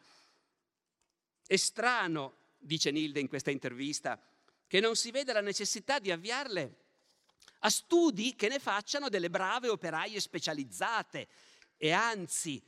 È 1.45 1.55
strano, 1.57 2.37
dice 2.57 2.89
Nilde 2.89 3.19
in 3.19 3.27
questa 3.27 3.51
intervista, 3.51 4.19
che 4.65 4.79
non 4.79 4.95
si 4.95 5.11
veda 5.11 5.33
la 5.33 5.41
necessità 5.41 5.99
di 5.99 6.09
avviarle 6.09 6.77
a 7.59 7.69
studi 7.69 8.35
che 8.35 8.47
ne 8.47 8.57
facciano 8.57 9.09
delle 9.09 9.29
brave 9.29 9.69
operaie 9.69 10.19
specializzate 10.19 11.27
e 11.77 11.91
anzi 11.91 12.59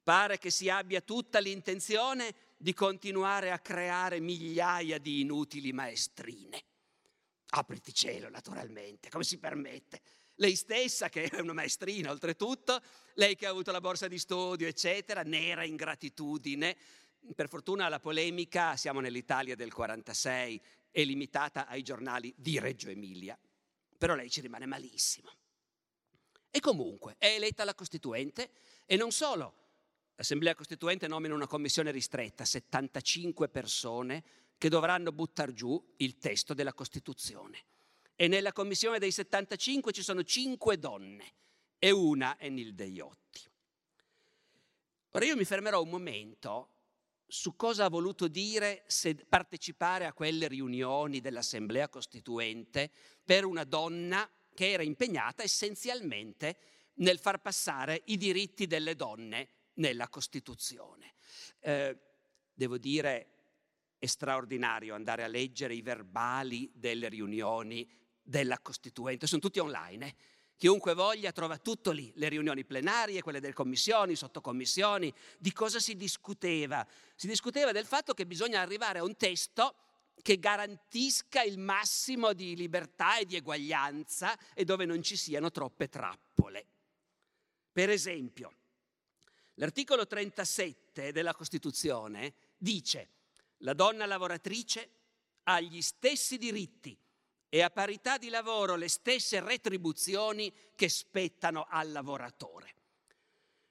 pare 0.00 0.38
che 0.38 0.50
si 0.50 0.70
abbia 0.70 1.00
tutta 1.00 1.40
l'intenzione 1.40 2.46
di 2.60 2.74
continuare 2.74 3.52
a 3.52 3.60
creare 3.60 4.18
migliaia 4.18 4.98
di 4.98 5.20
inutili 5.20 5.72
maestrine. 5.72 6.64
Apriti 7.50 7.94
cielo, 7.94 8.28
naturalmente, 8.28 9.08
come 9.08 9.24
si 9.24 9.38
permette? 9.38 10.02
Lei 10.34 10.56
stessa, 10.56 11.08
che 11.08 11.24
è 11.24 11.40
una 11.40 11.52
maestrina 11.52 12.10
oltretutto, 12.10 12.82
lei 13.14 13.36
che 13.36 13.46
ha 13.46 13.50
avuto 13.50 13.70
la 13.70 13.80
borsa 13.80 14.08
di 14.08 14.18
studio, 14.18 14.66
eccetera, 14.66 15.22
nera 15.22 15.64
ingratitudine. 15.64 16.76
Per 17.34 17.48
fortuna 17.48 17.88
la 17.88 18.00
polemica, 18.00 18.76
siamo 18.76 19.00
nell'Italia 19.00 19.54
del 19.54 19.72
46, 19.72 20.60
è 20.90 21.04
limitata 21.04 21.66
ai 21.66 21.82
giornali 21.82 22.34
di 22.36 22.58
Reggio 22.58 22.90
Emilia, 22.90 23.38
però 23.96 24.14
lei 24.14 24.30
ci 24.30 24.40
rimane 24.40 24.66
malissimo. 24.66 25.32
E 26.50 26.60
comunque 26.60 27.16
è 27.18 27.26
eletta 27.34 27.64
la 27.64 27.74
Costituente 27.74 28.50
e 28.84 28.96
non 28.96 29.12
solo. 29.12 29.67
L'Assemblea 30.18 30.56
Costituente 30.56 31.06
nomina 31.06 31.32
una 31.32 31.46
commissione 31.46 31.92
ristretta, 31.92 32.44
75 32.44 33.48
persone 33.50 34.24
che 34.58 34.68
dovranno 34.68 35.12
buttare 35.12 35.54
giù 35.54 35.80
il 35.98 36.18
testo 36.18 36.54
della 36.54 36.74
Costituzione. 36.74 37.62
E 38.16 38.26
nella 38.26 38.52
commissione 38.52 38.98
dei 38.98 39.12
75 39.12 39.92
ci 39.92 40.02
sono 40.02 40.24
cinque 40.24 40.76
donne 40.76 41.34
e 41.78 41.92
una 41.92 42.36
è 42.36 42.48
Nilde 42.48 42.86
Iotti. 42.86 43.42
Ora 45.10 45.24
io 45.24 45.36
mi 45.36 45.44
fermerò 45.44 45.80
un 45.80 45.88
momento 45.88 46.70
su 47.24 47.54
cosa 47.54 47.84
ha 47.84 47.88
voluto 47.88 48.26
dire 48.26 48.86
partecipare 49.28 50.04
a 50.04 50.12
quelle 50.12 50.48
riunioni 50.48 51.20
dell'Assemblea 51.20 51.88
Costituente 51.88 52.90
per 53.24 53.44
una 53.44 53.62
donna 53.62 54.28
che 54.52 54.72
era 54.72 54.82
impegnata 54.82 55.44
essenzialmente 55.44 56.58
nel 56.94 57.20
far 57.20 57.40
passare 57.40 58.02
i 58.06 58.16
diritti 58.16 58.66
delle 58.66 58.96
donne 58.96 59.50
nella 59.78 60.08
Costituzione. 60.08 61.14
Eh, 61.60 61.96
devo 62.52 62.78
dire, 62.78 63.26
è 63.98 64.06
straordinario 64.06 64.94
andare 64.94 65.24
a 65.24 65.28
leggere 65.28 65.74
i 65.74 65.82
verbali 65.82 66.70
delle 66.74 67.08
riunioni 67.08 67.88
della 68.22 68.58
Costituente, 68.58 69.26
sono 69.26 69.40
tutti 69.40 69.58
online. 69.58 70.06
Eh? 70.06 70.14
Chiunque 70.56 70.94
voglia 70.94 71.30
trova 71.30 71.56
tutto 71.56 71.92
lì, 71.92 72.12
le 72.16 72.28
riunioni 72.28 72.64
plenarie, 72.64 73.22
quelle 73.22 73.40
delle 73.40 73.52
commissioni, 73.52 74.16
sottocommissioni, 74.16 75.12
di 75.38 75.52
cosa 75.52 75.78
si 75.78 75.94
discuteva. 75.94 76.86
Si 77.14 77.28
discuteva 77.28 77.70
del 77.70 77.86
fatto 77.86 78.12
che 78.12 78.26
bisogna 78.26 78.60
arrivare 78.60 78.98
a 78.98 79.04
un 79.04 79.16
testo 79.16 79.74
che 80.20 80.40
garantisca 80.40 81.42
il 81.42 81.58
massimo 81.58 82.32
di 82.32 82.56
libertà 82.56 83.18
e 83.18 83.24
di 83.24 83.36
eguaglianza 83.36 84.36
e 84.52 84.64
dove 84.64 84.84
non 84.84 85.00
ci 85.00 85.16
siano 85.16 85.52
troppe 85.52 85.88
trappole. 85.88 86.66
Per 87.70 87.88
esempio, 87.88 88.57
l'articolo 89.58 90.06
37 90.06 91.12
della 91.12 91.34
Costituzione 91.34 92.34
dice 92.56 93.10
la 93.58 93.74
donna 93.74 94.06
lavoratrice 94.06 94.90
ha 95.44 95.60
gli 95.60 95.82
stessi 95.82 96.38
diritti 96.38 96.96
e 97.48 97.62
a 97.62 97.70
parità 97.70 98.18
di 98.18 98.28
lavoro 98.28 98.76
le 98.76 98.88
stesse 98.88 99.40
retribuzioni 99.40 100.52
che 100.74 100.88
spettano 100.88 101.66
al 101.68 101.90
lavoratore. 101.90 102.74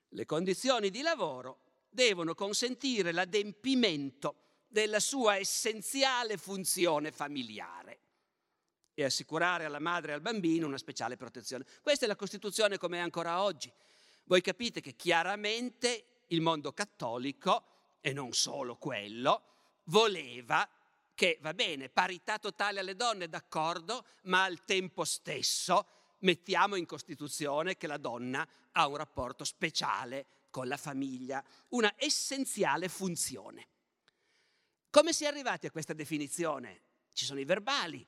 Le 0.09 0.25
condizioni 0.25 0.89
di 0.89 1.01
lavoro 1.01 1.59
devono 1.89 2.33
consentire 2.33 3.11
l'adempimento 3.11 4.63
della 4.67 4.99
sua 4.99 5.37
essenziale 5.37 6.37
funzione 6.37 7.11
familiare 7.11 7.99
e 8.93 9.03
assicurare 9.03 9.65
alla 9.65 9.79
madre 9.79 10.11
e 10.11 10.15
al 10.15 10.21
bambino 10.21 10.65
una 10.65 10.77
speciale 10.77 11.15
protezione. 11.15 11.65
Questa 11.81 12.05
è 12.05 12.07
la 12.07 12.15
Costituzione 12.15 12.77
come 12.77 12.97
è 12.97 13.01
ancora 13.01 13.43
oggi. 13.43 13.71
Voi 14.27 14.41
capite 14.41 14.81
che 14.81 14.95
chiaramente 14.95 16.23
il 16.27 16.41
mondo 16.41 16.73
cattolico, 16.73 17.63
e 18.01 18.11
non 18.11 18.33
solo 18.33 18.75
quello, 18.75 19.43
voleva 19.85 20.69
che 21.15 21.39
va 21.41 21.53
bene, 21.53 21.87
parità 21.87 22.37
totale 22.37 22.81
alle 22.81 22.95
donne, 22.95 23.29
d'accordo, 23.29 24.05
ma 24.23 24.43
al 24.43 24.65
tempo 24.65 25.05
stesso 25.05 25.87
mettiamo 26.19 26.75
in 26.75 26.85
Costituzione 26.85 27.77
che 27.77 27.87
la 27.87 27.97
donna 27.97 28.47
ha 28.73 28.87
un 28.87 28.97
rapporto 28.97 29.45
speciale 29.45 30.25
con 30.49 30.67
la 30.67 30.77
famiglia, 30.77 31.43
una 31.69 31.93
essenziale 31.97 32.89
funzione. 32.89 33.67
Come 34.89 35.13
si 35.13 35.23
è 35.23 35.27
arrivati 35.27 35.67
a 35.67 35.71
questa 35.71 35.93
definizione? 35.93 36.81
Ci 37.13 37.23
sono 37.23 37.39
i 37.39 37.45
verbali. 37.45 38.05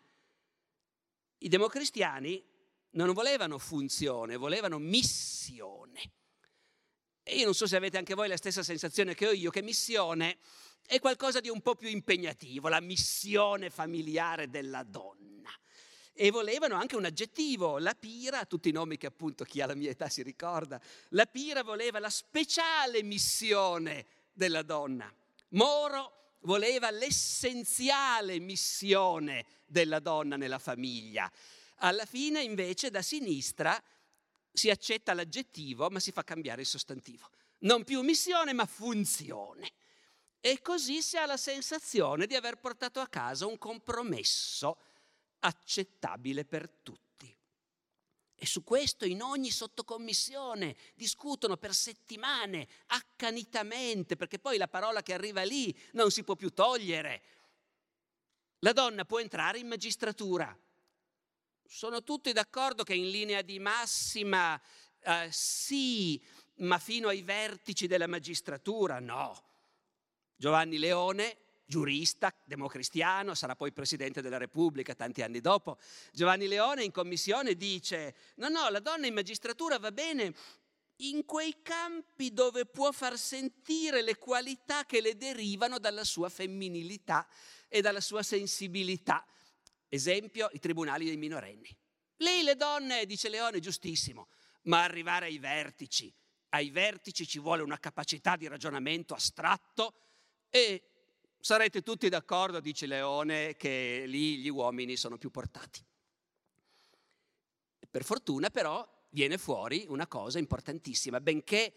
I 1.37 1.47
democristiani 1.47 2.43
non 2.91 3.13
volevano 3.13 3.57
funzione, 3.57 4.37
volevano 4.37 4.79
missione. 4.79 6.11
E 7.23 7.35
io 7.35 7.45
non 7.45 7.53
so 7.53 7.67
se 7.67 7.75
avete 7.75 7.97
anche 7.97 8.15
voi 8.15 8.27
la 8.27 8.37
stessa 8.37 8.63
sensazione 8.63 9.13
che 9.13 9.27
ho 9.27 9.31
io, 9.31 9.51
che 9.51 9.61
missione 9.61 10.37
è 10.85 10.99
qualcosa 10.99 11.39
di 11.39 11.49
un 11.49 11.61
po' 11.61 11.75
più 11.75 11.87
impegnativo, 11.87 12.67
la 12.67 12.79
missione 12.79 13.69
familiare 13.69 14.49
della 14.49 14.83
donna. 14.83 15.51
E 16.13 16.31
volevano 16.31 16.75
anche 16.75 16.95
un 16.95 17.05
aggettivo, 17.05 17.77
la 17.77 17.93
pira, 17.93 18.45
tutti 18.45 18.69
i 18.69 18.73
nomi 18.73 18.97
che 18.97 19.05
appunto 19.05 19.43
chi 19.45 19.61
ha 19.61 19.67
la 19.67 19.75
mia 19.75 19.91
età 19.91 20.09
si 20.09 20.23
ricorda, 20.23 20.81
la 21.09 21.25
pira 21.27 21.63
voleva 21.63 21.99
la 21.99 22.09
speciale 22.09 23.03
missione 23.03 24.05
della 24.33 24.63
donna. 24.63 25.13
Moro 25.49 26.37
voleva 26.41 26.89
l'essenziale 26.89 28.39
missione 28.39 29.45
della 29.65 29.99
donna 29.99 30.35
nella 30.35 30.59
famiglia. 30.59 31.31
Alla 31.79 32.05
fine 32.05 32.41
invece 32.41 32.89
da 32.89 33.01
sinistra 33.01 33.81
si 34.51 34.69
accetta 34.69 35.13
l'aggettivo 35.13 35.89
ma 35.89 35.99
si 35.99 36.11
fa 36.11 36.23
cambiare 36.23 36.61
il 36.61 36.67
sostantivo. 36.67 37.29
Non 37.59 37.83
più 37.83 38.01
missione 38.01 38.53
ma 38.53 38.65
funzione. 38.65 39.71
E 40.41 40.61
così 40.61 41.01
si 41.01 41.17
ha 41.17 41.25
la 41.25 41.37
sensazione 41.37 42.25
di 42.25 42.35
aver 42.35 42.57
portato 42.57 42.99
a 42.99 43.07
casa 43.07 43.45
un 43.45 43.57
compromesso 43.57 44.77
accettabile 45.39 46.45
per 46.45 46.69
tutti. 46.69 47.07
E 48.41 48.45
su 48.45 48.63
questo 48.63 49.05
in 49.05 49.21
ogni 49.21 49.51
sottocommissione 49.51 50.77
discutono 50.95 51.57
per 51.57 51.73
settimane, 51.73 52.67
accanitamente, 52.87 54.15
perché 54.15 54.39
poi 54.39 54.57
la 54.57 54.69
parola 54.69 55.03
che 55.03 55.13
arriva 55.13 55.43
lì 55.43 55.77
non 55.91 56.09
si 56.09 56.23
può 56.23 56.37
più 56.37 56.53
togliere. 56.53 57.21
La 58.59 58.71
donna 58.71 59.03
può 59.03 59.19
entrare 59.19 59.59
in 59.59 59.67
magistratura. 59.67 60.57
Sono 61.71 62.03
tutti 62.03 62.33
d'accordo 62.33 62.83
che 62.83 62.95
in 62.95 63.11
linea 63.11 63.43
di 63.43 63.59
massima 63.59 64.59
eh, 65.03 65.27
sì, 65.31 66.19
ma 66.55 66.79
fino 66.79 67.09
ai 67.09 67.21
vertici 67.21 67.85
della 67.85 68.07
magistratura 68.07 68.99
no. 68.99 69.43
Giovanni 70.35 70.79
Leone, 70.79 71.37
giurista, 71.67 72.33
democristiano, 72.43 73.35
sarà 73.35 73.55
poi 73.55 73.71
presidente 73.71 74.23
della 74.23 74.39
Repubblica 74.39 74.95
tanti 74.95 75.21
anni 75.21 75.41
dopo. 75.41 75.77
Giovanni 76.11 76.47
Leone 76.47 76.83
in 76.83 76.91
commissione 76.91 77.53
dice, 77.53 78.15
no, 78.37 78.49
no, 78.49 78.67
la 78.69 78.79
donna 78.79 79.05
in 79.05 79.13
magistratura 79.13 79.77
va 79.77 79.91
bene 79.91 80.33
in 81.01 81.23
quei 81.23 81.61
campi 81.61 82.33
dove 82.33 82.65
può 82.65 82.91
far 82.91 83.15
sentire 83.15 84.01
le 84.01 84.17
qualità 84.17 84.87
che 84.87 85.01
le 85.01 85.15
derivano 85.15 85.77
dalla 85.77 86.03
sua 86.03 86.29
femminilità 86.29 87.27
e 87.67 87.81
dalla 87.81 88.01
sua 88.01 88.23
sensibilità. 88.23 89.23
Esempio, 89.89 90.49
i 90.53 90.59
tribunali 90.59 91.05
dei 91.05 91.17
minorenni. 91.17 91.75
Lì 92.17 92.43
le 92.43 92.55
donne, 92.55 93.05
dice 93.05 93.27
Leone, 93.27 93.59
giustissimo, 93.59 94.27
ma 94.63 94.83
arrivare 94.83 95.25
ai 95.25 95.39
vertici, 95.39 96.13
ai 96.49 96.69
vertici 96.69 97.27
ci 97.27 97.39
vuole 97.39 97.63
una 97.63 97.79
capacità 97.79 98.35
di 98.35 98.47
ragionamento 98.47 99.13
astratto 99.13 99.93
e 100.49 100.83
sarete 101.39 101.81
tutti 101.81 102.09
d'accordo, 102.09 102.59
dice 102.59 102.85
Leone, 102.85 103.55
che 103.55 104.03
lì 104.05 104.37
gli 104.37 104.49
uomini 104.49 104.95
sono 104.95 105.17
più 105.17 105.29
portati. 105.29 105.83
Per 107.89 108.03
fortuna 108.03 108.49
però 108.49 108.87
viene 109.09 109.37
fuori 109.37 109.85
una 109.87 110.07
cosa 110.07 110.39
importantissima, 110.39 111.19
benché 111.19 111.73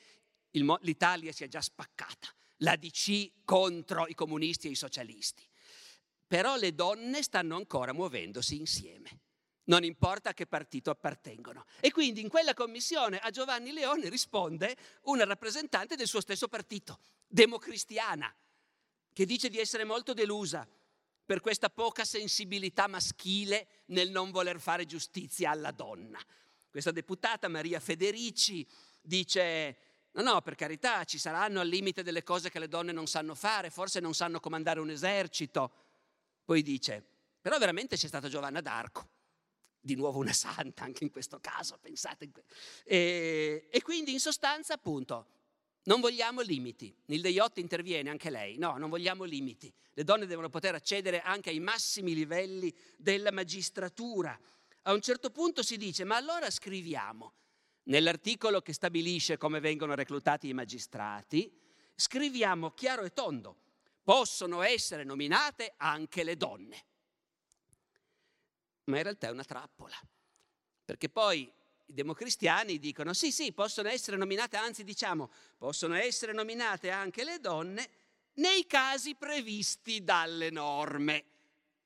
il, 0.51 0.79
l'Italia 0.83 1.33
sia 1.33 1.49
già 1.49 1.61
spaccata, 1.61 2.29
la 2.59 2.77
DC 2.77 3.45
contro 3.45 4.07
i 4.07 4.15
comunisti 4.15 4.69
e 4.69 4.71
i 4.71 4.75
socialisti, 4.75 5.47
però 6.33 6.57
le 6.57 6.75
donne 6.75 7.23
stanno 7.23 7.57
ancora 7.57 7.93
muovendosi 7.93 8.57
insieme. 8.57 9.21
Non 9.65 9.85
importa 9.85 10.31
a 10.31 10.33
che 10.33 10.47
partito 10.47 10.89
appartengono. 10.89 11.67
E 11.79 11.91
quindi 11.91 12.23
in 12.23 12.31
quella 12.31 12.55
commissione 12.55 13.19
a 13.19 13.29
Giovanni 13.29 13.71
Leone 13.71 14.09
risponde 14.09 14.75
una 15.03 15.25
rappresentante 15.25 15.95
del 15.95 16.07
suo 16.07 16.23
stesso 16.23 16.49
partito, 16.49 17.01
democristiana, 17.27 18.35
che 19.13 19.27
dice 19.27 19.51
di 19.51 19.59
essere 19.59 19.85
molto 19.85 20.15
delusa 20.15 20.67
per 21.23 21.41
questa 21.41 21.69
poca 21.69 22.03
sensibilità 22.03 22.87
maschile 22.87 23.83
nel 23.89 24.09
non 24.09 24.31
voler 24.31 24.59
fare 24.59 24.87
giustizia 24.87 25.51
alla 25.51 25.71
donna. 25.71 26.19
Questa 26.71 26.93
deputata 26.93 27.47
Maria 27.49 27.79
Federici 27.79 28.67
dice, 29.03 29.77
no, 30.13 30.23
no, 30.23 30.41
per 30.41 30.55
carità, 30.55 31.05
ci 31.05 31.19
saranno 31.19 31.61
al 31.61 31.69
limite 31.69 32.03
delle 32.03 32.23
cose 32.23 32.49
che 32.49 32.59
le 32.59 32.69
donne 32.69 32.93
non 32.93 33.07
sanno 33.07 33.35
fare, 33.35 33.69
forse 33.69 34.01
non 34.01 34.15
sanno 34.15 34.41
comandare 34.41 34.81
un 34.81 34.89
esercito. 34.89 35.82
Poi 36.45 36.63
dice, 36.63 37.05
però 37.41 37.59
veramente 37.59 37.97
c'è 37.97 38.07
stata 38.07 38.29
Giovanna 38.29 38.61
d'Arco, 38.61 39.09
di 39.81 39.95
nuovo 39.95 40.19
una 40.19 40.33
santa 40.33 40.85
anche 40.85 41.05
in 41.05 41.11
questo 41.11 41.41
caso, 41.41 41.79
pensate. 41.81 42.31
E, 42.85 43.69
e 43.71 43.83
quindi 43.83 44.13
in 44.13 44.21
sostanza 44.21 44.75
appunto 44.75 45.27
non 45.85 46.01
vogliamo 46.01 46.41
limiti. 46.41 46.95
Nilde 47.07 47.31
Iotti 47.31 47.61
interviene 47.61 48.11
anche 48.11 48.31
lei. 48.31 48.57
No, 48.59 48.77
non 48.77 48.89
vogliamo 48.89 49.25
limiti. 49.25 49.73
Le 49.95 50.05
donne 50.05 50.27
devono 50.27 50.49
poter 50.49 50.75
accedere 50.75 51.21
anche 51.21 51.51
ai 51.51 51.59
massimi 51.59 52.15
livelli 52.15 52.73
della 52.97 53.33
magistratura. 53.33 54.39
A 54.83 54.93
un 54.93 55.01
certo 55.01 55.31
punto 55.31 55.63
si 55.63 55.77
dice, 55.77 56.05
ma 56.05 56.17
allora 56.17 56.51
scriviamo 56.51 57.33
nell'articolo 57.85 58.61
che 58.61 58.73
stabilisce 58.73 59.37
come 59.37 59.59
vengono 59.59 59.95
reclutati 59.95 60.49
i 60.49 60.53
magistrati, 60.53 61.53
scriviamo 61.95 62.71
chiaro 62.73 63.03
e 63.03 63.13
tondo, 63.13 63.57
possono 64.03 64.63
essere 64.63 65.05
nominate 65.05 65.75
anche 65.77 66.25
le 66.25 66.37
donne. 66.37 66.85
Ma 68.85 68.97
in 68.97 69.03
realtà 69.05 69.29
è 69.29 69.31
una 69.31 69.45
trappola, 69.45 69.97
perché 70.85 71.09
poi 71.09 71.51
i 71.87 71.93
democristiani 71.93 72.79
dicono 72.79 73.13
sì, 73.13 73.31
sì, 73.31 73.53
possono 73.53 73.89
essere 73.89 74.17
nominate, 74.17 74.57
anzi 74.57 74.83
diciamo, 74.83 75.31
possono 75.57 75.95
essere 75.95 76.33
nominate 76.33 76.91
anche 76.91 77.23
le 77.23 77.39
donne 77.39 77.89
nei 78.35 78.67
casi 78.67 79.15
previsti 79.15 80.03
dalle 80.03 80.51
norme, 80.51 81.25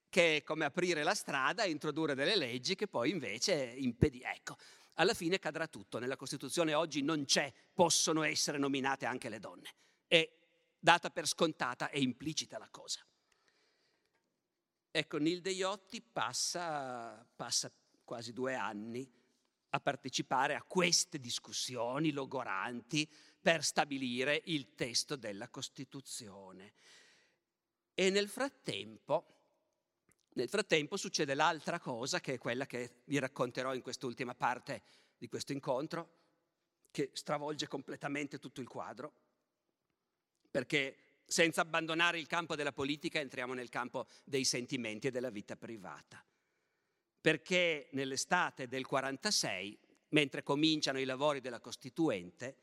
che 0.09 0.37
è 0.37 0.43
come 0.43 0.65
aprire 0.65 1.03
la 1.03 1.15
strada 1.15 1.65
e 1.65 1.71
introdurre 1.71 2.15
delle 2.15 2.37
leggi 2.37 2.75
che 2.75 2.89
poi 2.89 3.11
invece 3.11 3.75
impediscono. 3.77 4.33
Ecco, 4.33 4.57
alla 4.95 5.13
fine 5.13 5.39
cadrà 5.39 5.67
tutto. 5.67 5.99
Nella 5.99 6.17
Costituzione 6.17 6.73
oggi 6.73 7.03
non 7.03 7.25
c'è 7.25 7.53
possono 7.75 8.23
essere 8.23 8.59
nominate 8.59 9.05
anche 9.05 9.29
le 9.29 9.39
donne. 9.39 9.75
È 10.07 10.27
data 10.87 11.11
per 11.11 11.27
scontata 11.27 11.91
e 11.91 12.01
implicita 12.01 12.59
la 12.59 12.69
cosa. 12.71 13.05
Ecco, 14.89 15.17
Nilde 15.19 15.51
Iotti 15.51 16.01
passa, 16.01 17.27
passa 17.35 17.73
quasi 18.05 18.33
due 18.33 18.55
anni 18.55 19.13
a 19.71 19.81
partecipare 19.81 20.55
a 20.55 20.63
queste 20.63 21.19
discussioni 21.19 22.13
logoranti 22.13 23.11
per 23.41 23.65
stabilire 23.65 24.43
il 24.45 24.77
testo 24.77 25.17
della 25.17 25.49
Costituzione. 25.49 26.73
E 27.93 28.09
nel 28.11 28.29
frattempo, 28.29 29.41
nel 30.35 30.49
frattempo 30.49 30.97
succede 30.97 31.35
l'altra 31.35 31.81
cosa 31.81 32.21
che 32.21 32.35
è 32.35 32.39
quella 32.39 32.65
che 32.65 33.03
vi 33.07 33.19
racconterò 33.19 33.75
in 33.75 33.83
quest'ultima 33.83 34.37
parte 34.37 34.83
di 35.19 35.27
questo 35.27 35.51
incontro 35.51 36.15
che 36.93 37.11
stravolge 37.13 37.67
completamente 37.67 38.39
tutto 38.39 38.61
il 38.61 38.69
quadro, 38.69 39.26
perché 40.57 40.97
senza 41.27 41.61
abbandonare 41.61 42.19
il 42.19 42.27
campo 42.27 42.57
della 42.57 42.73
politica 42.73 43.21
entriamo 43.21 43.53
nel 43.53 43.69
campo 43.69 44.07
dei 44.25 44.45
sentimenti 44.45 45.09
e 45.09 45.11
della 45.11 45.29
vita 45.29 45.55
privata. 45.55 46.25
Perché 47.21 47.89
nell'estate 47.91 48.67
del 48.67 48.87
46, 48.87 49.79
mentre 50.11 50.43
cominciano 50.43 50.99
i 50.99 51.05
lavori 51.05 51.43
della 51.43 51.61
Costituente, 51.61 52.57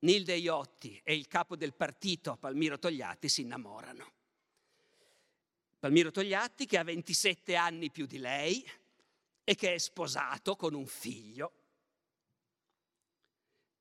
Nilde 0.00 0.36
Iotti 0.36 1.00
e 1.02 1.16
il 1.16 1.26
capo 1.26 1.56
del 1.56 1.74
partito 1.74 2.36
Palmiro 2.36 2.78
Togliatti 2.78 3.28
si 3.28 3.40
innamorano. 3.40 4.12
Palmiro 5.80 6.12
Togliatti 6.12 6.64
che 6.64 6.78
ha 6.78 6.84
27 6.84 7.56
anni 7.56 7.90
più 7.90 8.06
di 8.06 8.18
lei 8.18 8.64
e 9.42 9.54
che 9.56 9.74
è 9.74 9.78
sposato 9.78 10.54
con 10.54 10.74
un 10.74 10.86
figlio. 10.86 11.52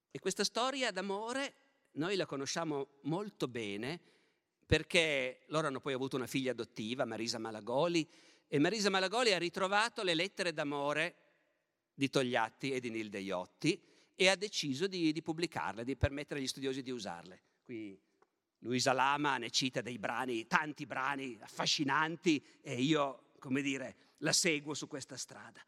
E 0.09 0.17
questa 0.17 0.43
storia 0.43 0.89
d'amore 0.89 1.61
noi 1.93 2.15
la 2.15 2.25
conosciamo 2.25 2.99
molto 3.01 3.47
bene 3.47 3.99
perché 4.65 5.41
loro 5.47 5.67
hanno 5.67 5.79
poi 5.79 5.93
avuto 5.93 6.15
una 6.15 6.27
figlia 6.27 6.51
adottiva, 6.51 7.05
Marisa 7.05 7.37
Malagoli, 7.37 8.07
e 8.47 8.59
Marisa 8.59 8.89
Malagoli 8.89 9.33
ha 9.33 9.37
ritrovato 9.37 10.03
le 10.03 10.13
lettere 10.13 10.53
d'amore 10.53 11.15
di 11.93 12.09
Togliatti 12.09 12.71
e 12.71 12.79
di 12.79 12.89
Nilde 12.89 13.19
Iotti 13.19 13.81
e 14.15 14.29
ha 14.29 14.35
deciso 14.35 14.87
di, 14.87 15.11
di 15.11 15.21
pubblicarle, 15.21 15.83
di 15.83 15.95
permettere 15.95 16.39
agli 16.39 16.47
studiosi 16.47 16.81
di 16.81 16.91
usarle. 16.91 17.41
Qui 17.63 17.99
Luisa 18.59 18.93
Lama 18.93 19.37
ne 19.37 19.49
cita 19.49 19.81
dei 19.81 19.97
brani, 19.97 20.47
tanti 20.47 20.85
brani 20.85 21.37
affascinanti 21.41 22.43
e 22.61 22.81
io, 22.81 23.31
come 23.39 23.61
dire, 23.61 23.95
la 24.19 24.31
seguo 24.31 24.73
su 24.73 24.87
questa 24.87 25.17
strada. 25.17 25.61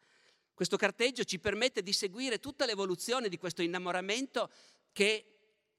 Questo 0.54 0.76
carteggio 0.76 1.24
ci 1.24 1.38
permette 1.38 1.82
di 1.82 1.92
seguire 1.92 2.40
tutta 2.40 2.64
l'evoluzione 2.64 3.28
di 3.28 3.36
questo 3.36 3.60
innamoramento 3.62 4.50
che, 4.92 5.35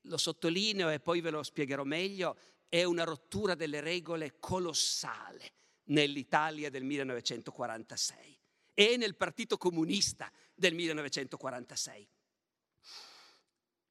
lo 0.08 0.18
sottolineo 0.18 0.90
e 0.90 1.00
poi 1.00 1.22
ve 1.22 1.30
lo 1.30 1.44
spiegherò 1.44 1.84
meglio, 1.84 2.38
è 2.70 2.84
una 2.84 3.04
rottura 3.04 3.56
delle 3.56 3.80
regole 3.80 4.40
colossale 4.40 5.54
nell'Italia 5.86 6.70
del 6.70 6.84
1946 6.84 8.38
e 8.74 8.98
nel 8.98 9.16
Partito 9.16 9.58
Comunista 9.58 10.32
del 10.54 10.74
1946. 10.74 12.08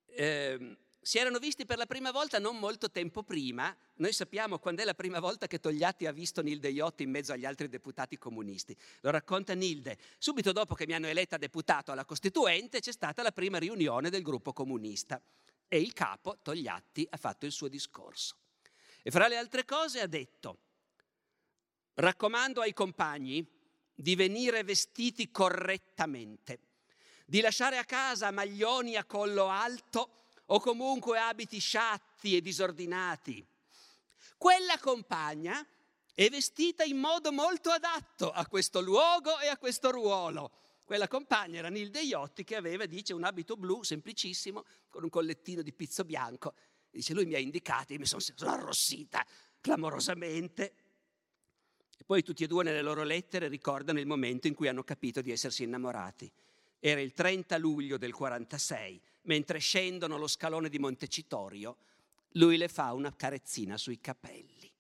Eh, 0.09 0.77
si 1.07 1.19
erano 1.19 1.39
visti 1.39 1.65
per 1.65 1.79
la 1.79 1.87
prima 1.87 2.11
volta 2.11 2.41
non 2.41 2.59
molto 2.59 2.91
tempo 2.91 3.23
prima. 3.23 3.75
Noi 3.97 4.13
sappiamo 4.13 4.59
quando 4.59 4.83
è 4.83 4.85
la 4.85 4.95
prima 4.95 5.21
volta 5.21 5.47
che 5.47 5.61
Togliatti 5.61 6.05
ha 6.07 6.11
visto 6.11 6.43
Nilde 6.43 6.69
Iotti 6.69 7.05
in 7.05 7.11
mezzo 7.11 7.33
agli 7.33 7.45
altri 7.45 7.69
deputati 7.69 8.19
comunisti. 8.19 8.77
Lo 9.03 9.11
racconta 9.11 9.55
Nilde. 9.55 9.99
Subito 10.19 10.51
dopo 10.51 10.75
che 10.75 10.85
mi 10.85 10.95
hanno 10.95 11.07
eletta 11.07 11.37
deputato 11.37 11.93
alla 11.93 12.05
Costituente 12.05 12.81
c'è 12.81 12.91
stata 12.91 13.23
la 13.23 13.31
prima 13.31 13.59
riunione 13.59 14.11
del 14.11 14.23
gruppo 14.23 14.53
comunista 14.53 15.23
e 15.69 15.81
il 15.81 15.93
capo, 15.93 16.39
Togliatti, 16.43 17.07
ha 17.11 17.17
fatto 17.17 17.47
il 17.47 17.53
suo 17.53 17.69
discorso. 17.69 18.37
E 19.03 19.11
fra 19.11 19.29
le 19.29 19.37
altre 19.37 19.65
cose 19.65 20.01
ha 20.01 20.07
detto, 20.07 20.59
raccomando 21.95 22.61
ai 22.61 22.73
compagni 22.73 23.47
di 23.95 24.15
venire 24.15 24.63
vestiti 24.63 25.31
correttamente, 25.31 26.61
di 27.25 27.41
lasciare 27.41 27.79
a 27.79 27.85
casa 27.85 28.31
maglioni 28.31 28.97
a 28.97 29.05
collo 29.05 29.49
alto 29.49 30.11
o 30.47 30.61
comunque 30.61 31.19
abiti 31.19 31.59
sciatti 31.59 32.37
e 32.37 32.41
disordinati. 32.41 33.45
Quella 34.37 34.79
compagna 34.79 35.67
è 36.15 36.29
vestita 36.29 36.85
in 36.85 36.99
modo 36.99 37.33
molto 37.33 37.71
adatto 37.71 38.31
a 38.31 38.47
questo 38.47 38.81
luogo 38.81 39.39
e 39.39 39.49
a 39.49 39.57
questo 39.57 39.91
ruolo. 39.91 40.51
Quella 40.87 41.09
compagna 41.09 41.59
era 41.59 41.69
Nilde 41.69 42.01
Iotti 42.01 42.45
che 42.45 42.55
aveva, 42.55 42.87
dice, 42.87 43.13
un 43.13 43.25
abito 43.25 43.57
blu 43.57 43.83
semplicissimo 43.83 44.65
con 44.89 45.03
un 45.03 45.11
collettino 45.11 45.61
di 45.61 45.73
pizzo 45.73 46.05
bianco. 46.05 46.55
Dice, 46.89 47.13
lui 47.13 47.27
mi 47.27 47.35
ha 47.35 47.41
indicato 47.41 47.93
e 47.93 47.99
mi 47.99 48.07
sono, 48.07 48.21
sono 48.21 48.53
arrossita 48.53 49.27
clamorosamente. 49.61 50.75
E 51.99 52.05
poi 52.05 52.23
tutti 52.23 52.45
e 52.45 52.47
due 52.47 52.63
nelle 52.63 52.83
loro 52.83 53.03
lettere 53.03 53.49
ricordano 53.49 53.99
il 53.99 54.07
momento 54.07 54.47
in 54.47 54.55
cui 54.55 54.69
hanno 54.69 54.85
capito 54.85 55.21
di 55.23 55.33
essersi 55.33 55.65
innamorati. 55.65 56.33
Era 56.79 57.01
il 57.01 57.13
30 57.13 57.59
luglio 57.59 57.99
del 57.99 58.13
46 58.13 59.03
mentre 59.23 59.59
scendono 59.59 60.17
lo 60.17 60.29
scalone 60.29 60.69
di 60.69 60.79
Montecitorio, 60.79 61.79
lui 62.35 62.57
le 62.57 62.69
fa 62.69 62.93
una 62.93 63.13
carezzina 63.15 63.77
sui 63.77 64.01
capelli. 64.01 64.73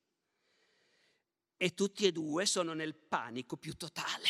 E 1.57 1.75
tutti 1.75 2.07
e 2.07 2.13
due 2.13 2.47
sono 2.47 2.75
nel 2.75 2.95
panico 2.95 3.57
più 3.57 3.75
totale, 3.77 4.29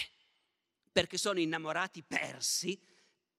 perché 0.97 1.19
sono 1.19 1.39
innamorati 1.39 2.03
persi 2.03 2.81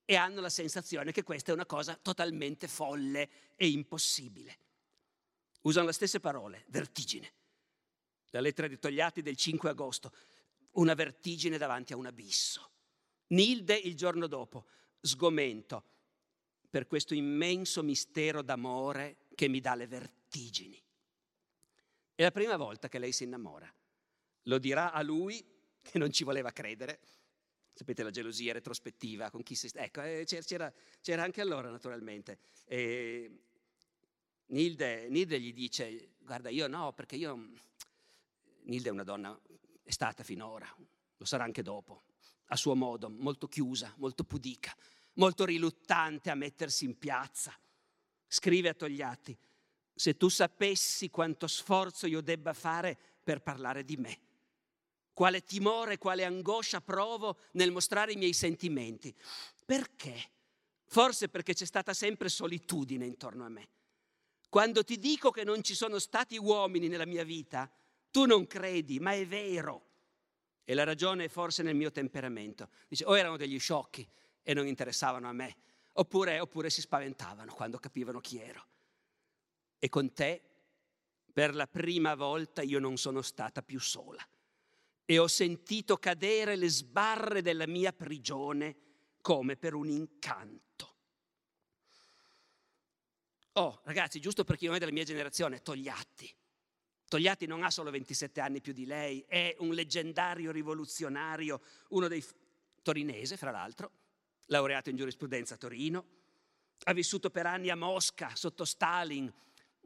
e 0.05 0.15
hanno 0.15 0.41
la 0.41 0.49
sensazione 0.49 1.11
che 1.11 1.23
questa 1.23 1.49
è 1.49 1.55
una 1.55 1.65
cosa 1.65 1.95
totalmente 1.95 2.67
folle 2.67 3.27
e 3.55 3.67
impossibile. 3.67 4.59
Usano 5.61 5.87
le 5.87 5.93
stesse 5.93 6.19
parole, 6.19 6.65
vertigine. 6.67 7.33
La 8.29 8.41
lettera 8.41 8.67
di 8.67 8.77
Togliatti 8.77 9.23
del 9.23 9.35
5 9.35 9.71
agosto, 9.71 10.13
una 10.73 10.93
vertigine 10.93 11.57
davanti 11.57 11.93
a 11.93 11.97
un 11.97 12.05
abisso. 12.05 12.69
Nilde 13.29 13.73
il 13.73 13.95
giorno 13.95 14.27
dopo, 14.27 14.67
sgomento, 15.01 15.83
per 16.69 16.85
questo 16.85 17.15
immenso 17.15 17.81
mistero 17.81 18.43
d'amore 18.43 19.25
che 19.33 19.47
mi 19.47 19.61
dà 19.61 19.73
le 19.73 19.87
vertigini. 19.87 20.79
È 22.13 22.21
la 22.21 22.29
prima 22.29 22.55
volta 22.55 22.87
che 22.87 22.99
lei 22.99 23.11
si 23.11 23.23
innamora. 23.23 23.67
Lo 24.43 24.59
dirà 24.59 24.91
a 24.91 25.01
lui 25.01 25.43
che 25.81 25.97
non 25.97 26.11
ci 26.11 26.23
voleva 26.23 26.51
credere. 26.51 26.99
Sapete 27.77 28.01
la 28.01 28.09
gelosia 28.09 28.53
retrospettiva 28.53 29.29
con 29.29 29.43
chi 29.43 29.53
si... 29.53 29.69
Ecco, 29.71 30.01
eh, 30.01 30.23
c'era, 30.25 30.73
c'era 30.99 31.21
anche 31.21 31.41
allora 31.41 31.69
naturalmente. 31.69 32.39
E 32.65 33.43
Nilde, 34.47 35.07
Nilde 35.09 35.39
gli 35.39 35.53
dice, 35.53 36.15
guarda 36.17 36.49
io 36.49 36.67
no, 36.67 36.93
perché 36.93 37.15
io... 37.15 37.51
Nilde 38.63 38.89
è 38.89 38.91
una 38.91 39.03
donna, 39.03 39.39
è 39.83 39.91
stata 39.91 40.23
finora, 40.23 40.67
lo 41.15 41.25
sarà 41.25 41.43
anche 41.43 41.61
dopo, 41.61 42.03
a 42.47 42.55
suo 42.55 42.75
modo, 42.75 43.09
molto 43.09 43.47
chiusa, 43.47 43.93
molto 43.97 44.23
pudica 44.23 44.75
molto 45.17 45.45
riluttante 45.45 46.29
a 46.29 46.35
mettersi 46.35 46.85
in 46.85 46.97
piazza. 46.97 47.53
Scrive 48.27 48.69
a 48.69 48.73
Togliatti, 48.73 49.37
se 49.93 50.17
tu 50.17 50.29
sapessi 50.29 51.09
quanto 51.09 51.47
sforzo 51.47 52.07
io 52.07 52.21
debba 52.21 52.53
fare 52.53 52.97
per 53.23 53.41
parlare 53.41 53.83
di 53.83 53.97
me, 53.97 54.19
quale 55.17 55.43
timore, 55.43 55.97
quale 55.97 56.23
angoscia 56.25 56.79
provo 56.79 57.39
nel 57.53 57.71
mostrare 57.71 58.11
i 58.11 58.17
miei 58.17 58.33
sentimenti. 58.33 59.11
Perché? 59.65 60.15
Forse 60.85 61.27
perché 61.27 61.55
c'è 61.55 61.65
stata 61.65 61.91
sempre 61.95 62.29
solitudine 62.29 63.03
intorno 63.03 63.43
a 63.43 63.49
me. 63.49 63.67
Quando 64.47 64.83
ti 64.83 64.99
dico 64.99 65.31
che 65.31 65.43
non 65.43 65.63
ci 65.63 65.73
sono 65.73 65.97
stati 65.97 66.37
uomini 66.37 66.87
nella 66.87 67.07
mia 67.07 67.23
vita, 67.23 67.67
tu 68.11 68.25
non 68.25 68.45
credi, 68.45 68.99
ma 68.99 69.13
è 69.13 69.25
vero. 69.25 69.85
E 70.63 70.75
la 70.75 70.83
ragione 70.83 71.23
è 71.23 71.29
forse 71.29 71.63
nel 71.63 71.73
mio 71.73 71.91
temperamento. 71.91 72.69
Dice, 72.87 73.03
o 73.03 73.17
erano 73.17 73.37
degli 73.37 73.57
sciocchi, 73.57 74.07
e 74.43 74.53
non 74.53 74.67
interessavano 74.67 75.27
a 75.27 75.33
me, 75.33 75.57
oppure, 75.93 76.39
oppure 76.39 76.69
si 76.69 76.81
spaventavano 76.81 77.55
quando 77.55 77.79
capivano 77.79 78.19
chi 78.19 78.37
ero. 78.37 78.67
E 79.79 79.89
con 79.89 80.13
te, 80.13 80.43
per 81.33 81.55
la 81.55 81.65
prima 81.65 82.13
volta, 82.13 82.61
io 82.61 82.77
non 82.77 82.97
sono 82.97 83.23
stata 83.23 83.63
più 83.63 83.79
sola 83.79 84.23
e 85.09 85.19
ho 85.19 85.27
sentito 85.27 85.95
cadere 85.95 86.57
le 86.57 86.67
sbarre 86.67 87.41
della 87.41 87.65
mia 87.65 87.93
prigione 87.93 88.75
come 89.21 89.55
per 89.55 89.73
un 89.73 89.87
incanto. 89.87 90.95
Oh, 93.53 93.79
ragazzi, 93.85 94.19
giusto 94.19 94.43
per 94.43 94.57
chi 94.57 94.65
non 94.65 94.75
è 94.75 94.79
della 94.79 94.91
mia 94.91 95.05
generazione, 95.05 95.61
Togliatti. 95.61 96.29
Togliatti 97.07 97.45
non 97.45 97.63
ha 97.63 97.71
solo 97.71 97.89
27 97.89 98.41
anni 98.41 98.59
più 98.59 98.73
di 98.73 98.85
lei, 98.85 99.23
è 99.29 99.55
un 99.59 99.73
leggendario 99.73 100.51
rivoluzionario, 100.51 101.61
uno 101.91 102.09
dei 102.09 102.21
torinese, 102.81 103.37
fra 103.37 103.49
l'altro, 103.49 103.91
laureato 104.47 104.89
in 104.89 104.97
giurisprudenza 104.97 105.53
a 105.53 105.57
Torino, 105.57 106.05
ha 106.83 106.91
vissuto 106.91 107.29
per 107.29 107.45
anni 107.45 107.69
a 107.69 107.77
Mosca 107.77 108.35
sotto 108.35 108.65
Stalin, 108.65 109.33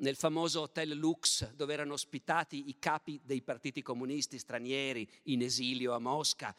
nel 0.02 0.16
famoso 0.16 0.62
Hotel 0.62 0.92
Lux, 0.92 1.52
dove 1.54 1.74
erano 1.74 1.94
ospitati 1.94 2.70
i 2.70 2.78
capi 2.80 3.20
dei 3.24 3.42
partiti 3.42 3.82
comunisti 3.82 4.38
stranieri 4.38 5.08
in 5.24 5.42
esilio 5.42 5.94
a 5.94 6.00
Mosca 6.00 6.56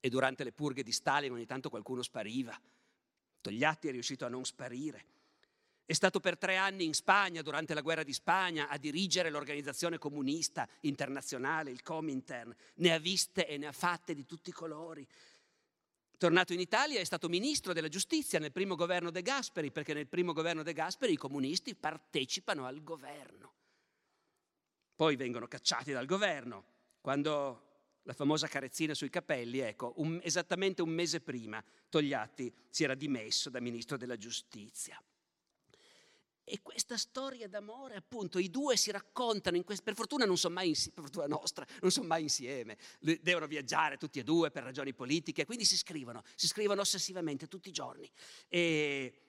e 0.00 0.08
durante 0.08 0.44
le 0.44 0.52
purghe 0.52 0.82
di 0.82 0.92
Stalin 0.92 1.32
ogni 1.32 1.46
tanto 1.46 1.70
qualcuno 1.70 2.02
spariva. 2.02 2.58
Togliatti 3.40 3.88
è 3.88 3.90
riuscito 3.90 4.26
a 4.26 4.28
non 4.28 4.44
sparire. 4.44 5.06
È 5.86 5.92
stato 5.92 6.20
per 6.20 6.38
tre 6.38 6.56
anni 6.56 6.84
in 6.84 6.94
Spagna, 6.94 7.42
durante 7.42 7.74
la 7.74 7.82
guerra 7.82 8.02
di 8.02 8.14
Spagna, 8.14 8.68
a 8.68 8.78
dirigere 8.78 9.28
l'organizzazione 9.28 9.98
comunista 9.98 10.66
internazionale, 10.80 11.70
il 11.70 11.82
Comintern. 11.82 12.54
Ne 12.76 12.92
ha 12.92 12.98
viste 12.98 13.46
e 13.46 13.58
ne 13.58 13.66
ha 13.66 13.72
fatte 13.72 14.14
di 14.14 14.24
tutti 14.24 14.48
i 14.48 14.54
colori. 14.54 15.06
Tornato 16.24 16.54
in 16.54 16.60
Italia 16.60 17.00
è 17.00 17.04
stato 17.04 17.28
ministro 17.28 17.74
della 17.74 17.88
giustizia 17.88 18.38
nel 18.38 18.50
primo 18.50 18.76
governo 18.76 19.10
De 19.10 19.20
Gasperi, 19.20 19.70
perché 19.70 19.92
nel 19.92 20.06
primo 20.06 20.32
governo 20.32 20.62
De 20.62 20.72
Gasperi 20.72 21.12
i 21.12 21.18
comunisti 21.18 21.74
partecipano 21.74 22.64
al 22.64 22.82
governo. 22.82 23.52
Poi 24.96 25.16
vengono 25.16 25.46
cacciati 25.46 25.92
dal 25.92 26.06
governo. 26.06 26.64
Quando 27.02 27.98
la 28.04 28.14
famosa 28.14 28.46
carezzina 28.46 28.94
sui 28.94 29.10
capelli, 29.10 29.58
ecco, 29.58 29.92
un, 29.96 30.18
esattamente 30.22 30.80
un 30.80 30.88
mese 30.88 31.20
prima 31.20 31.62
Togliatti 31.90 32.50
si 32.70 32.84
era 32.84 32.94
dimesso 32.94 33.50
da 33.50 33.60
ministro 33.60 33.98
della 33.98 34.16
giustizia. 34.16 34.98
E 36.46 36.60
questa 36.60 36.98
storia 36.98 37.48
d'amore, 37.48 37.96
appunto, 37.96 38.38
i 38.38 38.50
due 38.50 38.76
si 38.76 38.90
raccontano, 38.90 39.62
quest- 39.62 39.82
per 39.82 39.94
fortuna 39.94 40.26
non 40.26 40.36
sono 40.36 40.52
mai 40.52 40.68
insieme, 40.68 40.92
per 40.92 41.04
fortuna 41.04 41.26
nostra, 41.26 41.66
non 41.80 41.90
sono 41.90 42.06
mai 42.06 42.20
insieme, 42.20 42.76
devono 43.00 43.46
viaggiare 43.46 43.96
tutti 43.96 44.18
e 44.18 44.22
due 44.24 44.50
per 44.50 44.62
ragioni 44.62 44.92
politiche, 44.92 45.46
quindi 45.46 45.64
si 45.64 45.78
scrivono, 45.78 46.22
si 46.34 46.46
scrivono 46.46 46.82
ossessivamente 46.82 47.48
tutti 47.48 47.70
i 47.70 47.72
giorni, 47.72 48.10
e 48.48 49.20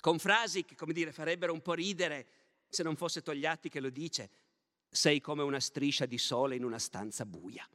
con 0.00 0.18
frasi 0.18 0.64
che, 0.64 0.74
come 0.74 0.92
dire, 0.92 1.12
farebbero 1.12 1.52
un 1.52 1.62
po' 1.62 1.74
ridere 1.74 2.26
se 2.68 2.82
non 2.82 2.96
fosse 2.96 3.22
Togliatti 3.22 3.68
che 3.68 3.78
lo 3.78 3.90
dice, 3.90 4.30
sei 4.90 5.20
come 5.20 5.44
una 5.44 5.60
striscia 5.60 6.04
di 6.04 6.18
sole 6.18 6.56
in 6.56 6.64
una 6.64 6.80
stanza 6.80 7.24
buia. 7.24 7.68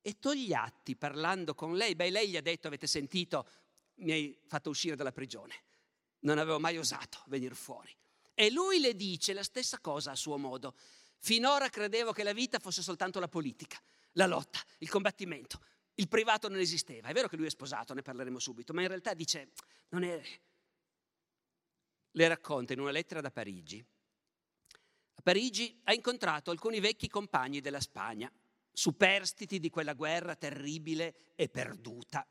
E 0.00 0.18
Togliatti, 0.20 0.94
parlando 0.94 1.56
con 1.56 1.74
lei, 1.74 1.96
beh, 1.96 2.10
lei 2.10 2.28
gli 2.28 2.36
ha 2.36 2.40
detto, 2.40 2.68
avete 2.68 2.86
sentito, 2.86 3.48
mi 3.96 4.12
hai 4.12 4.38
fatto 4.46 4.70
uscire 4.70 4.94
dalla 4.94 5.12
prigione 5.12 5.70
non 6.22 6.38
avevo 6.38 6.58
mai 6.58 6.78
osato 6.78 7.22
venire 7.26 7.54
fuori. 7.54 7.94
E 8.34 8.50
lui 8.50 8.80
le 8.80 8.96
dice 8.96 9.32
la 9.32 9.42
stessa 9.42 9.78
cosa 9.78 10.12
a 10.12 10.16
suo 10.16 10.36
modo. 10.36 10.74
Finora 11.18 11.68
credevo 11.68 12.12
che 12.12 12.22
la 12.22 12.32
vita 12.32 12.58
fosse 12.58 12.82
soltanto 12.82 13.20
la 13.20 13.28
politica, 13.28 13.80
la 14.12 14.26
lotta, 14.26 14.60
il 14.78 14.88
combattimento. 14.88 15.60
Il 15.94 16.08
privato 16.08 16.48
non 16.48 16.58
esisteva. 16.58 17.08
È 17.08 17.12
vero 17.12 17.28
che 17.28 17.36
lui 17.36 17.46
è 17.46 17.50
sposato, 17.50 17.94
ne 17.94 18.02
parleremo 18.02 18.38
subito, 18.38 18.72
ma 18.72 18.82
in 18.82 18.88
realtà 18.88 19.14
dice, 19.14 19.50
non 19.90 20.02
è... 20.02 20.20
Le 22.14 22.28
racconta 22.28 22.72
in 22.72 22.80
una 22.80 22.90
lettera 22.90 23.20
da 23.20 23.30
Parigi. 23.30 23.84
A 25.14 25.22
Parigi 25.22 25.80
ha 25.84 25.94
incontrato 25.94 26.50
alcuni 26.50 26.80
vecchi 26.80 27.08
compagni 27.08 27.60
della 27.60 27.80
Spagna, 27.80 28.30
superstiti 28.72 29.58
di 29.58 29.70
quella 29.70 29.92
guerra 29.94 30.34
terribile 30.34 31.34
e 31.34 31.48
perduta. 31.48 32.26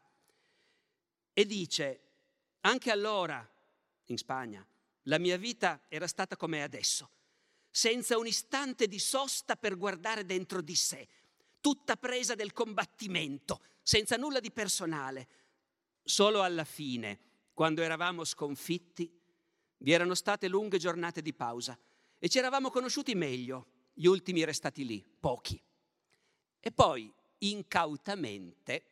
E 1.34 1.46
dice, 1.46 2.02
anche 2.62 2.92
allora 2.92 3.48
in 4.06 4.18
Spagna. 4.18 4.66
La 5.04 5.18
mia 5.18 5.38
vita 5.38 5.82
era 5.88 6.08
stata 6.08 6.36
come 6.36 6.58
è 6.58 6.62
adesso, 6.62 7.10
senza 7.70 8.18
un 8.18 8.28
istante 8.28 8.88
di 8.88 9.00
sosta 9.00 9.56
per 9.56 9.78
guardare 9.78 10.26
dentro 10.26 10.62
di 10.62 10.76
sé, 10.76 11.08
tutta 11.60 11.96
presa 11.96 12.36
del 12.36 12.54
combattimento, 12.54 13.62
senza 13.82 14.18
nulla 14.18 14.40
di 14.40 14.52
personale. 14.52 15.28
Solo 16.04 16.42
alla 16.44 16.66
fine, 16.66 17.20
quando 17.54 17.82
eravamo 17.82 18.24
sconfitti, 18.24 19.12
vi 19.78 19.92
erano 19.92 20.14
state 20.14 20.48
lunghe 20.48 20.78
giornate 20.78 21.22
di 21.22 21.34
pausa 21.34 21.78
e 22.20 22.30
ci 22.30 22.38
eravamo 22.38 22.70
conosciuti 22.70 23.16
meglio, 23.16 23.68
gli 23.94 24.06
ultimi 24.06 24.44
restati 24.44 24.86
lì, 24.86 25.04
pochi. 25.20 25.62
E 26.60 26.72
poi, 26.72 27.12
incautamente, 27.40 28.86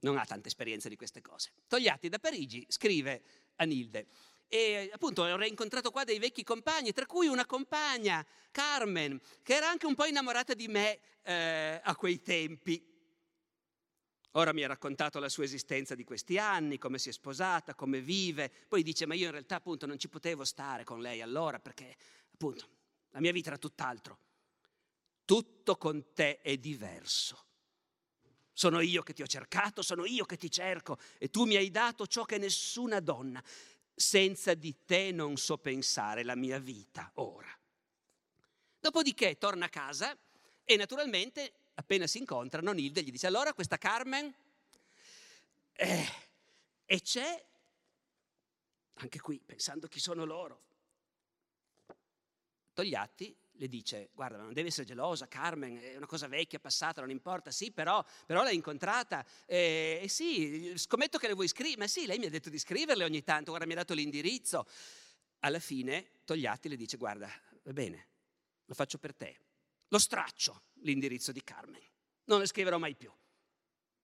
non 0.00 0.16
ha 0.16 0.24
tanta 0.24 0.48
esperienza 0.48 0.88
di 0.88 0.96
queste 0.96 1.20
cose. 1.20 1.52
Togliatti 1.66 2.08
da 2.08 2.18
Parigi 2.18 2.64
scrive 2.68 3.22
a 3.58 3.64
Nilde. 3.64 4.06
E 4.48 4.90
appunto 4.92 5.22
ho 5.22 5.36
rincontrato 5.36 5.90
qua 5.90 6.04
dei 6.04 6.18
vecchi 6.18 6.42
compagni, 6.42 6.92
tra 6.92 7.06
cui 7.06 7.26
una 7.26 7.44
compagna, 7.44 8.24
Carmen, 8.50 9.20
che 9.42 9.54
era 9.54 9.68
anche 9.68 9.86
un 9.86 9.94
po' 9.94 10.06
innamorata 10.06 10.54
di 10.54 10.68
me 10.68 10.98
eh, 11.22 11.80
a 11.82 11.94
quei 11.94 12.22
tempi. 12.22 12.82
Ora 14.32 14.52
mi 14.52 14.62
ha 14.62 14.68
raccontato 14.68 15.18
la 15.18 15.28
sua 15.28 15.44
esistenza 15.44 15.94
di 15.94 16.04
questi 16.04 16.38
anni, 16.38 16.78
come 16.78 16.98
si 16.98 17.10
è 17.10 17.12
sposata, 17.12 17.74
come 17.74 18.00
vive. 18.00 18.50
Poi 18.68 18.82
dice, 18.82 19.04
ma 19.04 19.14
io 19.14 19.26
in 19.26 19.32
realtà 19.32 19.56
appunto 19.56 19.84
non 19.84 19.98
ci 19.98 20.08
potevo 20.08 20.44
stare 20.44 20.84
con 20.84 21.00
lei 21.00 21.20
allora 21.20 21.58
perché 21.58 21.96
appunto 22.32 22.68
la 23.10 23.20
mia 23.20 23.32
vita 23.32 23.48
era 23.48 23.58
tutt'altro. 23.58 24.18
Tutto 25.24 25.76
con 25.76 26.12
te 26.14 26.40
è 26.40 26.56
diverso. 26.56 27.47
Sono 28.58 28.80
io 28.80 29.04
che 29.04 29.12
ti 29.12 29.22
ho 29.22 29.26
cercato, 29.28 29.82
sono 29.82 30.04
io 30.04 30.24
che 30.24 30.36
ti 30.36 30.50
cerco 30.50 30.98
e 31.18 31.30
tu 31.30 31.44
mi 31.44 31.54
hai 31.54 31.70
dato 31.70 32.08
ciò 32.08 32.24
che 32.24 32.38
nessuna 32.38 32.98
donna. 32.98 33.40
Senza 33.94 34.52
di 34.54 34.74
te 34.84 35.12
non 35.12 35.36
so 35.36 35.58
pensare 35.58 36.24
la 36.24 36.34
mia 36.34 36.58
vita 36.58 37.08
ora. 37.14 37.56
Dopodiché 38.80 39.38
torna 39.38 39.66
a 39.66 39.68
casa 39.68 40.12
e 40.64 40.76
naturalmente 40.76 41.52
appena 41.74 42.08
si 42.08 42.18
incontrano 42.18 42.72
Nilde 42.72 43.04
gli 43.04 43.12
dice 43.12 43.28
allora 43.28 43.54
questa 43.54 43.78
Carmen 43.78 44.34
eh, 45.74 46.08
e 46.84 47.00
c'è 47.00 47.44
anche 48.94 49.20
qui 49.20 49.38
pensando 49.38 49.86
chi 49.86 50.00
sono 50.00 50.24
loro. 50.24 50.62
Togliatti 52.74 53.36
le 53.58 53.68
dice, 53.68 54.10
guarda, 54.14 54.36
non 54.38 54.52
devi 54.52 54.68
essere 54.68 54.86
gelosa, 54.86 55.26
Carmen, 55.26 55.78
è 55.78 55.96
una 55.96 56.06
cosa 56.06 56.28
vecchia, 56.28 56.60
passata, 56.60 57.00
non 57.00 57.10
importa, 57.10 57.50
sì, 57.50 57.72
però, 57.72 58.04
però 58.24 58.42
l'hai 58.42 58.54
incontrata, 58.54 59.26
e 59.44 60.00
eh, 60.02 60.08
sì, 60.08 60.72
scommetto 60.76 61.18
che 61.18 61.26
le 61.26 61.34
vuoi 61.34 61.48
scrivere, 61.48 61.78
ma 61.78 61.86
sì, 61.88 62.06
lei 62.06 62.18
mi 62.18 62.26
ha 62.26 62.30
detto 62.30 62.50
di 62.50 62.58
scriverle 62.58 63.04
ogni 63.04 63.24
tanto, 63.24 63.50
guarda, 63.50 63.66
mi 63.66 63.72
ha 63.72 63.76
dato 63.76 63.94
l'indirizzo. 63.94 64.66
Alla 65.40 65.58
fine 65.58 66.20
Togliatti 66.24 66.68
le 66.68 66.76
dice, 66.76 66.96
guarda, 66.96 67.28
va 67.64 67.72
bene, 67.72 68.08
lo 68.64 68.74
faccio 68.74 68.98
per 68.98 69.14
te, 69.14 69.38
lo 69.88 69.98
straccio 69.98 70.62
l'indirizzo 70.82 71.32
di 71.32 71.42
Carmen, 71.42 71.82
non 72.24 72.38
le 72.38 72.46
scriverò 72.46 72.78
mai 72.78 72.94
più. 72.94 73.12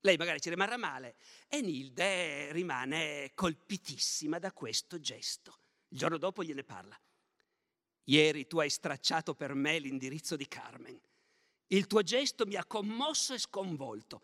Lei 0.01 0.17
magari 0.17 0.41
ci 0.41 0.51
rimarrà 0.51 0.77
male 0.77 1.17
e 1.49 1.63
Nilde 1.63 2.53
rimane 2.53 3.33
colpitissima 3.35 4.39
da 4.39 4.53
questo 4.53 5.01
gesto. 5.01 5.61
Il 5.89 5.99
giorno 5.99 6.19
dopo 6.19 6.43
gliene 6.43 6.63
parla. 6.63 6.99
Ieri 8.05 8.47
tu 8.47 8.59
hai 8.59 8.71
stracciato 8.71 9.35
per 9.35 9.55
me 9.55 9.79
l'indirizzo 9.79 10.37
di 10.37 10.47
Carmen. 10.47 11.01
Il 11.69 11.87
tuo 11.87 12.03
gesto 12.03 12.45
mi 12.45 12.57
ha 12.57 12.65
commosso 12.65 13.35
e 13.35 13.39
sconvolto, 13.39 14.23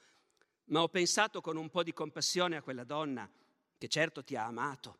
ma 0.66 0.83
ho 0.83 0.89
pensato 0.89 1.41
con 1.41 1.57
un 1.57 1.70
po' 1.70 1.83
di 1.83 1.93
compassione 1.93 2.57
a 2.57 2.62
quella 2.62 2.85
donna 2.85 3.28
che 3.78 3.89
certo 3.89 4.22
ti 4.22 4.37
ha 4.37 4.45
amato. 4.45 4.99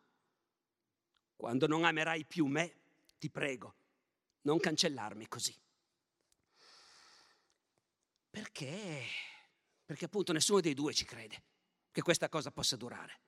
Quando 1.37 1.67
non 1.67 1.85
amerai 1.85 2.25
più 2.25 2.47
me, 2.47 2.75
ti 3.19 3.31
prego, 3.31 3.75
non 4.43 4.59
cancellarmi 4.59 5.29
così. 5.29 5.55
Perché? 8.31 9.05
Perché 9.85 10.05
appunto 10.07 10.33
nessuno 10.33 10.61
dei 10.61 10.75
due 10.75 10.95
ci 10.95 11.05
crede 11.05 11.43
che 11.91 12.03
questa 12.03 12.29
cosa 12.29 12.51
possa 12.51 12.77
durare. 12.77 13.21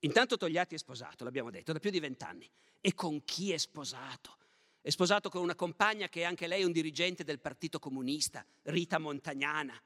Intanto 0.00 0.36
Togliatti 0.36 0.74
è 0.74 0.78
sposato, 0.78 1.22
l'abbiamo 1.22 1.50
detto, 1.50 1.72
da 1.72 1.78
più 1.78 1.90
di 1.90 2.00
vent'anni. 2.00 2.50
E 2.84 2.94
con 2.94 3.22
chi 3.22 3.52
è 3.52 3.58
sposato? 3.58 4.38
È 4.80 4.90
sposato 4.90 5.28
con 5.30 5.40
una 5.40 5.54
compagna 5.54 6.08
che 6.08 6.22
è 6.22 6.24
anche 6.24 6.48
lei 6.48 6.64
un 6.64 6.72
dirigente 6.72 7.22
del 7.22 7.38
Partito 7.38 7.78
Comunista, 7.78 8.44
Rita 8.62 8.98
Montagnana, 8.98 9.80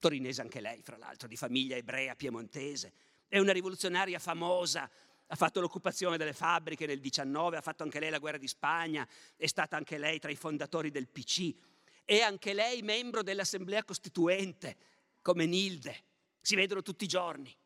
torinese 0.00 0.40
anche 0.40 0.60
lei, 0.60 0.82
fra 0.82 0.96
l'altro, 0.96 1.28
di 1.28 1.36
famiglia 1.36 1.76
ebrea 1.76 2.16
piemontese. 2.16 2.92
È 3.28 3.38
una 3.38 3.52
rivoluzionaria 3.52 4.18
famosa, 4.18 4.90
ha 5.28 5.36
fatto 5.36 5.60
l'occupazione 5.60 6.16
delle 6.16 6.32
fabbriche 6.32 6.84
nel 6.84 6.98
19, 6.98 7.58
ha 7.58 7.60
fatto 7.60 7.84
anche 7.84 8.00
lei 8.00 8.10
la 8.10 8.18
guerra 8.18 8.38
di 8.38 8.48
Spagna, 8.48 9.08
è 9.36 9.46
stata 9.46 9.76
anche 9.76 9.96
lei 9.96 10.18
tra 10.18 10.32
i 10.32 10.36
fondatori 10.36 10.90
del 10.90 11.06
PC. 11.06 11.54
È 12.04 12.18
anche 12.18 12.54
lei 12.54 12.82
membro 12.82 13.22
dell'Assemblea 13.22 13.84
Costituente, 13.84 14.76
come 15.22 15.46
Nilde. 15.46 16.02
Si 16.40 16.56
vedono 16.56 16.82
tutti 16.82 17.04
i 17.04 17.06
giorni. 17.06 17.56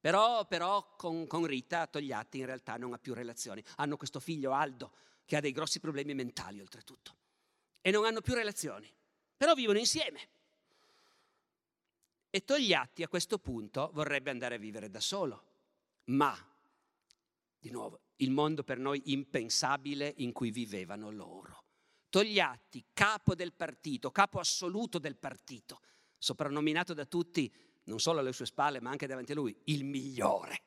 Però, 0.00 0.46
però 0.46 0.94
con, 0.96 1.26
con, 1.26 1.44
Rita 1.44 1.86
Togliatti 1.86 2.38
in 2.38 2.46
realtà 2.46 2.76
non 2.76 2.94
ha 2.94 2.98
più 2.98 3.12
relazioni. 3.12 3.62
Hanno 3.76 3.96
questo 3.96 4.18
figlio 4.18 4.52
Aldo 4.52 4.92
che 5.26 5.36
ha 5.36 5.40
dei 5.40 5.52
grossi 5.52 5.78
problemi 5.78 6.14
mentali 6.14 6.58
oltretutto. 6.58 7.16
E 7.82 7.90
non 7.90 8.04
hanno 8.04 8.22
più 8.22 8.34
relazioni. 8.34 8.90
Però 9.36 9.54
vivono 9.54 9.78
insieme. 9.78 10.28
E 12.30 12.44
Togliatti 12.44 13.02
a 13.02 13.08
questo 13.08 13.38
punto 13.38 13.90
vorrebbe 13.92 14.30
andare 14.30 14.54
a 14.54 14.58
vivere 14.58 14.88
da 14.88 15.00
solo. 15.00 15.44
Ma, 16.04 16.34
di 17.58 17.70
nuovo, 17.70 18.00
il 18.16 18.30
mondo 18.30 18.64
per 18.64 18.78
noi 18.78 19.02
impensabile 19.06 20.14
in 20.18 20.32
cui 20.32 20.50
vivevano 20.50 21.10
loro. 21.10 21.64
Togliatti, 22.08 22.86
capo 22.92 23.34
del 23.34 23.52
partito, 23.52 24.10
capo 24.10 24.40
assoluto 24.40 24.98
del 24.98 25.16
partito, 25.16 25.80
soprannominato 26.18 26.94
da 26.94 27.04
tutti 27.04 27.52
non 27.84 27.98
solo 27.98 28.20
alle 28.20 28.32
sue 28.32 28.46
spalle, 28.46 28.80
ma 28.80 28.90
anche 28.90 29.06
davanti 29.06 29.32
a 29.32 29.34
lui, 29.34 29.56
il 29.64 29.84
migliore, 29.84 30.62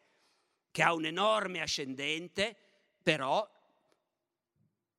che 0.72 0.82
ha 0.82 0.94
un 0.94 1.06
enorme 1.06 1.62
ascendente, 1.62 2.56
però 3.02 3.48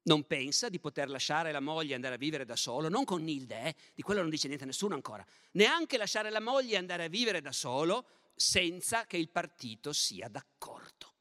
non 0.05 0.27
pensa 0.27 0.69
di 0.69 0.81
poter 0.81 1.09
lasciare 1.09 1.53
la 1.53 1.61
moglie 1.61 1.93
e 1.93 1.95
andare 1.95 2.15
a 2.15 2.19
vivere 2.19 2.45
da 2.45 2.57
solo, 2.57 2.89
non 2.89 3.05
con 3.05 3.23
Nilde, 3.23 3.61
eh? 3.63 3.75
di 3.95 4.03
quello 4.03 4.21
non 4.21 4.31
dice 4.31 4.47
niente 4.49 4.65
nessuno 4.65 4.95
ancora, 4.95 5.25
neanche 5.53 5.97
lasciare 5.97 6.31
la 6.31 6.41
moglie 6.41 6.75
e 6.75 6.79
andare 6.79 7.05
a 7.05 7.09
vivere 7.09 7.41
da 7.41 7.53
solo 7.53 8.07
senza 8.35 9.07
che 9.07 9.17
il 9.17 9.31
partito 9.31 9.93
sia 9.93 10.29
d'accordo. 10.29 11.13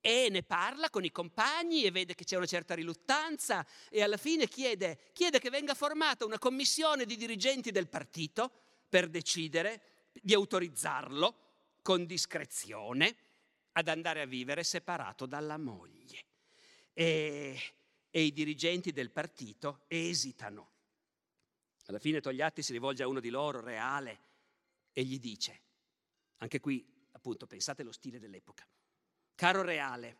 E 0.00 0.28
ne 0.30 0.42
parla 0.42 0.90
con 0.90 1.02
i 1.04 1.10
compagni 1.10 1.84
e 1.84 1.90
vede 1.90 2.14
che 2.14 2.24
c'è 2.24 2.36
una 2.36 2.46
certa 2.46 2.74
riluttanza 2.74 3.66
e 3.88 4.02
alla 4.02 4.18
fine 4.18 4.46
chiede, 4.46 5.10
chiede 5.14 5.38
che 5.38 5.48
venga 5.48 5.74
formata 5.74 6.26
una 6.26 6.38
commissione 6.38 7.06
di 7.06 7.16
dirigenti 7.16 7.70
del 7.70 7.88
partito 7.88 8.52
per 8.88 9.08
decidere 9.08 10.08
di 10.12 10.34
autorizzarlo 10.34 11.42
con 11.82 12.06
discrezione 12.06 13.16
ad 13.72 13.88
andare 13.88 14.20
a 14.22 14.26
vivere 14.26 14.64
separato 14.64 15.26
dalla 15.26 15.58
moglie. 15.58 16.24
E, 16.92 17.60
e 18.10 18.22
i 18.22 18.32
dirigenti 18.32 18.92
del 18.92 19.10
partito 19.10 19.84
esitano. 19.88 20.70
Alla 21.86 21.98
fine 21.98 22.20
Togliatti 22.20 22.62
si 22.62 22.72
rivolge 22.72 23.02
a 23.02 23.08
uno 23.08 23.20
di 23.20 23.28
loro, 23.28 23.60
Reale, 23.60 24.20
e 24.92 25.02
gli 25.02 25.18
dice, 25.18 25.60
anche 26.38 26.60
qui 26.60 27.08
appunto 27.12 27.46
pensate 27.46 27.82
allo 27.82 27.92
stile 27.92 28.20
dell'epoca, 28.20 28.66
caro 29.34 29.62
Reale, 29.62 30.18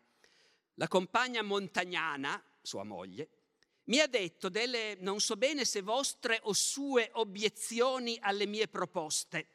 la 0.75 0.89
compagna 0.89 1.43
montagnana, 1.43 2.43
sua 2.61 2.83
moglie, 2.83 3.44
mi 3.85 4.01
ha 4.01 4.07
detto 4.07 4.49
delle, 4.49 4.97
non 5.01 5.21
so 5.21 5.37
bene 5.37 5.65
se 5.65 5.83
vostre 5.83 6.41
o 6.43 6.53
sue 6.53 7.11
obiezioni 7.15 8.19
alle 8.21 8.47
mie 8.47 8.69
proposte 8.69 9.47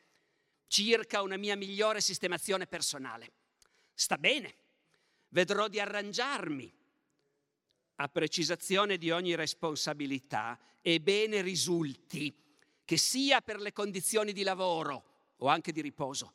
circa 0.67 1.21
una 1.21 1.37
mia 1.37 1.55
migliore 1.55 1.99
sistemazione 1.99 2.67
personale. 2.67 3.31
Sta 3.93 4.17
bene, 4.17 4.55
vedrò 5.29 5.67
di 5.67 5.79
arrangiarmi. 5.79 6.77
A 7.95 8.07
precisazione 8.07 8.97
di 8.97 9.11
ogni 9.11 9.35
responsabilità, 9.35 10.57
e 10.81 10.99
bene 11.01 11.41
risulti 11.41 12.33
che 12.85 12.97
sia 12.97 13.41
per 13.41 13.59
le 13.59 13.73
condizioni 13.73 14.31
di 14.31 14.43
lavoro 14.43 15.33
o 15.37 15.47
anche 15.47 15.71
di 15.71 15.81
riposo, 15.81 16.33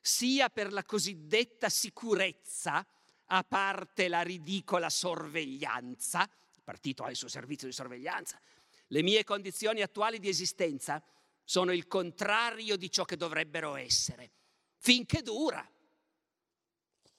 sia 0.00 0.48
per 0.48 0.72
la 0.72 0.84
cosiddetta 0.84 1.68
sicurezza, 1.68 2.84
a 3.26 3.44
parte 3.44 4.08
la 4.08 4.22
ridicola 4.22 4.90
sorveglianza, 4.90 6.28
il 6.62 6.64
partito 6.64 7.02
ha 7.02 7.10
il 7.10 7.16
suo 7.16 7.28
servizio 7.28 7.66
di 7.66 7.74
sorveglianza, 7.74 8.40
le 8.86 9.02
mie 9.02 9.24
condizioni 9.24 9.82
attuali 9.82 10.20
di 10.20 10.28
esistenza 10.28 11.02
sono 11.44 11.72
il 11.72 11.88
contrario 11.88 12.76
di 12.76 12.90
ciò 12.90 13.04
che 13.04 13.16
dovrebbero 13.16 13.74
essere, 13.74 14.30
finché 14.78 15.22
dura. 15.22 15.68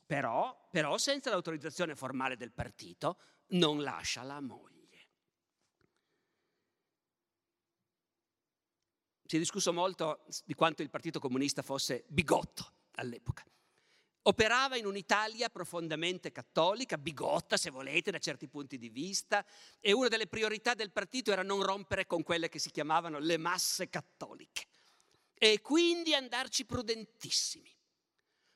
Però, 0.06 0.68
però 0.72 0.98
senza 0.98 1.30
l'autorizzazione 1.30 1.96
formale 1.96 2.38
del 2.38 2.52
partito 2.52 3.18
non 3.50 3.82
lascia 3.82 4.24
la 4.24 4.40
moglie. 4.40 4.72
Si 9.26 9.36
è 9.36 9.40
discusso 9.40 9.74
molto 9.74 10.26
di 10.46 10.54
quanto 10.54 10.84
il 10.84 10.90
Partito 10.90 11.20
Comunista 11.20 11.64
fosse 11.64 12.06
bigotto 12.08 12.72
all'epoca. 12.92 13.44
Operava 14.26 14.78
in 14.78 14.86
un'Italia 14.86 15.50
profondamente 15.50 16.32
cattolica, 16.32 16.98
bigotta 16.98 17.58
se 17.58 17.70
volete 17.70 18.12
da 18.12 18.20
certi 18.20 18.48
punti 18.48 18.78
di 18.78 18.90
vista, 18.90 19.46
e 19.80 19.92
una 19.92 20.08
delle 20.08 20.28
priorità 20.28 20.74
del 20.74 20.92
partito 20.92 21.32
era 21.32 21.44
non 21.44 21.62
rompere 21.62 22.06
con 22.06 22.24
quelle 22.24 22.48
che 22.48 22.60
si 22.60 22.72
chiamavano 22.72 23.20
le 23.20 23.38
masse 23.38 23.90
cattoliche 23.90 24.68
e 25.34 25.60
quindi 25.60 26.14
andarci 26.14 26.64
prudentissimi. 26.64 27.70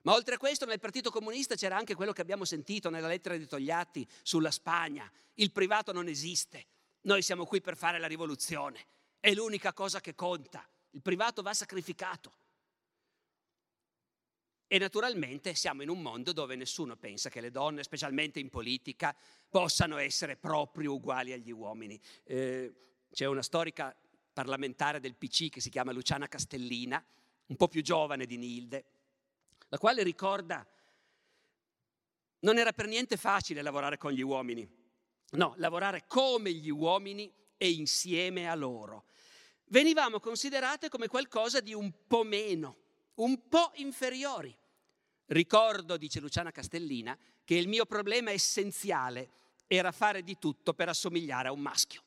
Ma 0.03 0.13
oltre 0.13 0.36
a 0.36 0.38
questo 0.38 0.65
nel 0.65 0.80
Partito 0.80 1.11
Comunista 1.11 1.55
c'era 1.55 1.76
anche 1.76 1.95
quello 1.95 2.13
che 2.13 2.22
abbiamo 2.22 2.45
sentito 2.45 2.89
nella 2.89 3.09
lettera 3.09 3.36
di 3.36 3.45
Togliatti 3.45 4.07
sulla 4.22 4.51
Spagna. 4.51 5.11
Il 5.34 5.51
privato 5.51 5.91
non 5.91 6.07
esiste, 6.07 6.68
noi 7.01 7.22
siamo 7.22 7.45
qui 7.45 7.59
per 7.59 7.76
fare 7.76 7.99
la 7.99 8.07
rivoluzione, 8.07 8.88
è 9.20 9.34
l'unica 9.34 9.74
cosa 9.74 9.99
che 9.99 10.15
conta, 10.15 10.65
il 10.91 11.01
privato 11.01 11.41
va 11.41 11.53
sacrificato. 11.53 12.32
E 14.68 14.78
naturalmente 14.80 15.55
siamo 15.55 15.82
in 15.82 15.89
un 15.89 16.01
mondo 16.01 16.34
dove 16.34 16.57
nessuno 16.57 16.97
pensa 16.97 17.30
che 17.30 17.39
le 17.39 17.51
donne, 17.51 17.84
specialmente 17.84 18.39
in 18.39 18.49
politica, 18.49 19.15
possano 19.49 19.97
essere 19.97 20.36
proprio 20.36 20.93
uguali 20.93 21.32
agli 21.32 21.51
uomini. 21.51 21.99
Eh, 22.26 22.74
c'è 23.09 23.26
una 23.26 23.41
storica 23.41 23.95
parlamentare 24.34 24.99
del 24.99 25.15
PC 25.15 25.49
che 25.49 25.61
si 25.61 25.70
chiama 25.70 25.93
Luciana 25.93 26.28
Castellina, 26.28 27.03
un 27.45 27.55
po' 27.55 27.70
più 27.70 27.82
giovane 27.82 28.26
di 28.26 28.36
Nilde, 28.36 28.86
la 29.70 29.78
quale 29.78 30.03
ricorda 30.03 30.68
non 32.39 32.57
era 32.57 32.74
per 32.74 32.88
niente 32.88 33.15
facile 33.15 33.61
lavorare 33.61 33.97
con 33.97 34.11
gli 34.11 34.22
uomini, 34.22 34.70
no, 35.32 35.53
lavorare 35.57 36.05
come 36.07 36.51
gli 36.51 36.70
uomini 36.70 37.34
e 37.55 37.72
insieme 37.72 38.49
a 38.49 38.55
loro. 38.55 39.05
Venivamo 39.70 40.20
considerate 40.20 40.89
come 40.89 41.07
qualcosa 41.07 41.61
di 41.61 41.74
un 41.74 41.91
po' 42.05 42.24
meno, 42.24 42.87
un 43.18 43.47
po' 43.47 43.72
inferiori. 43.76 44.55
Ricordo, 45.28 45.97
dice 45.97 46.20
Luciana 46.20 46.51
Castellina, 46.51 47.18
che 47.43 47.55
il 47.55 47.68
mio 47.68 47.86
problema 47.86 48.32
essenziale 48.32 49.30
era 49.68 49.91
fare 49.91 50.24
di 50.24 50.38
tutto 50.38 50.74
per 50.74 50.89
assomigliare 50.89 51.49
a 51.49 51.51
un 51.51 51.59
maschio. 51.59 52.03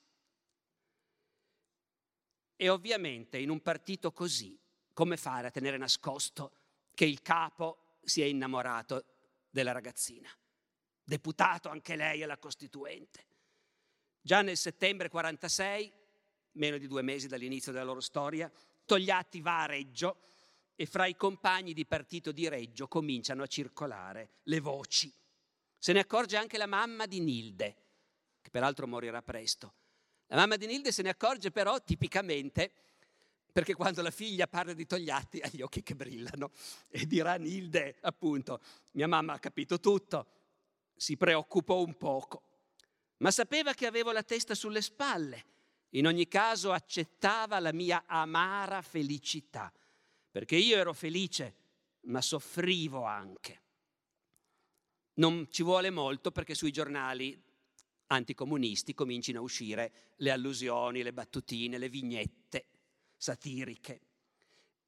E 2.56 2.68
ovviamente 2.68 3.38
in 3.38 3.50
un 3.50 3.60
partito 3.60 4.12
così, 4.12 4.58
come 4.92 5.16
fare 5.16 5.46
a 5.46 5.50
tenere 5.50 5.76
nascosto 5.76 6.52
che 6.94 7.04
il 7.04 7.22
capo 7.22 7.98
si 8.02 8.20
è 8.22 8.26
innamorato 8.26 9.04
della 9.50 9.72
ragazzina? 9.72 10.28
Deputato 11.02 11.68
anche 11.68 11.96
lei 11.96 12.22
alla 12.22 12.38
Costituente. 12.38 13.26
Già 14.20 14.42
nel 14.42 14.58
settembre 14.58 15.08
46, 15.08 15.92
meno 16.52 16.76
di 16.76 16.86
due 16.86 17.02
mesi 17.02 17.28
dall'inizio 17.28 17.72
della 17.72 17.84
loro 17.84 18.00
storia, 18.00 18.50
Togliatti 18.84 19.40
va 19.40 19.62
a 19.62 19.66
Reggio 19.66 20.28
e 20.80 20.86
fra 20.86 21.04
i 21.04 21.14
compagni 21.14 21.74
di 21.74 21.84
partito 21.84 22.32
di 22.32 22.48
Reggio 22.48 22.88
cominciano 22.88 23.42
a 23.42 23.46
circolare 23.46 24.36
le 24.44 24.60
voci. 24.60 25.12
Se 25.76 25.92
ne 25.92 25.98
accorge 25.98 26.38
anche 26.38 26.56
la 26.56 26.64
mamma 26.64 27.04
di 27.04 27.20
Nilde, 27.20 27.76
che 28.40 28.48
peraltro 28.48 28.86
morirà 28.86 29.20
presto. 29.20 29.74
La 30.28 30.36
mamma 30.36 30.56
di 30.56 30.64
Nilde 30.64 30.90
se 30.90 31.02
ne 31.02 31.10
accorge 31.10 31.50
però 31.50 31.82
tipicamente 31.82 32.72
perché 33.52 33.74
quando 33.74 34.00
la 34.00 34.10
figlia 34.10 34.46
parla 34.46 34.72
di 34.72 34.86
Togliatti 34.86 35.40
ha 35.40 35.50
gli 35.52 35.60
occhi 35.60 35.82
che 35.82 35.94
brillano 35.94 36.50
e 36.88 37.04
dirà 37.04 37.34
Nilde, 37.34 37.98
appunto, 38.00 38.62
mia 38.92 39.06
mamma 39.06 39.34
ha 39.34 39.38
capito 39.38 39.80
tutto, 39.80 40.28
si 40.96 41.18
preoccupò 41.18 41.82
un 41.82 41.98
poco, 41.98 42.42
ma 43.18 43.30
sapeva 43.30 43.74
che 43.74 43.84
avevo 43.84 44.12
la 44.12 44.22
testa 44.22 44.54
sulle 44.54 44.80
spalle. 44.80 45.44
In 45.90 46.06
ogni 46.06 46.26
caso 46.26 46.72
accettava 46.72 47.58
la 47.58 47.74
mia 47.74 48.04
amara 48.06 48.80
felicità 48.80 49.70
perché 50.30 50.56
io 50.56 50.76
ero 50.76 50.92
felice, 50.92 51.54
ma 52.02 52.20
soffrivo 52.20 53.04
anche. 53.04 53.62
Non 55.14 55.48
ci 55.50 55.62
vuole 55.62 55.90
molto 55.90 56.30
perché 56.30 56.54
sui 56.54 56.70
giornali 56.70 57.38
anticomunisti 58.06 58.94
comincino 58.94 59.40
a 59.40 59.42
uscire 59.42 59.92
le 60.16 60.30
allusioni, 60.30 61.02
le 61.02 61.12
battutine, 61.12 61.78
le 61.78 61.88
vignette 61.88 62.66
satiriche. 63.16 64.00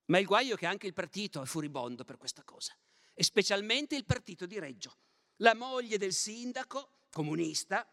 Ma 0.06 0.18
il 0.18 0.26
guaio 0.26 0.54
è 0.54 0.58
che 0.58 0.66
anche 0.66 0.86
il 0.86 0.92
partito 0.92 1.42
è 1.42 1.46
furibondo 1.46 2.04
per 2.04 2.16
questa 2.16 2.42
cosa, 2.44 2.76
e 3.14 3.22
specialmente 3.22 3.94
il 3.94 4.04
partito 4.04 4.46
di 4.46 4.58
Reggio. 4.58 4.96
La 5.36 5.54
moglie 5.54 5.98
del 5.98 6.12
sindaco, 6.12 7.06
comunista, 7.10 7.86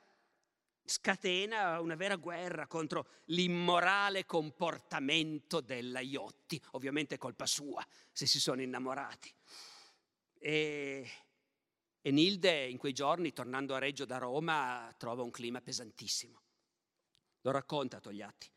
scatena 0.89 1.79
una 1.79 1.95
vera 1.95 2.15
guerra 2.15 2.67
contro 2.67 3.07
l'immorale 3.25 4.25
comportamento 4.25 5.61
della 5.61 5.99
Iotti, 5.99 6.61
ovviamente 6.71 7.15
è 7.15 7.17
colpa 7.17 7.45
sua 7.45 7.85
se 8.11 8.25
si 8.25 8.39
sono 8.39 8.61
innamorati. 8.61 9.33
E, 10.39 11.09
e 12.01 12.11
Nilde 12.11 12.67
in 12.67 12.77
quei 12.77 12.93
giorni, 12.93 13.31
tornando 13.31 13.75
a 13.75 13.79
Reggio 13.79 14.05
da 14.05 14.17
Roma, 14.17 14.93
trova 14.97 15.21
un 15.21 15.31
clima 15.31 15.61
pesantissimo. 15.61 16.41
Lo 17.41 17.51
racconta 17.51 17.99
Togliatti. 17.99 18.51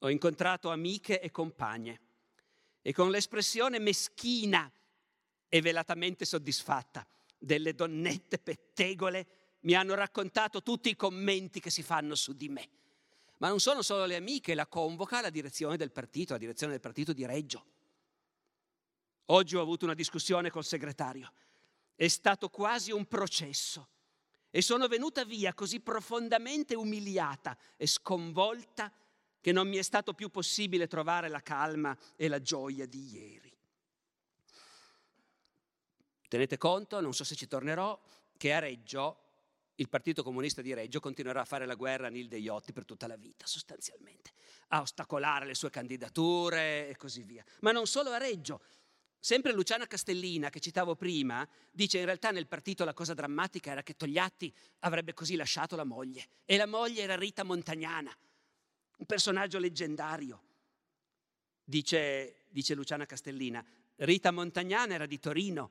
Ho 0.00 0.10
incontrato 0.10 0.70
amiche 0.70 1.20
e 1.20 1.30
compagne 1.30 2.00
e 2.82 2.92
con 2.92 3.10
l'espressione 3.10 3.78
meschina 3.78 4.70
e 5.48 5.60
velatamente 5.60 6.24
soddisfatta 6.24 7.06
delle 7.36 7.74
donnette 7.74 8.38
pettegole 8.38 9.39
mi 9.60 9.74
hanno 9.74 9.94
raccontato 9.94 10.62
tutti 10.62 10.88
i 10.88 10.96
commenti 10.96 11.60
che 11.60 11.70
si 11.70 11.82
fanno 11.82 12.14
su 12.14 12.32
di 12.32 12.48
me. 12.48 12.68
Ma 13.38 13.48
non 13.48 13.60
sono 13.60 13.82
solo 13.82 14.04
le 14.04 14.16
amiche, 14.16 14.54
la 14.54 14.66
convoca 14.66 15.20
la 15.20 15.30
direzione 15.30 15.76
del 15.76 15.92
partito, 15.92 16.34
la 16.34 16.38
direzione 16.38 16.72
del 16.72 16.80
partito 16.80 17.12
di 17.12 17.24
Reggio. 17.24 17.64
Oggi 19.26 19.56
ho 19.56 19.62
avuto 19.62 19.84
una 19.84 19.94
discussione 19.94 20.50
col 20.50 20.64
segretario. 20.64 21.32
È 21.94 22.08
stato 22.08 22.48
quasi 22.48 22.92
un 22.92 23.06
processo 23.06 23.88
e 24.50 24.62
sono 24.62 24.88
venuta 24.88 25.24
via 25.24 25.54
così 25.54 25.80
profondamente 25.80 26.74
umiliata 26.74 27.56
e 27.76 27.86
sconvolta 27.86 28.92
che 29.40 29.52
non 29.52 29.68
mi 29.68 29.76
è 29.76 29.82
stato 29.82 30.12
più 30.12 30.28
possibile 30.28 30.86
trovare 30.86 31.28
la 31.28 31.40
calma 31.40 31.96
e 32.16 32.28
la 32.28 32.40
gioia 32.42 32.86
di 32.86 33.12
ieri. 33.12 33.58
Tenete 36.28 36.58
conto, 36.58 37.00
non 37.00 37.14
so 37.14 37.24
se 37.24 37.34
ci 37.34 37.46
tornerò, 37.46 37.98
che 38.36 38.52
a 38.52 38.58
Reggio 38.58 39.29
il 39.80 39.88
Partito 39.88 40.22
Comunista 40.22 40.60
di 40.60 40.74
Reggio 40.74 41.00
continuerà 41.00 41.40
a 41.40 41.46
fare 41.46 41.64
la 41.64 41.74
guerra 41.74 42.08
a 42.08 42.10
Nilde 42.10 42.36
Iotti 42.36 42.72
per 42.72 42.84
tutta 42.84 43.06
la 43.06 43.16
vita, 43.16 43.46
sostanzialmente, 43.46 44.32
a 44.68 44.82
ostacolare 44.82 45.46
le 45.46 45.54
sue 45.54 45.70
candidature 45.70 46.88
e 46.88 46.96
così 46.96 47.22
via. 47.22 47.42
Ma 47.60 47.72
non 47.72 47.86
solo 47.86 48.10
a 48.10 48.18
Reggio. 48.18 48.60
Sempre 49.18 49.52
Luciana 49.52 49.86
Castellina, 49.86 50.50
che 50.50 50.60
citavo 50.60 50.96
prima, 50.96 51.48
dice 51.70 51.98
in 51.98 52.04
realtà 52.04 52.30
nel 52.30 52.46
partito 52.46 52.84
la 52.84 52.92
cosa 52.92 53.14
drammatica 53.14 53.70
era 53.70 53.82
che 53.82 53.96
Togliatti 53.96 54.54
avrebbe 54.80 55.14
così 55.14 55.34
lasciato 55.34 55.76
la 55.76 55.84
moglie. 55.84 56.26
E 56.44 56.58
la 56.58 56.66
moglie 56.66 57.02
era 57.02 57.16
Rita 57.16 57.42
Montagnana, 57.42 58.14
un 58.98 59.06
personaggio 59.06 59.58
leggendario. 59.58 60.42
Dice, 61.64 62.44
dice 62.50 62.74
Luciana 62.74 63.06
Castellina, 63.06 63.64
Rita 63.96 64.30
Montagnana 64.30 64.92
era 64.92 65.06
di 65.06 65.18
Torino 65.18 65.70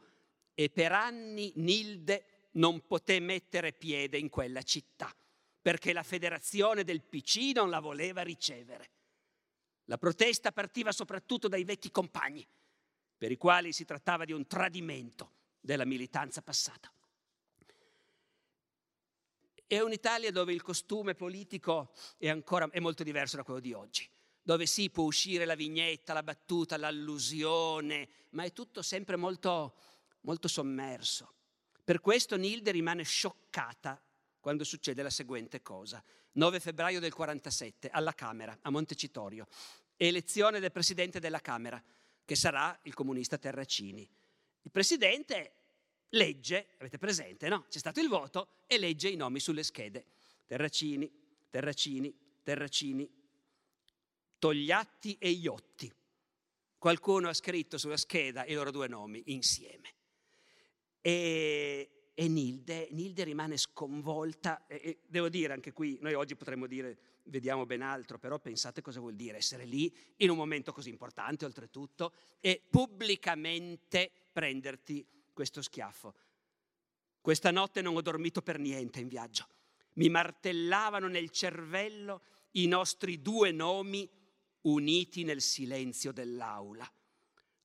e 0.55 0.69
per 0.69 0.93
anni 0.93 1.51
Nilde 1.57 2.38
non 2.51 2.85
poté 2.85 3.19
mettere 3.19 3.73
piede 3.73 4.17
in 4.17 4.29
quella 4.29 4.61
città, 4.63 5.13
perché 5.61 5.93
la 5.93 6.03
federazione 6.03 6.83
del 6.83 7.01
PC 7.01 7.51
non 7.53 7.69
la 7.69 7.79
voleva 7.79 8.21
ricevere. 8.21 8.89
La 9.85 9.97
protesta 9.97 10.51
partiva 10.51 10.91
soprattutto 10.91 11.47
dai 11.47 11.63
vecchi 11.63 11.91
compagni, 11.91 12.47
per 13.17 13.31
i 13.31 13.37
quali 13.37 13.73
si 13.73 13.85
trattava 13.85 14.25
di 14.25 14.31
un 14.31 14.47
tradimento 14.47 15.31
della 15.59 15.85
militanza 15.85 16.41
passata. 16.41 16.91
È 19.67 19.79
un'Italia 19.79 20.31
dove 20.31 20.53
il 20.53 20.63
costume 20.63 21.13
politico 21.13 21.91
è 22.17 22.29
ancora 22.29 22.67
è 22.71 22.79
molto 22.79 23.03
diverso 23.03 23.35
da 23.35 23.43
quello 23.43 23.59
di 23.59 23.73
oggi, 23.73 24.09
dove 24.41 24.65
sì 24.65 24.89
può 24.89 25.03
uscire 25.03 25.45
la 25.45 25.53
vignetta, 25.53 26.13
la 26.13 26.23
battuta, 26.23 26.77
l'allusione, 26.77 28.09
ma 28.31 28.43
è 28.43 28.53
tutto 28.53 28.81
sempre 28.81 29.15
molto, 29.15 29.75
molto 30.21 30.47
sommerso. 30.47 31.33
Per 31.89 32.01
questo 32.01 32.37
Nilde 32.37 32.69
rimane 32.69 33.01
scioccata 33.01 33.99
quando 34.39 34.63
succede 34.63 35.01
la 35.01 35.09
seguente 35.09 35.63
cosa. 35.63 36.03
9 36.33 36.59
febbraio 36.59 36.99
del 36.99 37.11
47, 37.11 37.89
alla 37.89 38.13
Camera, 38.13 38.55
a 38.61 38.69
Montecitorio, 38.69 39.47
elezione 39.97 40.59
del 40.59 40.71
Presidente 40.71 41.19
della 41.19 41.39
Camera, 41.39 41.83
che 42.23 42.35
sarà 42.35 42.77
il 42.83 42.93
comunista 42.93 43.39
Terracini. 43.39 44.07
Il 44.61 44.69
Presidente 44.69 45.53
legge, 46.09 46.75
avete 46.77 46.99
presente, 46.99 47.49
no? 47.49 47.65
C'è 47.69 47.79
stato 47.79 47.99
il 47.99 48.07
voto 48.07 48.49
e 48.67 48.77
legge 48.77 49.09
i 49.09 49.15
nomi 49.15 49.39
sulle 49.39 49.63
schede. 49.63 50.05
Terracini, 50.45 51.11
Terracini, 51.49 52.15
Terracini, 52.43 53.11
Togliatti 54.37 55.17
e 55.19 55.29
Iotti. 55.31 55.91
Qualcuno 56.77 57.29
ha 57.29 57.33
scritto 57.33 57.79
sulla 57.79 57.97
scheda 57.97 58.45
i 58.45 58.53
loro 58.53 58.69
due 58.69 58.87
nomi 58.87 59.23
insieme. 59.33 59.97
E, 61.01 62.11
e 62.13 62.27
Nilde, 62.27 62.87
Nilde, 62.91 63.23
rimane 63.23 63.57
sconvolta. 63.57 64.65
E, 64.67 64.81
e 64.83 64.99
devo 65.07 65.29
dire 65.29 65.53
anche 65.53 65.71
qui, 65.71 65.97
noi 66.01 66.13
oggi 66.13 66.35
potremmo 66.35 66.67
dire 66.67 66.97
vediamo 67.29 67.65
ben 67.65 67.81
altro, 67.81 68.17
però 68.17 68.39
pensate 68.39 68.81
cosa 68.81 68.99
vuol 68.99 69.15
dire 69.15 69.37
essere 69.37 69.65
lì 69.65 69.93
in 70.17 70.29
un 70.29 70.37
momento 70.37 70.73
così 70.73 70.89
importante 70.89 71.45
oltretutto 71.45 72.13
e 72.39 72.61
pubblicamente 72.69 74.11
prenderti 74.31 75.05
questo 75.33 75.61
schiaffo. 75.61 76.13
Questa 77.21 77.51
notte 77.51 77.81
non 77.81 77.95
ho 77.95 78.01
dormito 78.01 78.41
per 78.41 78.59
niente 78.59 78.99
in 78.99 79.07
viaggio. 79.07 79.47
Mi 79.93 80.09
martellavano 80.09 81.07
nel 81.07 81.29
cervello 81.29 82.21
i 82.51 82.67
nostri 82.67 83.21
due 83.21 83.51
nomi 83.51 84.09
uniti 84.61 85.23
nel 85.23 85.41
silenzio 85.41 86.11
dell'aula. 86.11 86.89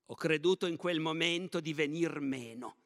Ho 0.07 0.15
creduto 0.15 0.67
in 0.67 0.77
quel 0.77 1.01
momento 1.01 1.61
di 1.61 1.73
venir 1.73 2.21
meno. 2.21 2.77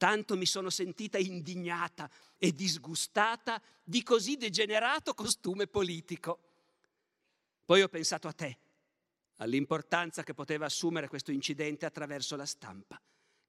Tanto 0.00 0.34
mi 0.34 0.46
sono 0.46 0.70
sentita 0.70 1.18
indignata 1.18 2.10
e 2.38 2.54
disgustata 2.54 3.60
di 3.84 4.02
così 4.02 4.38
degenerato 4.38 5.12
costume 5.12 5.66
politico. 5.66 6.38
Poi 7.66 7.82
ho 7.82 7.88
pensato 7.88 8.26
a 8.26 8.32
te, 8.32 8.58
all'importanza 9.36 10.22
che 10.22 10.32
poteva 10.32 10.64
assumere 10.64 11.06
questo 11.06 11.32
incidente 11.32 11.84
attraverso 11.84 12.34
la 12.34 12.46
stampa. 12.46 12.98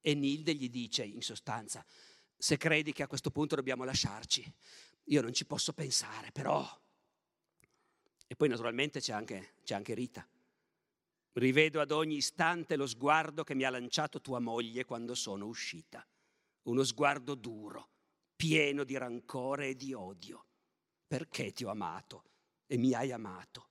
E 0.01 0.13
Nilde 0.13 0.53
gli 0.53 0.69
dice, 0.69 1.05
in 1.05 1.21
sostanza, 1.21 1.85
se 2.35 2.57
credi 2.57 2.91
che 2.91 3.03
a 3.03 3.07
questo 3.07 3.31
punto 3.31 3.55
dobbiamo 3.55 3.85
lasciarci, 3.85 4.53
io 5.05 5.21
non 5.21 5.31
ci 5.31 5.45
posso 5.45 5.71
pensare, 5.71 6.33
però... 6.33 6.67
E 8.27 8.35
poi 8.35 8.49
naturalmente 8.49 8.99
c'è 8.99 9.13
anche, 9.13 9.53
c'è 9.63 9.75
anche 9.75 9.93
Rita. 9.93 10.27
Rivedo 11.31 11.79
ad 11.79 11.91
ogni 11.91 12.17
istante 12.17 12.75
lo 12.75 12.87
sguardo 12.87 13.45
che 13.45 13.55
mi 13.55 13.63
ha 13.63 13.69
lanciato 13.69 14.19
tua 14.19 14.39
moglie 14.39 14.83
quando 14.83 15.15
sono 15.15 15.45
uscita. 15.45 16.05
Uno 16.63 16.83
sguardo 16.83 17.35
duro, 17.35 17.89
pieno 18.35 18.83
di 18.83 18.97
rancore 18.97 19.69
e 19.69 19.75
di 19.75 19.93
odio. 19.93 20.45
Perché 21.07 21.51
ti 21.51 21.63
ho 21.63 21.69
amato 21.69 22.23
e 22.67 22.77
mi 22.77 22.93
hai 22.93 23.11
amato? 23.11 23.69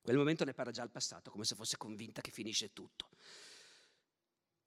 Quel 0.00 0.16
momento 0.16 0.44
ne 0.44 0.54
parla 0.54 0.72
già 0.72 0.82
al 0.82 0.90
passato, 0.90 1.30
come 1.30 1.44
se 1.44 1.54
fosse 1.54 1.76
convinta 1.76 2.20
che 2.20 2.30
finisce 2.30 2.72
tutto. 2.72 3.10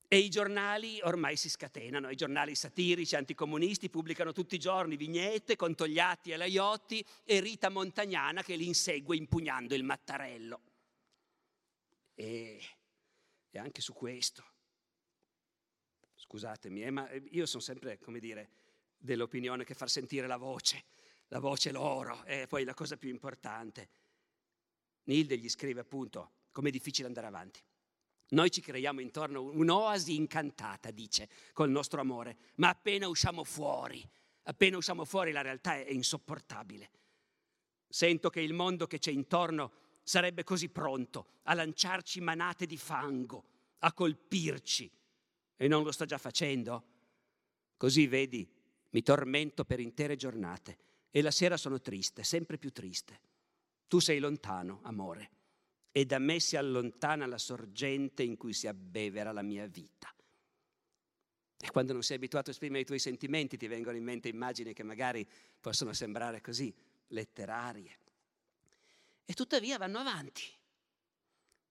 E 0.08 0.18
i 0.18 0.30
giornali 0.30 1.00
ormai 1.02 1.38
si 1.38 1.50
scatenano, 1.50 2.10
i 2.10 2.18
giornali 2.18 2.54
satirici, 2.54 3.16
anticomunisti 3.16 3.90
pubblicano 3.90 4.34
tutti 4.34 4.56
i 4.56 4.60
giorni 4.60 4.98
vignette 4.98 5.56
con 5.56 5.74
Togliatti 5.74 6.32
e 6.32 6.38
Laiotti 6.38 7.04
e 7.24 7.40
Rita 7.40 7.70
Montagnana 7.70 8.44
che 8.44 8.58
li 8.58 8.68
insegue 8.68 9.16
impugnando 9.16 9.74
il 9.74 9.84
mattarello. 9.84 10.62
E, 12.14 12.60
e 13.50 13.58
anche 13.58 13.80
su 13.80 13.94
questo, 13.94 14.44
scusatemi, 16.32 16.84
eh, 16.84 16.92
ma 16.92 17.10
io 17.32 17.46
sono 17.46 17.62
sempre, 17.62 18.00
come 18.00 18.20
dire, 18.20 18.50
dell'opinione 18.98 19.66
che 19.66 19.74
far 19.74 19.90
sentire 19.90 20.28
la 20.28 20.38
voce, 20.38 20.86
la 21.28 21.40
voce 21.40 21.72
loro, 21.72 22.24
è 22.24 22.48
poi 22.48 22.64
la 22.64 22.74
cosa 22.74 22.96
più 22.96 23.10
importante. 23.10 23.90
Nilde 25.04 25.38
gli 25.38 25.50
scrive 25.50 25.82
appunto 25.82 26.32
come 26.52 26.70
è 26.70 26.72
difficile 26.72 27.08
andare 27.08 27.28
avanti. 27.28 27.62
Noi 28.30 28.50
ci 28.50 28.62
creiamo 28.62 29.02
intorno 29.02 29.42
un'oasi 29.42 30.16
incantata, 30.16 30.90
dice, 30.92 31.28
col 31.52 31.70
nostro 31.70 32.00
amore, 32.00 32.38
ma 32.56 32.70
appena 32.70 33.10
usciamo 33.10 33.44
fuori, 33.44 34.02
appena 34.44 34.78
usciamo 34.78 35.04
fuori 35.04 35.34
la 35.34 35.42
realtà 35.42 35.76
è 35.76 35.92
insopportabile. 35.92 36.92
Sento 37.90 38.30
che 38.30 38.40
il 38.40 38.54
mondo 38.54 38.88
che 38.88 39.00
c'è 39.00 39.12
intorno 39.12 39.74
sarebbe 40.02 40.46
così 40.46 40.70
pronto 40.70 41.40
a 41.44 41.54
lanciarci 41.54 42.22
manate 42.22 42.66
di 42.66 42.78
fango, 42.78 43.44
a 43.80 43.92
colpirci, 43.92 44.90
e 45.62 45.68
non 45.68 45.84
lo 45.84 45.92
sta 45.92 46.06
già 46.06 46.18
facendo. 46.18 46.84
Così 47.78 48.08
vedi, 48.08 48.52
mi 48.90 49.04
tormento 49.04 49.64
per 49.64 49.80
intere 49.80 50.16
giornate 50.16 50.78
e 51.12 51.22
la 51.22 51.30
sera 51.30 51.56
sono 51.56 51.80
triste, 51.80 52.24
sempre 52.24 52.58
più 52.58 52.72
triste. 52.72 53.22
Tu 53.88 54.00
sei 54.00 54.18
lontano, 54.18 54.80
amore 54.82 55.30
e 55.92 56.06
da 56.06 56.18
me 56.18 56.40
si 56.40 56.56
allontana 56.56 57.28
la 57.28 57.38
sorgente 57.38 58.24
in 58.24 58.38
cui 58.38 58.54
si 58.54 58.66
abbevera 58.66 59.32
la 59.32 59.44
mia 59.44 59.68
vita. 59.68 60.12
E 61.64 61.70
quando 61.70 61.94
non 61.94 62.02
sei 62.02 62.16
abituato 62.16 62.50
a 62.50 62.54
esprimere 62.54 62.82
i 62.82 62.86
tuoi 62.86 62.98
sentimenti 62.98 63.56
ti 63.56 63.68
vengono 63.68 63.98
in 63.98 64.04
mente 64.04 64.30
immagini 64.30 64.74
che 64.74 64.82
magari 64.82 65.28
possono 65.60 65.94
sembrare 65.94 66.42
così 66.42 66.74
letterarie. 67.10 68.00
E 69.26 69.34
tuttavia 69.34 69.78
vanno 69.78 70.00
avanti. 70.00 70.42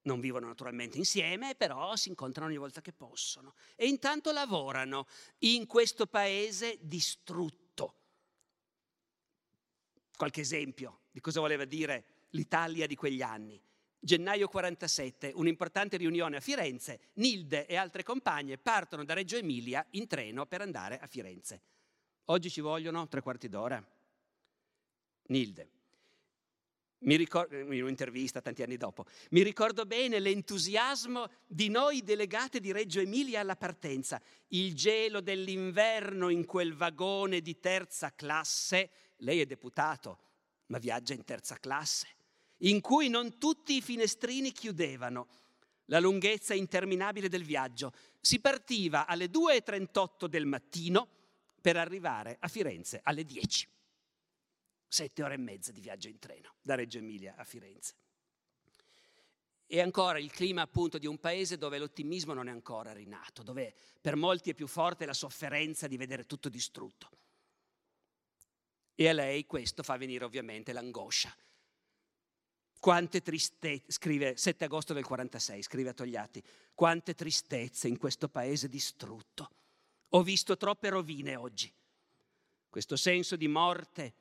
Non 0.02 0.20
vivono 0.20 0.46
naturalmente 0.46 0.96
insieme, 0.96 1.54
però 1.54 1.94
si 1.96 2.08
incontrano 2.08 2.48
ogni 2.48 2.56
volta 2.56 2.80
che 2.80 2.92
possono. 2.92 3.54
E 3.76 3.86
intanto 3.86 4.32
lavorano 4.32 5.06
in 5.40 5.66
questo 5.66 6.06
paese 6.06 6.78
distrutto. 6.80 7.94
Qualche 10.16 10.40
esempio 10.40 11.00
di 11.10 11.20
cosa 11.20 11.40
voleva 11.40 11.64
dire 11.64 12.26
l'Italia 12.30 12.86
di 12.86 12.94
quegli 12.94 13.22
anni. 13.22 13.62
Gennaio 14.02 14.48
47, 14.48 15.32
un'importante 15.34 15.98
riunione 15.98 16.36
a 16.36 16.40
Firenze, 16.40 17.10
Nilde 17.14 17.66
e 17.66 17.76
altre 17.76 18.02
compagne 18.02 18.56
partono 18.56 19.04
da 19.04 19.12
Reggio 19.12 19.36
Emilia 19.36 19.86
in 19.90 20.06
treno 20.06 20.46
per 20.46 20.62
andare 20.62 20.98
a 20.98 21.06
Firenze. 21.06 21.60
Oggi 22.26 22.48
ci 22.48 22.62
vogliono 22.62 23.06
tre 23.08 23.20
quarti 23.20 23.48
d'ora. 23.48 23.84
Nilde. 25.26 25.79
Mi 27.00 27.16
ricordo, 27.16 27.56
in 27.56 27.82
un'intervista 27.82 28.40
tanti 28.40 28.62
anni 28.62 28.76
dopo, 28.76 29.06
mi 29.30 29.42
ricordo 29.42 29.86
bene 29.86 30.18
l'entusiasmo 30.18 31.28
di 31.46 31.68
noi 31.68 32.02
delegate 32.02 32.60
di 32.60 32.72
Reggio 32.72 33.00
Emilia 33.00 33.40
alla 33.40 33.56
partenza, 33.56 34.20
il 34.48 34.74
gelo 34.74 35.20
dell'inverno 35.20 36.28
in 36.28 36.44
quel 36.44 36.74
vagone 36.74 37.40
di 37.40 37.58
terza 37.58 38.12
classe, 38.14 38.90
lei 39.18 39.40
è 39.40 39.46
deputato, 39.46 40.18
ma 40.66 40.78
viaggia 40.78 41.14
in 41.14 41.24
terza 41.24 41.58
classe 41.58 42.18
in 42.62 42.80
cui 42.80 43.08
non 43.08 43.38
tutti 43.38 43.76
i 43.76 43.80
finestrini 43.80 44.52
chiudevano, 44.52 45.28
la 45.86 46.00
lunghezza 46.00 46.54
interminabile 46.54 47.28
del 47.28 47.44
viaggio. 47.44 47.92
Si 48.20 48.40
partiva 48.40 49.06
alle 49.06 49.26
2.38 49.26 50.26
del 50.26 50.46
mattino 50.46 51.08
per 51.60 51.76
arrivare 51.76 52.36
a 52.40 52.48
Firenze 52.48 53.00
alle 53.02 53.24
10. 53.24 53.68
Sette 54.90 55.22
ore 55.22 55.34
e 55.34 55.38
mezza 55.38 55.70
di 55.70 55.80
viaggio 55.80 56.08
in 56.08 56.18
treno 56.18 56.56
da 56.60 56.74
Reggio 56.74 56.98
Emilia 56.98 57.36
a 57.36 57.44
Firenze. 57.44 57.94
E 59.66 59.80
ancora 59.80 60.18
il 60.18 60.32
clima 60.32 60.62
appunto 60.62 60.98
di 60.98 61.06
un 61.06 61.18
paese 61.18 61.56
dove 61.56 61.78
l'ottimismo 61.78 62.34
non 62.34 62.48
è 62.48 62.50
ancora 62.50 62.92
rinato, 62.92 63.44
dove 63.44 63.72
per 64.00 64.16
molti 64.16 64.50
è 64.50 64.54
più 64.54 64.66
forte 64.66 65.06
la 65.06 65.14
sofferenza 65.14 65.86
di 65.86 65.96
vedere 65.96 66.26
tutto 66.26 66.48
distrutto. 66.48 67.08
E 68.96 69.08
a 69.08 69.12
lei 69.12 69.46
questo 69.46 69.84
fa 69.84 69.96
venire 69.96 70.24
ovviamente 70.24 70.72
l'angoscia 70.72 71.32
quante 72.80 73.20
tristezze, 73.20 73.92
scrive 73.92 74.36
7 74.38 74.64
agosto 74.64 74.94
del 74.94 75.04
46, 75.04 75.62
scrive 75.62 75.90
a 75.90 75.92
Togliatti, 75.92 76.42
quante 76.74 77.14
tristezze 77.14 77.86
in 77.88 77.98
questo 77.98 78.30
paese 78.30 78.68
distrutto. 78.68 79.50
Ho 80.08 80.22
visto 80.22 80.56
troppe 80.56 80.88
rovine 80.88 81.36
oggi. 81.36 81.70
Questo 82.70 82.96
senso 82.96 83.36
di 83.36 83.48
morte 83.48 84.14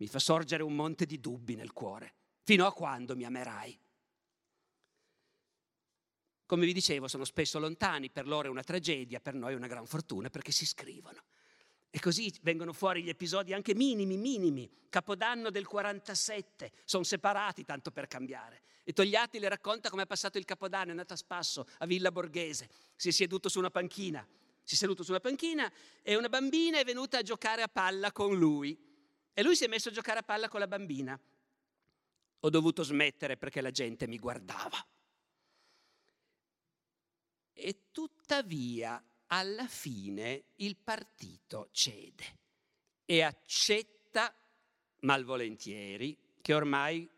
mi 0.00 0.06
fa 0.06 0.18
sorgere 0.18 0.62
un 0.62 0.74
monte 0.74 1.04
di 1.04 1.20
dubbi 1.20 1.54
nel 1.54 1.72
cuore. 1.72 2.14
Fino 2.42 2.66
a 2.66 2.72
quando 2.72 3.14
mi 3.14 3.24
amerai? 3.24 3.78
Come 6.46 6.66
vi 6.66 6.72
dicevo, 6.72 7.06
sono 7.06 7.24
spesso 7.24 7.58
lontani, 7.58 8.10
per 8.10 8.26
loro 8.26 8.48
è 8.48 8.50
una 8.50 8.62
tragedia, 8.62 9.20
per 9.20 9.34
noi 9.34 9.52
è 9.52 9.56
una 9.56 9.66
gran 9.66 9.86
fortuna 9.86 10.30
perché 10.30 10.52
si 10.52 10.66
scrivono. 10.66 11.22
E 11.90 12.00
così 12.00 12.32
vengono 12.42 12.72
fuori 12.72 13.02
gli 13.02 13.08
episodi 13.08 13.52
anche 13.52 13.74
minimi, 13.74 14.16
minimi. 14.16 14.68
Capodanno 14.88 15.50
del 15.50 15.66
47, 15.66 16.72
sono 16.84 17.04
separati 17.04 17.64
tanto 17.64 17.90
per 17.90 18.06
cambiare. 18.06 18.62
E 18.84 18.92
Togliatti 18.92 19.38
le 19.38 19.48
racconta 19.48 19.90
come 19.90 20.04
è 20.04 20.06
passato 20.06 20.38
il 20.38 20.44
Capodanno, 20.44 20.88
è 20.88 20.90
andato 20.90 21.12
a 21.12 21.16
spasso 21.16 21.66
a 21.78 21.86
Villa 21.86 22.10
Borghese, 22.10 22.70
si 22.96 23.08
è 23.08 23.12
seduto 23.12 23.48
su 23.48 23.58
una 23.58 23.70
panchina, 23.70 24.26
si 24.62 24.74
è 24.74 24.78
seduto 24.78 25.02
su 25.02 25.10
una 25.10 25.20
panchina 25.20 25.70
e 26.02 26.16
una 26.16 26.28
bambina 26.28 26.78
è 26.78 26.84
venuta 26.84 27.18
a 27.18 27.22
giocare 27.22 27.62
a 27.62 27.68
palla 27.68 28.12
con 28.12 28.36
lui. 28.36 28.88
E 29.32 29.42
lui 29.42 29.56
si 29.56 29.64
è 29.64 29.68
messo 29.68 29.88
a 29.88 29.92
giocare 29.92 30.18
a 30.18 30.22
palla 30.22 30.48
con 30.48 30.60
la 30.60 30.66
bambina. 30.66 31.18
Ho 32.40 32.50
dovuto 32.50 32.82
smettere 32.82 33.36
perché 33.36 33.60
la 33.60 33.70
gente 33.70 34.06
mi 34.06 34.18
guardava. 34.18 34.84
E 37.52 37.90
tuttavia 37.90 39.02
alla 39.26 39.66
fine 39.66 40.44
il 40.56 40.76
partito 40.76 41.68
cede 41.72 42.38
e 43.04 43.22
accetta 43.22 44.34
malvolentieri 45.00 46.16
che 46.40 46.54
ormai 46.54 47.08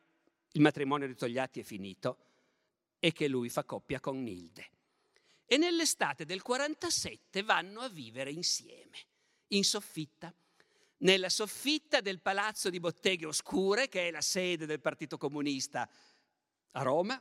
il 0.53 0.61
matrimonio 0.61 1.07
di 1.07 1.15
Togliatti 1.15 1.61
è 1.61 1.63
finito 1.63 2.19
e 2.99 3.13
che 3.13 3.29
lui 3.29 3.49
fa 3.49 3.65
coppia 3.65 4.01
con 4.01 4.23
Nilde. 4.23 4.71
E 5.47 5.57
nell'estate 5.57 6.25
del 6.25 6.43
47 6.43 7.43
vanno 7.43 7.81
a 7.81 7.89
vivere 7.89 8.31
insieme, 8.31 8.97
in 9.49 9.65
soffitta, 9.65 10.33
nella 11.03 11.29
soffitta 11.29 12.01
del 12.01 12.21
Palazzo 12.21 12.71
di 12.71 12.81
Botteghe 12.81 13.27
Oscure, 13.27 13.89
che 13.89 14.09
è 14.09 14.11
la 14.11 14.21
sede 14.21 14.67
del 14.67 14.81
Partito 14.81 15.17
Comunista 15.19 15.89
a 16.73 16.83
Roma, 16.83 17.21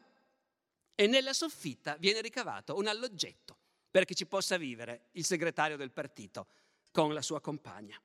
e 0.96 1.08
nella 1.08 1.34
soffitta 1.34 1.96
viene 1.98 2.22
ricavato 2.22 2.76
un 2.76 2.88
alloggetto 2.88 3.58
perché 3.90 4.14
ci 4.14 4.26
possa 4.26 4.58
vivere 4.58 5.10
il 5.14 5.26
segretario 5.26 5.78
del 5.78 5.92
partito 5.92 6.48
con 6.92 7.14
la 7.14 7.22
sua 7.22 7.42
compagna. 7.42 8.02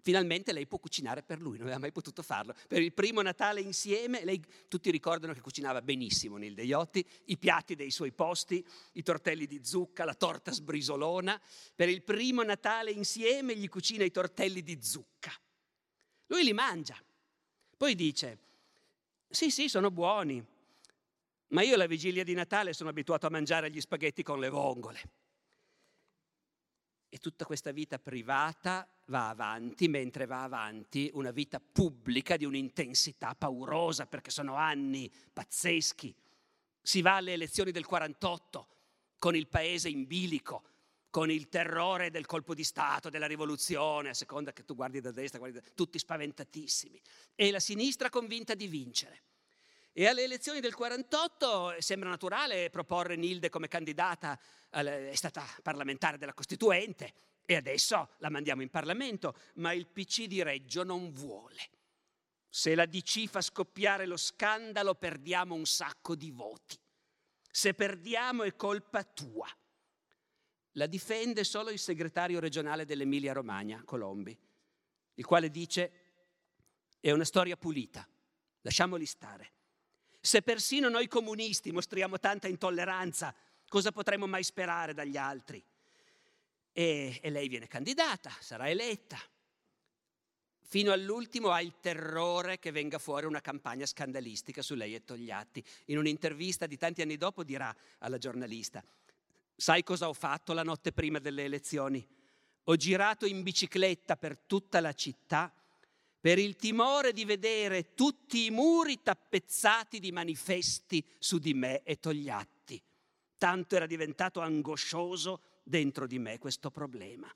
Finalmente 0.00 0.52
lei 0.52 0.66
può 0.66 0.78
cucinare 0.78 1.22
per 1.22 1.40
lui, 1.40 1.56
non 1.56 1.66
aveva 1.66 1.80
mai 1.80 1.92
potuto 1.92 2.22
farlo. 2.22 2.54
Per 2.66 2.80
il 2.80 2.92
primo 2.92 3.20
Natale 3.20 3.60
insieme, 3.60 4.24
lei, 4.24 4.42
tutti 4.68 4.90
ricordano 4.90 5.32
che 5.32 5.40
cucinava 5.40 5.82
benissimo 5.82 6.36
Nilde 6.36 6.62
Iotti, 6.62 7.04
i 7.26 7.36
piatti 7.36 7.74
dei 7.74 7.90
suoi 7.90 8.12
posti, 8.12 8.64
i 8.92 9.02
tortelli 9.02 9.46
di 9.46 9.60
zucca, 9.64 10.04
la 10.04 10.14
torta 10.14 10.52
sbrisolona. 10.52 11.40
Per 11.74 11.88
il 11.88 12.02
primo 12.02 12.42
Natale 12.42 12.90
insieme 12.90 13.56
gli 13.56 13.68
cucina 13.68 14.04
i 14.04 14.10
tortelli 14.10 14.62
di 14.62 14.78
zucca. 14.80 15.32
Lui 16.26 16.44
li 16.44 16.52
mangia. 16.52 16.96
Poi 17.76 17.94
dice, 17.94 18.38
sì, 19.28 19.50
sì, 19.50 19.68
sono 19.68 19.90
buoni, 19.90 20.44
ma 21.48 21.62
io 21.62 21.76
la 21.76 21.86
vigilia 21.86 22.24
di 22.24 22.34
Natale 22.34 22.72
sono 22.72 22.90
abituato 22.90 23.26
a 23.26 23.30
mangiare 23.30 23.70
gli 23.70 23.80
spaghetti 23.80 24.22
con 24.22 24.38
le 24.38 24.48
vongole. 24.48 25.00
Tutta 27.18 27.44
questa 27.44 27.72
vita 27.72 27.98
privata 27.98 28.88
va 29.06 29.28
avanti, 29.28 29.88
mentre 29.88 30.26
va 30.26 30.42
avanti 30.42 31.10
una 31.14 31.30
vita 31.30 31.60
pubblica 31.60 32.36
di 32.36 32.44
un'intensità 32.44 33.34
paurosa, 33.34 34.06
perché 34.06 34.30
sono 34.30 34.54
anni 34.54 35.10
pazzeschi. 35.32 36.14
Si 36.80 37.02
va 37.02 37.16
alle 37.16 37.32
elezioni 37.32 37.70
del 37.70 37.86
48 37.86 38.68
con 39.18 39.34
il 39.34 39.48
paese 39.48 39.88
in 39.88 40.06
bilico, 40.06 40.62
con 41.10 41.30
il 41.30 41.48
terrore 41.48 42.10
del 42.10 42.26
colpo 42.26 42.54
di 42.54 42.64
Stato, 42.64 43.10
della 43.10 43.26
rivoluzione, 43.26 44.10
a 44.10 44.14
seconda 44.14 44.52
che 44.52 44.64
tu 44.64 44.74
guardi 44.74 45.00
da 45.00 45.10
destra, 45.10 45.38
guardi 45.38 45.60
da... 45.60 45.66
tutti 45.74 45.98
spaventatissimi. 45.98 47.00
E 47.34 47.50
la 47.50 47.60
sinistra 47.60 48.10
convinta 48.10 48.54
di 48.54 48.66
vincere. 48.68 49.22
E 49.98 50.06
alle 50.06 50.22
elezioni 50.22 50.60
del 50.60 50.76
48 50.76 51.72
eh, 51.72 51.82
sembra 51.82 52.08
naturale 52.08 52.70
proporre 52.70 53.16
Nilde 53.16 53.48
come 53.48 53.66
candidata, 53.66 54.38
è 54.70 55.14
stata 55.16 55.44
parlamentare 55.60 56.18
della 56.18 56.34
Costituente 56.34 57.14
e 57.44 57.56
adesso 57.56 58.10
la 58.18 58.30
mandiamo 58.30 58.62
in 58.62 58.70
Parlamento, 58.70 59.34
ma 59.54 59.72
il 59.72 59.88
PC 59.88 60.26
di 60.26 60.40
Reggio 60.40 60.84
non 60.84 61.10
vuole. 61.10 61.70
Se 62.48 62.76
la 62.76 62.86
DC 62.86 63.26
fa 63.26 63.40
scoppiare 63.40 64.06
lo 64.06 64.16
scandalo 64.16 64.94
perdiamo 64.94 65.56
un 65.56 65.66
sacco 65.66 66.14
di 66.14 66.30
voti. 66.30 66.78
Se 67.50 67.74
perdiamo 67.74 68.44
è 68.44 68.54
colpa 68.54 69.02
tua. 69.02 69.48
La 70.74 70.86
difende 70.86 71.42
solo 71.42 71.70
il 71.70 71.80
segretario 71.80 72.38
regionale 72.38 72.84
dell'Emilia 72.84 73.32
Romagna, 73.32 73.82
Colombi, 73.84 74.38
il 75.14 75.26
quale 75.26 75.50
dice 75.50 75.90
è 77.00 77.10
una 77.10 77.24
storia 77.24 77.56
pulita, 77.56 78.08
lasciamoli 78.60 79.04
stare. 79.04 79.54
Se 80.28 80.42
persino 80.42 80.90
noi 80.90 81.08
comunisti 81.08 81.72
mostriamo 81.72 82.18
tanta 82.18 82.48
intolleranza, 82.48 83.34
cosa 83.66 83.92
potremmo 83.92 84.26
mai 84.26 84.42
sperare 84.42 84.92
dagli 84.92 85.16
altri? 85.16 85.64
E, 86.70 87.18
e 87.22 87.30
lei 87.30 87.48
viene 87.48 87.66
candidata, 87.66 88.30
sarà 88.38 88.68
eletta. 88.68 89.18
Fino 90.60 90.92
all'ultimo 90.92 91.50
ha 91.50 91.62
il 91.62 91.76
terrore 91.80 92.58
che 92.58 92.72
venga 92.72 92.98
fuori 92.98 93.24
una 93.24 93.40
campagna 93.40 93.86
scandalistica 93.86 94.60
su 94.60 94.74
lei 94.74 94.94
e 94.94 95.02
Togliatti. 95.02 95.64
In 95.86 95.96
un'intervista 95.96 96.66
di 96.66 96.76
tanti 96.76 97.00
anni 97.00 97.16
dopo 97.16 97.42
dirà 97.42 97.74
alla 98.00 98.18
giornalista, 98.18 98.84
sai 99.56 99.82
cosa 99.82 100.10
ho 100.10 100.12
fatto 100.12 100.52
la 100.52 100.62
notte 100.62 100.92
prima 100.92 101.20
delle 101.20 101.44
elezioni? 101.44 102.06
Ho 102.64 102.76
girato 102.76 103.24
in 103.24 103.42
bicicletta 103.42 104.18
per 104.18 104.36
tutta 104.36 104.80
la 104.80 104.92
città 104.92 105.50
per 106.28 106.38
il 106.38 106.56
timore 106.56 107.14
di 107.14 107.24
vedere 107.24 107.94
tutti 107.94 108.44
i 108.44 108.50
muri 108.50 109.00
tappezzati 109.02 109.98
di 109.98 110.12
manifesti 110.12 111.02
su 111.18 111.38
di 111.38 111.54
me 111.54 111.82
e 111.84 111.98
Togliatti. 111.98 112.78
Tanto 113.38 113.76
era 113.76 113.86
diventato 113.86 114.40
angoscioso 114.40 115.40
dentro 115.62 116.06
di 116.06 116.18
me 116.18 116.36
questo 116.36 116.70
problema. 116.70 117.34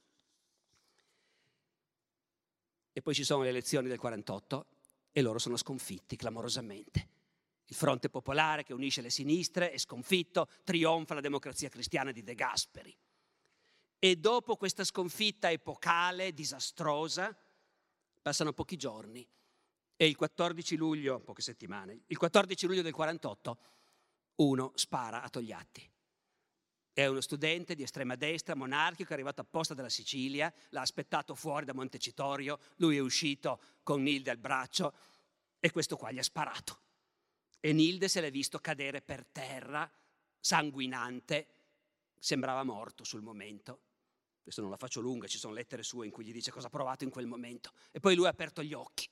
E 2.93 3.01
poi 3.01 3.15
ci 3.15 3.25
sono 3.25 3.45
le 3.45 3.49
elezioni 3.49 3.89
del 3.89 3.99
48 3.99 4.67
e 5.11 5.23
loro 5.23 5.39
sono 5.39 5.57
sconfitti 5.57 6.15
clamorosamente. 6.15 7.09
Il 7.65 7.75
fronte 7.75 8.11
popolare 8.11 8.63
che 8.63 8.75
unisce 8.75 9.01
le 9.01 9.09
sinistre 9.09 9.71
è 9.71 9.79
sconfitto, 9.79 10.49
trionfa 10.65 11.15
la 11.15 11.23
democrazia 11.23 11.71
cristiana 11.71 12.13
di 12.13 12.23
De 12.23 12.35
Gasperi. 12.35 12.95
E 13.99 14.17
dopo 14.17 14.57
questa 14.57 14.85
sconfitta 14.85 15.51
epocale, 15.51 16.35
disastrosa, 16.35 17.35
Passano 18.23 18.53
pochi 18.53 18.77
giorni 18.77 19.29
e 19.97 20.07
il 20.07 20.15
14 20.15 20.77
luglio, 20.77 21.19
poche 21.19 21.43
settimane, 21.43 22.03
il 22.07 22.17
14 22.17 22.67
luglio 22.67 22.83
del 22.83 22.93
48, 22.93 23.59
uno 24.37 24.73
spara 24.77 25.23
a 25.23 25.29
Togliatti. 25.29 25.91
È 26.93 27.05
uno 27.07 27.21
studente 27.21 27.75
di 27.75 27.83
estrema 27.83 28.15
destra, 28.15 28.55
monarchico, 28.55 29.11
è 29.11 29.15
arrivato 29.15 29.41
apposta 29.41 29.75
dalla 29.75 29.89
Sicilia, 29.89 30.53
l'ha 30.71 30.83
aspettato 30.83 31.35
fuori 31.35 31.65
da 31.65 31.75
Montecitorio, 31.75 32.61
lui 32.77 32.97
è 32.97 33.01
uscito 33.01 33.61
con 33.83 34.03
Nilde 34.03 34.31
al 34.31 34.39
braccio 34.39 34.95
e 35.59 35.71
questo 35.71 35.97
qua 35.97 36.13
gli 36.13 36.19
ha 36.19 36.23
sparato. 36.23 36.81
E 37.59 37.73
Nilde 37.73 38.09
se 38.09 38.21
l'è 38.21 38.31
visto 38.31 38.59
cadere 38.59 39.03
per 39.03 39.27
terra, 39.27 39.91
sanguinante, 40.39 41.47
sembrava 42.19 42.63
morto 42.63 43.05
sul 43.05 43.23
momento. 43.23 43.81
Questo 44.43 44.61
non 44.61 44.71
la 44.71 44.77
faccio 44.77 45.01
lunga, 45.01 45.29
ci 45.29 45.39
sono 45.39 45.55
lettere 45.55 45.83
sue 45.83 46.05
in 46.05 46.13
cui 46.13 46.25
gli 46.25 46.33
dice 46.33 46.51
cosa 46.51 46.67
ha 46.67 46.71
provato 46.71 47.05
in 47.05 47.11
quel 47.11 47.27
momento. 47.27 47.73
E 47.93 48.01
poi 48.01 48.17
lui 48.17 48.27
ha 48.27 48.31
aperto 48.31 48.63
gli 48.63 48.73
occhi. 48.73 49.09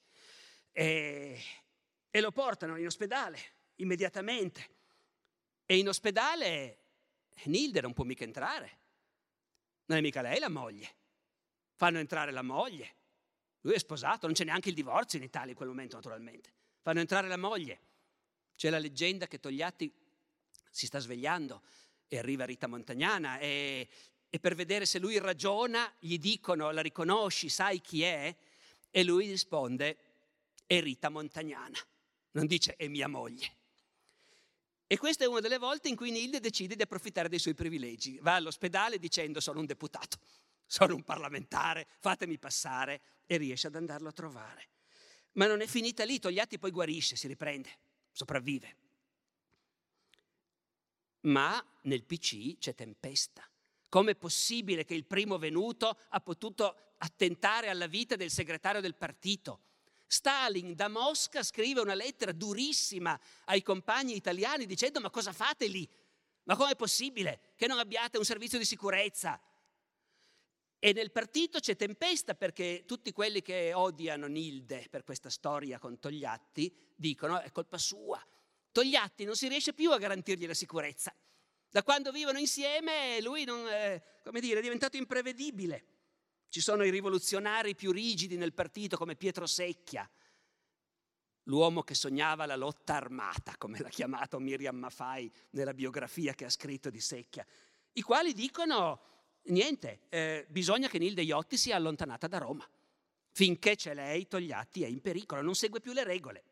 E, 0.73 1.41
e 2.11 2.21
lo 2.21 2.33
portano 2.33 2.77
in 2.77 2.87
ospedale 2.87 3.39
immediatamente. 3.77 4.79
E 5.67 5.79
in 5.79 5.89
ospedale 5.89 6.79
Nilde 7.45 7.81
non 7.81 7.93
può 7.93 8.05
mica 8.05 8.25
entrare. 8.25 8.79
Non 9.87 9.99
è 9.99 10.01
mica 10.01 10.21
lei 10.21 10.39
la 10.39 10.49
moglie. 10.49 10.97
Fanno 11.77 11.99
entrare 11.99 12.33
la 12.33 12.43
moglie. 12.43 12.97
Lui 13.61 13.75
è 13.75 13.79
sposato, 13.79 14.27
non 14.27 14.35
c'è 14.35 14.45
neanche 14.45 14.69
il 14.69 14.75
divorzio 14.75 15.19
in 15.19 15.25
Italia 15.25 15.51
in 15.51 15.57
quel 15.57 15.69
momento 15.69 15.97
naturalmente. 15.97 16.53
Fanno 16.81 17.01
entrare 17.01 17.29
la 17.29 17.37
moglie. 17.37 17.81
C'è 18.57 18.69
la 18.69 18.79
leggenda 18.79 19.27
che 19.27 19.39
Togliatti 19.39 19.93
si 20.71 20.87
sta 20.87 20.99
svegliando 20.99 21.63
e 22.09 22.19
arriva 22.19 22.45
Rita 22.45 22.67
Montagnana 22.67 23.39
e 23.39 23.89
e 24.31 24.39
per 24.39 24.55
vedere 24.55 24.87
se 24.87 25.01
lui 25.01 25.19
ragiona 25.19 25.93
gli 25.99 26.17
dicono 26.17 26.71
la 26.71 26.81
riconosci, 26.81 27.49
sai 27.49 27.81
chi 27.81 28.03
è? 28.03 28.35
E 28.89 29.05
lui 29.05 29.29
risponde 29.29 29.97
è 30.67 30.81
Rita 30.81 31.09
Montagnana, 31.09 31.77
non 32.33 32.47
dice 32.47 32.77
è 32.77 32.87
mia 32.87 33.09
moglie. 33.09 33.59
E 34.87 34.97
questa 34.99 35.25
è 35.25 35.27
una 35.27 35.41
delle 35.41 35.59
volte 35.59 35.89
in 35.89 35.97
cui 35.97 36.13
Nilde 36.13 36.39
decide 36.39 36.77
di 36.77 36.83
approfittare 36.83 37.29
dei 37.29 37.41
suoi 37.41 37.55
privilegi. 37.55 38.19
Va 38.21 38.37
all'ospedale 38.37 38.99
dicendo 38.99 39.41
sono 39.41 39.59
un 39.59 39.67
deputato, 39.67 40.19
sono 40.65 40.95
un 40.95 41.03
parlamentare, 41.03 41.89
fatemi 41.99 42.39
passare 42.39 43.01
e 43.27 43.37
riesce 43.37 43.67
ad 43.67 43.75
andarlo 43.75 44.09
a 44.09 44.13
trovare. 44.13 44.69
Ma 45.33 45.47
non 45.47 45.61
è 45.61 45.67
finita 45.67 46.05
lì, 46.05 46.21
Togliatti 46.21 46.59
poi 46.59 46.71
guarisce, 46.71 47.17
si 47.17 47.27
riprende, 47.27 47.71
sopravvive. 48.13 48.77
Ma 51.23 51.65
nel 51.83 52.05
PC 52.05 52.59
c'è 52.59 52.75
tempesta. 52.77 53.50
Com'è 53.91 54.15
possibile 54.15 54.85
che 54.85 54.95
il 54.95 55.05
primo 55.05 55.37
venuto 55.37 55.99
ha 56.11 56.21
potuto 56.21 56.95
attentare 56.99 57.69
alla 57.69 57.89
vita 57.89 58.15
del 58.15 58.31
segretario 58.31 58.81
del 58.81 58.95
partito? 58.95 59.63
Stalin 60.07 60.77
da 60.77 60.89
Mosca 60.89 61.43
scrive 61.43 61.81
una 61.81 61.95
lettera 61.95 62.31
durissima 62.31 63.19
ai 63.47 63.63
compagni 63.63 64.15
italiani 64.15 64.65
dicendo 64.65 65.01
ma 65.01 65.11
cosa 65.11 65.33
fate 65.33 65.67
lì? 65.67 65.89
Ma 66.45 66.55
com'è 66.55 66.77
possibile 66.77 67.53
che 67.57 67.67
non 67.67 67.81
abbiate 67.81 68.17
un 68.17 68.25
servizio 68.25 68.59
di 68.59 68.65
sicurezza? 68.65 69.41
E 70.79 70.93
nel 70.93 71.11
partito 71.11 71.59
c'è 71.59 71.75
tempesta 71.75 72.37
perché 72.37 72.85
tutti 72.87 73.11
quelli 73.11 73.43
che 73.43 73.73
odiano 73.75 74.29
Nilde 74.29 74.87
per 74.89 75.03
questa 75.03 75.31
storia 75.31 75.81
con 75.81 75.99
Togliatti 75.99 76.73
dicono 76.95 77.41
è 77.41 77.51
colpa 77.51 77.77
sua. 77.77 78.25
Togliatti 78.71 79.25
non 79.25 79.35
si 79.35 79.49
riesce 79.49 79.73
più 79.73 79.91
a 79.91 79.99
garantirgli 79.99 80.47
la 80.47 80.55
sicurezza. 80.55 81.13
Da 81.71 81.85
quando 81.85 82.11
vivono 82.11 82.39
insieme 82.39 83.21
lui 83.23 83.45
non, 83.45 83.67
eh, 83.69 84.03
dire, 84.41 84.59
è 84.59 84.63
diventato 84.63 84.97
imprevedibile. 84.97 85.85
Ci 86.49 86.61
sono 86.61 86.83
i 86.83 86.91
rivoluzionari 86.91 87.77
più 87.77 87.93
rigidi 87.93 88.37
nel 88.37 88.53
partito 88.53 88.97
come 88.97 89.15
Pietro 89.15 89.47
Secchia, 89.47 90.09
l'uomo 91.45 91.83
che 91.83 91.95
sognava 91.95 92.45
la 92.45 92.57
lotta 92.57 92.97
armata, 92.97 93.55
come 93.57 93.79
l'ha 93.79 93.89
chiamato 93.89 94.41
Miriam 94.41 94.77
Maffai 94.77 95.31
nella 95.51 95.73
biografia 95.73 96.35
che 96.35 96.45
ha 96.45 96.51
scritto 96.51 96.91
di 96.91 97.01
Secchia, 97.01 97.47
i 97.93 98.03
quali 98.03 98.33
dicono 98.33 99.01
niente, 99.45 100.07
eh, 100.09 100.47
bisogna 100.49 100.89
che 100.89 100.99
Nilde 100.99 101.23
Iotti 101.23 101.57
sia 101.57 101.77
allontanata 101.77 102.27
da 102.27 102.39
Roma. 102.39 102.69
Finché 103.33 103.77
c'è 103.77 103.95
lei, 103.95 104.27
Togliatti 104.27 104.83
è 104.83 104.89
in 104.89 105.01
pericolo, 105.01 105.41
non 105.41 105.55
segue 105.55 105.81
più 105.81 105.93
le 105.93 106.03
regole. 106.03 106.45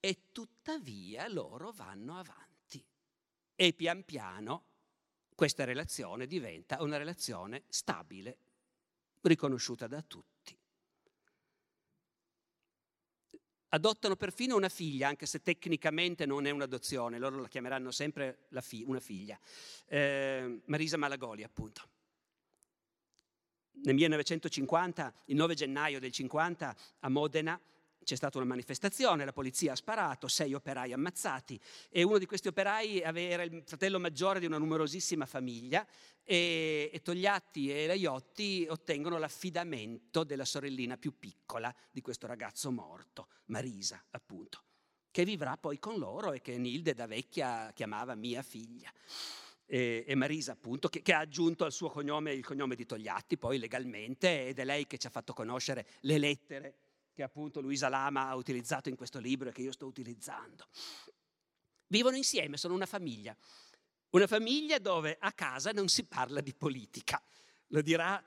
E 0.00 0.32
tuttavia 0.32 1.28
loro 1.28 1.70
vanno 1.70 2.18
avanti. 2.18 2.53
E 3.56 3.72
pian 3.72 4.04
piano 4.04 4.64
questa 5.34 5.64
relazione 5.64 6.26
diventa 6.26 6.82
una 6.82 6.96
relazione 6.96 7.64
stabile, 7.68 8.38
riconosciuta 9.22 9.86
da 9.86 10.02
tutti. 10.02 10.32
adottano 13.74 14.14
perfino 14.14 14.54
una 14.54 14.68
figlia, 14.68 15.08
anche 15.08 15.26
se 15.26 15.42
tecnicamente 15.42 16.26
non 16.26 16.46
è 16.46 16.50
un'adozione, 16.50 17.18
loro 17.18 17.40
la 17.40 17.48
chiameranno 17.48 17.90
sempre 17.90 18.46
la 18.50 18.60
fi- 18.60 18.84
una 18.86 19.00
figlia, 19.00 19.38
eh, 19.86 20.60
Marisa 20.66 20.96
Malagoli 20.96 21.42
appunto. 21.42 21.82
Nel 23.82 23.94
1950, 23.94 25.12
il 25.26 25.36
9 25.36 25.54
gennaio 25.54 25.98
del 25.98 26.12
50, 26.12 26.76
a 27.00 27.08
Modena, 27.08 27.60
c'è 28.04 28.14
stata 28.14 28.38
una 28.38 28.46
manifestazione, 28.46 29.24
la 29.24 29.32
polizia 29.32 29.72
ha 29.72 29.76
sparato, 29.76 30.28
sei 30.28 30.54
operai 30.54 30.92
ammazzati 30.92 31.60
e 31.90 32.02
uno 32.02 32.18
di 32.18 32.26
questi 32.26 32.48
operai 32.48 33.00
era 33.00 33.42
il 33.42 33.62
fratello 33.66 33.98
maggiore 33.98 34.38
di 34.38 34.46
una 34.46 34.58
numerosissima 34.58 35.26
famiglia 35.26 35.84
e, 36.22 36.90
e 36.92 37.02
Togliatti 37.02 37.70
e 37.70 37.86
Laiotti 37.86 38.66
ottengono 38.68 39.18
l'affidamento 39.18 40.24
della 40.24 40.44
sorellina 40.44 40.96
più 40.96 41.18
piccola 41.18 41.74
di 41.90 42.00
questo 42.00 42.26
ragazzo 42.26 42.70
morto, 42.70 43.28
Marisa 43.46 44.02
appunto, 44.10 44.62
che 45.10 45.24
vivrà 45.24 45.56
poi 45.56 45.78
con 45.78 45.98
loro 45.98 46.32
e 46.32 46.40
che 46.40 46.56
Nilde 46.56 46.94
da 46.94 47.06
vecchia 47.06 47.72
chiamava 47.74 48.14
mia 48.14 48.42
figlia. 48.42 48.92
E, 49.66 50.12
Marisa 50.14 50.52
appunto 50.52 50.88
che, 50.88 51.00
che, 51.00 51.14
ha 51.14 51.20
aggiunto 51.20 51.64
al 51.64 51.72
suo 51.72 51.88
cognome 51.88 52.34
il 52.34 52.44
cognome 52.44 52.74
di 52.74 52.84
Togliatti 52.84 53.38
poi 53.38 53.58
legalmente 53.58 54.48
ed 54.48 54.58
è 54.58 54.64
lei 54.64 54.86
che 54.86 54.98
ci 54.98 55.06
ha 55.06 55.10
fatto 55.10 55.32
conoscere 55.32 55.86
le 56.00 56.18
lettere 56.18 56.83
che 57.14 57.22
appunto 57.22 57.60
Luisa 57.60 57.88
Lama 57.88 58.28
ha 58.28 58.34
utilizzato 58.34 58.88
in 58.88 58.96
questo 58.96 59.20
libro 59.20 59.48
e 59.48 59.52
che 59.52 59.62
io 59.62 59.72
sto 59.72 59.86
utilizzando. 59.86 60.66
Vivono 61.86 62.16
insieme, 62.16 62.56
sono 62.56 62.74
una 62.74 62.86
famiglia. 62.86 63.36
Una 64.10 64.26
famiglia 64.26 64.78
dove 64.78 65.16
a 65.18 65.32
casa 65.32 65.70
non 65.70 65.88
si 65.88 66.04
parla 66.04 66.40
di 66.40 66.52
politica. 66.52 67.22
Lo 67.68 67.82
dirà 67.82 68.22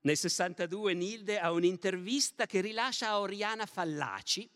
nel 0.00 0.16
62 0.16 0.94
Nilde 0.94 1.38
a 1.38 1.52
un'intervista 1.52 2.46
che 2.46 2.60
rilascia 2.60 3.08
a 3.08 3.20
Oriana 3.20 3.66
Fallaci. 3.66 4.50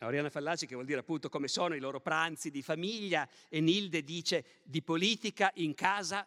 Oriana 0.00 0.30
Fallaci 0.30 0.66
che 0.66 0.74
vuol 0.74 0.86
dire 0.86 1.00
appunto 1.00 1.28
come 1.28 1.48
sono 1.48 1.74
i 1.74 1.80
loro 1.80 2.00
pranzi 2.00 2.50
di 2.50 2.60
famiglia 2.60 3.28
e 3.48 3.60
Nilde 3.60 4.02
dice 4.02 4.60
di 4.64 4.82
politica 4.82 5.50
in 5.54 5.74
casa 5.74 6.26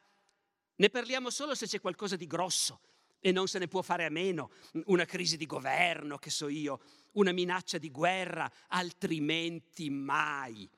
ne 0.77 0.89
parliamo 0.89 1.29
solo 1.29 1.55
se 1.55 1.67
c'è 1.67 1.79
qualcosa 1.79 2.15
di 2.15 2.25
grosso, 2.25 2.81
e 3.25 3.31
non 3.31 3.47
se 3.47 3.57
ne 3.57 3.67
può 3.67 3.81
fare 3.81 4.05
a 4.05 4.11
meno, 4.11 4.51
una 4.85 5.05
crisi 5.05 5.35
di 5.35 5.47
governo, 5.47 6.19
che 6.19 6.29
so 6.29 6.47
io, 6.47 6.79
una 7.13 7.31
minaccia 7.31 7.79
di 7.79 7.89
guerra, 7.89 8.47
altrimenti 8.67 9.89
mai. 9.89 10.69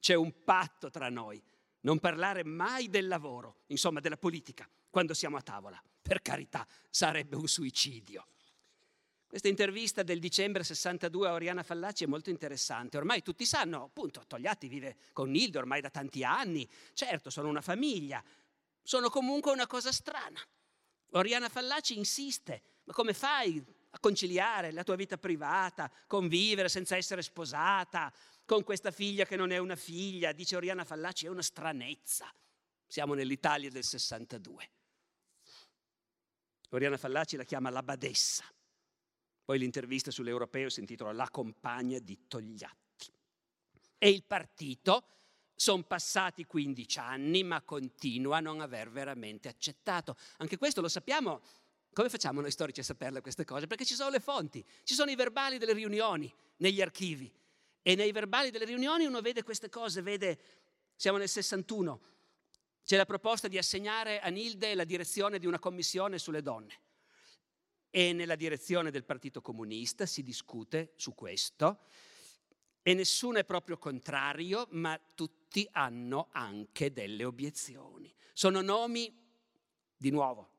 C'è 0.00 0.14
un 0.14 0.42
patto 0.42 0.90
tra 0.90 1.08
noi, 1.08 1.40
non 1.82 2.00
parlare 2.00 2.42
mai 2.42 2.88
del 2.88 3.06
lavoro, 3.06 3.58
insomma 3.66 4.00
della 4.00 4.16
politica, 4.16 4.68
quando 4.90 5.14
siamo 5.14 5.36
a 5.36 5.42
tavola. 5.42 5.80
Per 6.02 6.22
carità, 6.22 6.66
sarebbe 6.90 7.36
un 7.36 7.46
suicidio. 7.46 8.26
Questa 9.28 9.46
intervista 9.46 10.02
del 10.02 10.18
dicembre 10.18 10.64
62 10.64 11.28
a 11.28 11.32
Oriana 11.34 11.62
Fallaci 11.62 12.02
è 12.02 12.08
molto 12.08 12.30
interessante. 12.30 12.96
Ormai 12.96 13.22
tutti 13.22 13.46
sanno, 13.46 13.84
appunto, 13.84 14.24
Togliatti 14.26 14.66
vive 14.66 14.96
con 15.12 15.30
Nilde 15.30 15.58
ormai 15.58 15.80
da 15.80 15.88
tanti 15.88 16.24
anni. 16.24 16.68
Certo, 16.94 17.30
sono 17.30 17.48
una 17.48 17.60
famiglia, 17.60 18.20
sono 18.82 19.08
comunque 19.08 19.52
una 19.52 19.68
cosa 19.68 19.92
strana. 19.92 20.44
Oriana 21.12 21.48
Fallaci 21.48 21.96
insiste, 21.96 22.62
ma 22.84 22.92
come 22.92 23.12
fai 23.12 23.62
a 23.90 23.98
conciliare 23.98 24.72
la 24.72 24.82
tua 24.82 24.96
vita 24.96 25.18
privata, 25.18 25.90
convivere 26.06 26.68
senza 26.68 26.96
essere 26.96 27.22
sposata, 27.22 28.12
con 28.44 28.64
questa 28.64 28.90
figlia 28.90 29.24
che 29.24 29.36
non 29.36 29.50
è 29.50 29.58
una 29.58 29.76
figlia? 29.76 30.32
Dice 30.32 30.56
Oriana 30.56 30.84
Fallaci, 30.84 31.26
è 31.26 31.28
una 31.28 31.42
stranezza. 31.42 32.32
Siamo 32.86 33.14
nell'Italia 33.14 33.70
del 33.70 33.84
62. 33.84 34.70
Oriana 36.70 36.96
Fallaci 36.96 37.36
la 37.36 37.44
chiama 37.44 37.70
la 37.70 37.82
badessa. 37.82 38.44
Poi 39.44 39.58
l'intervista 39.58 40.10
sull'Europeo 40.10 40.70
si 40.70 40.80
intitola 40.80 41.12
La 41.12 41.28
compagna 41.30 41.98
di 41.98 42.26
Togliatti. 42.26 43.12
E 43.98 44.08
il 44.08 44.24
partito 44.24 45.04
sono 45.62 45.84
passati 45.84 46.44
15 46.44 46.98
anni, 46.98 47.44
ma 47.44 47.62
continua 47.62 48.38
a 48.38 48.40
non 48.40 48.60
aver 48.60 48.90
veramente 48.90 49.48
accettato. 49.48 50.16
Anche 50.38 50.58
questo 50.58 50.80
lo 50.80 50.88
sappiamo. 50.88 51.40
Come 51.92 52.08
facciamo 52.08 52.40
noi 52.40 52.50
storici 52.50 52.80
a 52.80 52.82
saperle 52.82 53.20
queste 53.20 53.44
cose? 53.44 53.68
Perché 53.68 53.84
ci 53.84 53.94
sono 53.94 54.10
le 54.10 54.18
fonti, 54.18 54.64
ci 54.82 54.94
sono 54.94 55.12
i 55.12 55.14
verbali 55.14 55.58
delle 55.58 55.74
riunioni 55.74 56.32
negli 56.56 56.82
archivi. 56.82 57.32
E 57.80 57.94
nei 57.94 58.10
verbali 58.10 58.50
delle 58.50 58.64
riunioni 58.64 59.06
uno 59.06 59.20
vede 59.20 59.44
queste 59.44 59.68
cose, 59.68 60.02
vede, 60.02 60.40
siamo 60.96 61.18
nel 61.18 61.28
61, 61.28 62.00
c'è 62.84 62.96
la 62.96 63.06
proposta 63.06 63.46
di 63.46 63.56
assegnare 63.56 64.18
a 64.18 64.30
Nilde 64.30 64.74
la 64.74 64.84
direzione 64.84 65.38
di 65.38 65.46
una 65.46 65.60
commissione 65.60 66.18
sulle 66.18 66.42
donne. 66.42 66.80
E 67.88 68.12
nella 68.12 68.34
direzione 68.34 68.90
del 68.90 69.04
Partito 69.04 69.40
Comunista 69.40 70.06
si 70.06 70.24
discute 70.24 70.92
su 70.96 71.14
questo 71.14 71.84
e 72.82 72.94
nessuno 72.94 73.38
è 73.38 73.44
proprio 73.44 73.78
contrario, 73.78 74.66
ma 74.70 75.00
tutti 75.14 75.66
hanno 75.72 76.28
anche 76.32 76.92
delle 76.92 77.24
obiezioni. 77.24 78.12
Sono 78.32 78.60
nomi, 78.60 79.12
di 79.96 80.10
nuovo, 80.10 80.50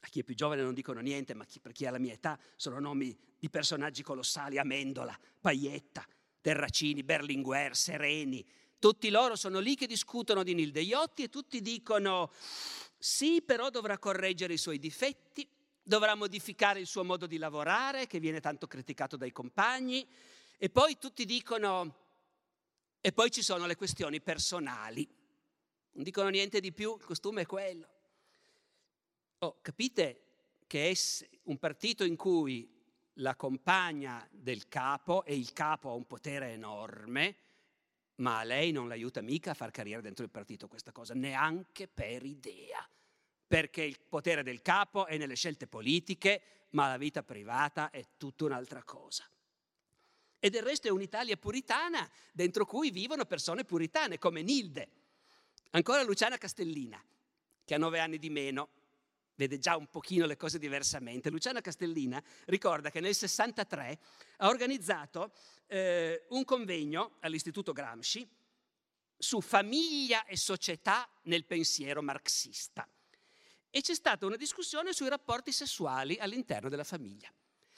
a 0.00 0.08
chi 0.08 0.20
è 0.20 0.22
più 0.22 0.34
giovane 0.34 0.62
non 0.62 0.74
dicono 0.74 1.00
niente, 1.00 1.34
ma 1.34 1.44
chi, 1.44 1.60
per 1.60 1.72
chi 1.72 1.86
ha 1.86 1.90
la 1.90 1.98
mia 1.98 2.12
età 2.12 2.38
sono 2.56 2.78
nomi 2.78 3.16
di 3.38 3.50
personaggi 3.50 4.02
colossali, 4.02 4.58
Amendola, 4.58 5.18
Paietta, 5.40 6.06
Terracini, 6.40 7.02
Berlinguer, 7.02 7.76
Sereni. 7.76 8.46
Tutti 8.78 9.08
loro 9.10 9.36
sono 9.36 9.60
lì 9.60 9.76
che 9.76 9.86
discutono 9.86 10.42
di 10.42 10.54
Nilde 10.54 10.80
Iotti 10.80 11.24
e 11.24 11.28
tutti 11.28 11.60
dicono 11.60 12.30
sì, 12.98 13.42
però 13.42 13.70
dovrà 13.70 13.98
correggere 13.98 14.54
i 14.54 14.58
suoi 14.58 14.78
difetti, 14.78 15.46
dovrà 15.82 16.14
modificare 16.14 16.80
il 16.80 16.86
suo 16.86 17.04
modo 17.04 17.26
di 17.26 17.38
lavorare, 17.38 18.06
che 18.06 18.18
viene 18.18 18.40
tanto 18.40 18.66
criticato 18.66 19.16
dai 19.16 19.32
compagni, 19.32 20.06
e 20.56 20.70
poi 20.70 20.98
tutti 20.98 21.24
dicono, 21.24 22.02
e 23.00 23.12
poi 23.12 23.30
ci 23.30 23.42
sono 23.42 23.66
le 23.66 23.76
questioni 23.76 24.20
personali. 24.20 25.06
Non 25.92 26.02
dicono 26.02 26.28
niente 26.28 26.60
di 26.60 26.72
più, 26.72 26.96
il 26.96 27.04
costume 27.04 27.42
è 27.42 27.46
quello. 27.46 27.88
Oh, 29.38 29.58
capite 29.60 30.20
che 30.66 30.90
è 30.90 30.94
un 31.44 31.58
partito 31.58 32.04
in 32.04 32.16
cui 32.16 32.68
la 33.18 33.36
compagna 33.36 34.26
del 34.30 34.68
capo 34.68 35.24
e 35.24 35.36
il 35.36 35.52
capo 35.52 35.90
ha 35.90 35.94
un 35.94 36.06
potere 36.06 36.52
enorme, 36.52 37.36
ma 38.16 38.38
a 38.38 38.44
lei 38.44 38.72
non 38.72 38.88
l'aiuta 38.88 39.20
mica 39.20 39.52
a 39.52 39.54
far 39.54 39.70
carriera 39.70 40.00
dentro 40.00 40.24
il 40.24 40.30
partito 40.30 40.66
questa 40.66 40.92
cosa, 40.92 41.14
neanche 41.14 41.88
per 41.88 42.24
idea, 42.24 42.88
perché 43.46 43.82
il 43.82 44.00
potere 44.00 44.42
del 44.42 44.62
capo 44.62 45.06
è 45.06 45.16
nelle 45.16 45.36
scelte 45.36 45.66
politiche, 45.66 46.42
ma 46.70 46.88
la 46.88 46.96
vita 46.96 47.22
privata 47.22 47.90
è 47.90 48.04
tutta 48.16 48.44
un'altra 48.44 48.82
cosa. 48.82 49.28
E 50.44 50.50
del 50.50 50.62
resto 50.62 50.88
è 50.88 50.90
un'Italia 50.90 51.38
puritana 51.38 52.06
dentro 52.30 52.66
cui 52.66 52.90
vivono 52.90 53.24
persone 53.24 53.64
puritane 53.64 54.18
come 54.18 54.42
Nilde. 54.42 54.90
Ancora 55.70 56.02
Luciana 56.02 56.36
Castellina, 56.36 57.02
che 57.64 57.74
ha 57.74 57.78
nove 57.78 57.98
anni 57.98 58.18
di 58.18 58.28
meno, 58.28 58.68
vede 59.36 59.56
già 59.56 59.74
un 59.74 59.88
pochino 59.88 60.26
le 60.26 60.36
cose 60.36 60.58
diversamente. 60.58 61.30
Luciana 61.30 61.62
Castellina 61.62 62.22
ricorda 62.44 62.90
che 62.90 63.00
nel 63.00 63.14
63 63.14 63.98
ha 64.36 64.48
organizzato 64.48 65.32
eh, 65.66 66.26
un 66.28 66.44
convegno 66.44 67.16
all'Istituto 67.20 67.72
Gramsci 67.72 68.28
su 69.16 69.40
famiglia 69.40 70.26
e 70.26 70.36
società 70.36 71.08
nel 71.22 71.46
pensiero 71.46 72.02
marxista. 72.02 72.86
E 73.70 73.80
c'è 73.80 73.94
stata 73.94 74.26
una 74.26 74.36
discussione 74.36 74.92
sui 74.92 75.08
rapporti 75.08 75.52
sessuali 75.52 76.18
all'interno 76.18 76.68
della 76.68 76.84
famiglia. 76.84 77.32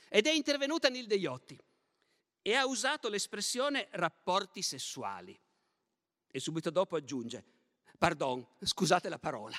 Ed 0.09 0.27
è 0.27 0.33
intervenuta 0.33 0.89
Nilde 0.89 1.15
Iotti 1.15 1.57
e 2.47 2.55
ha 2.55 2.65
usato 2.65 3.09
l'espressione 3.09 3.89
rapporti 3.91 4.63
sessuali. 4.63 5.37
E 6.31 6.39
subito 6.39 6.71
dopo 6.71 6.95
aggiunge, 6.95 7.45
Pardon, 7.99 8.47
scusate 8.61 9.09
la 9.09 9.19
parola. 9.19 9.57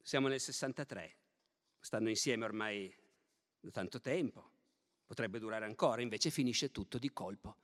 Siamo 0.00 0.28
nel 0.28 0.40
63, 0.40 1.16
stanno 1.80 2.08
insieme 2.08 2.44
ormai 2.44 2.94
da 3.58 3.70
tanto 3.70 4.00
tempo, 4.00 4.50
potrebbe 5.06 5.38
durare 5.38 5.66
ancora, 5.66 6.00
invece 6.00 6.30
finisce 6.30 6.70
tutto 6.70 6.98
di 6.98 7.12
colpo. 7.12 7.56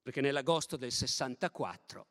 Perché 0.00 0.20
nell'agosto 0.20 0.76
del 0.76 0.92
64 0.92 2.09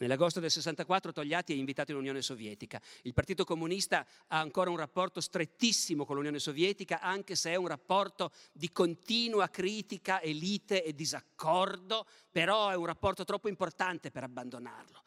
Nell'agosto 0.00 0.38
del 0.38 0.52
64 0.52 1.12
Togliatti 1.12 1.52
è 1.52 1.56
invitato 1.56 1.90
in 1.90 1.96
Unione 1.96 2.22
Sovietica. 2.22 2.80
Il 3.02 3.14
Partito 3.14 3.44
Comunista 3.44 4.06
ha 4.28 4.38
ancora 4.38 4.70
un 4.70 4.76
rapporto 4.76 5.20
strettissimo 5.20 6.04
con 6.04 6.14
l'Unione 6.14 6.38
Sovietica, 6.38 7.00
anche 7.00 7.34
se 7.34 7.50
è 7.50 7.56
un 7.56 7.66
rapporto 7.66 8.30
di 8.52 8.70
continua 8.70 9.48
critica, 9.48 10.20
elite 10.20 10.84
e 10.84 10.94
disaccordo, 10.94 12.06
però 12.30 12.68
è 12.68 12.76
un 12.76 12.86
rapporto 12.86 13.24
troppo 13.24 13.48
importante 13.48 14.12
per 14.12 14.22
abbandonarlo. 14.22 15.02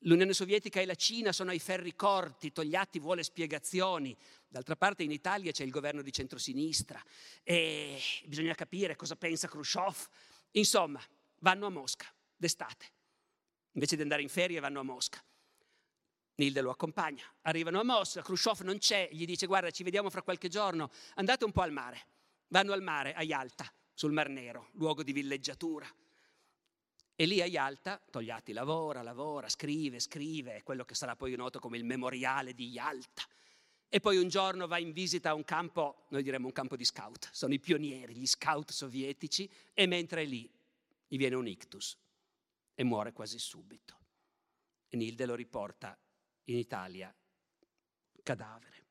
L'Unione 0.00 0.32
Sovietica 0.32 0.80
e 0.80 0.86
la 0.86 0.96
Cina 0.96 1.30
sono 1.30 1.50
ai 1.50 1.60
ferri 1.60 1.94
corti, 1.94 2.50
Togliatti 2.50 2.98
vuole 2.98 3.22
spiegazioni. 3.22 4.16
D'altra 4.48 4.74
parte 4.74 5.04
in 5.04 5.12
Italia 5.12 5.52
c'è 5.52 5.62
il 5.62 5.70
governo 5.70 6.02
di 6.02 6.12
centrosinistra 6.12 7.00
e 7.44 8.00
bisogna 8.26 8.54
capire 8.54 8.96
cosa 8.96 9.14
pensa 9.14 9.46
Khrushchev. 9.46 10.08
Insomma, 10.50 11.00
vanno 11.38 11.66
a 11.66 11.70
Mosca 11.70 12.12
d'estate 12.36 12.93
Invece 13.74 13.96
di 13.96 14.02
andare 14.02 14.22
in 14.22 14.28
ferie 14.28 14.60
vanno 14.60 14.80
a 14.80 14.82
Mosca. 14.82 15.22
Nilde 16.36 16.60
lo 16.60 16.70
accompagna. 16.70 17.22
Arrivano 17.42 17.80
a 17.80 17.84
Mosca, 17.84 18.22
Khrushchev 18.22 18.60
non 18.60 18.78
c'è, 18.78 19.08
gli 19.12 19.24
dice 19.24 19.46
guarda 19.46 19.70
ci 19.70 19.82
vediamo 19.82 20.10
fra 20.10 20.22
qualche 20.22 20.48
giorno, 20.48 20.90
andate 21.14 21.44
un 21.44 21.52
po' 21.52 21.62
al 21.62 21.72
mare. 21.72 22.06
Vanno 22.48 22.72
al 22.72 22.82
mare, 22.82 23.14
a 23.14 23.22
Yalta, 23.22 23.70
sul 23.92 24.12
Mar 24.12 24.28
Nero, 24.28 24.68
luogo 24.72 25.02
di 25.02 25.12
villeggiatura. 25.12 25.88
E 27.16 27.26
lì 27.26 27.40
a 27.40 27.46
Yalta 27.46 28.00
Togliatti 28.10 28.52
lavora, 28.52 29.02
lavora, 29.02 29.48
scrive, 29.48 30.00
scrive, 30.00 30.62
quello 30.62 30.84
che 30.84 30.94
sarà 30.94 31.14
poi 31.16 31.34
noto 31.36 31.58
come 31.58 31.76
il 31.76 31.84
memoriale 31.84 32.54
di 32.54 32.68
Yalta. 32.68 33.22
E 33.88 34.00
poi 34.00 34.18
un 34.18 34.28
giorno 34.28 34.66
va 34.66 34.78
in 34.78 34.92
visita 34.92 35.30
a 35.30 35.34
un 35.34 35.44
campo, 35.44 36.06
noi 36.08 36.22
diremmo 36.22 36.46
un 36.46 36.52
campo 36.52 36.76
di 36.76 36.84
scout, 36.84 37.28
sono 37.32 37.54
i 37.54 37.60
pionieri, 37.60 38.14
gli 38.14 38.26
scout 38.26 38.72
sovietici, 38.72 39.48
e 39.72 39.86
mentre 39.86 40.22
è 40.22 40.24
lì 40.24 40.50
gli 41.06 41.16
viene 41.16 41.36
un 41.36 41.46
ictus 41.46 41.96
e 42.74 42.84
muore 42.84 43.12
quasi 43.12 43.38
subito. 43.38 43.98
E 44.88 44.96
Nilde 44.96 45.26
lo 45.26 45.34
riporta 45.34 45.98
in 46.44 46.56
Italia 46.56 47.14
cadavere. 48.22 48.82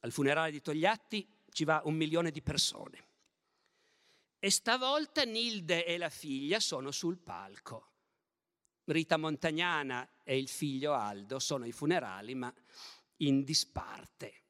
Al 0.00 0.12
funerale 0.12 0.50
di 0.50 0.62
Togliatti 0.62 1.28
ci 1.50 1.64
va 1.64 1.82
un 1.84 1.94
milione 1.94 2.30
di 2.30 2.40
persone. 2.40 3.08
E 4.38 4.50
stavolta 4.50 5.24
Nilde 5.24 5.84
e 5.84 5.98
la 5.98 6.08
figlia 6.08 6.60
sono 6.60 6.90
sul 6.90 7.18
palco. 7.18 7.88
Rita 8.84 9.18
Montagnana 9.18 10.22
e 10.24 10.38
il 10.38 10.48
figlio 10.48 10.94
Aldo 10.94 11.38
sono 11.38 11.64
ai 11.64 11.72
funerali, 11.72 12.34
ma 12.34 12.52
in 13.18 13.44
disparte. 13.44 14.44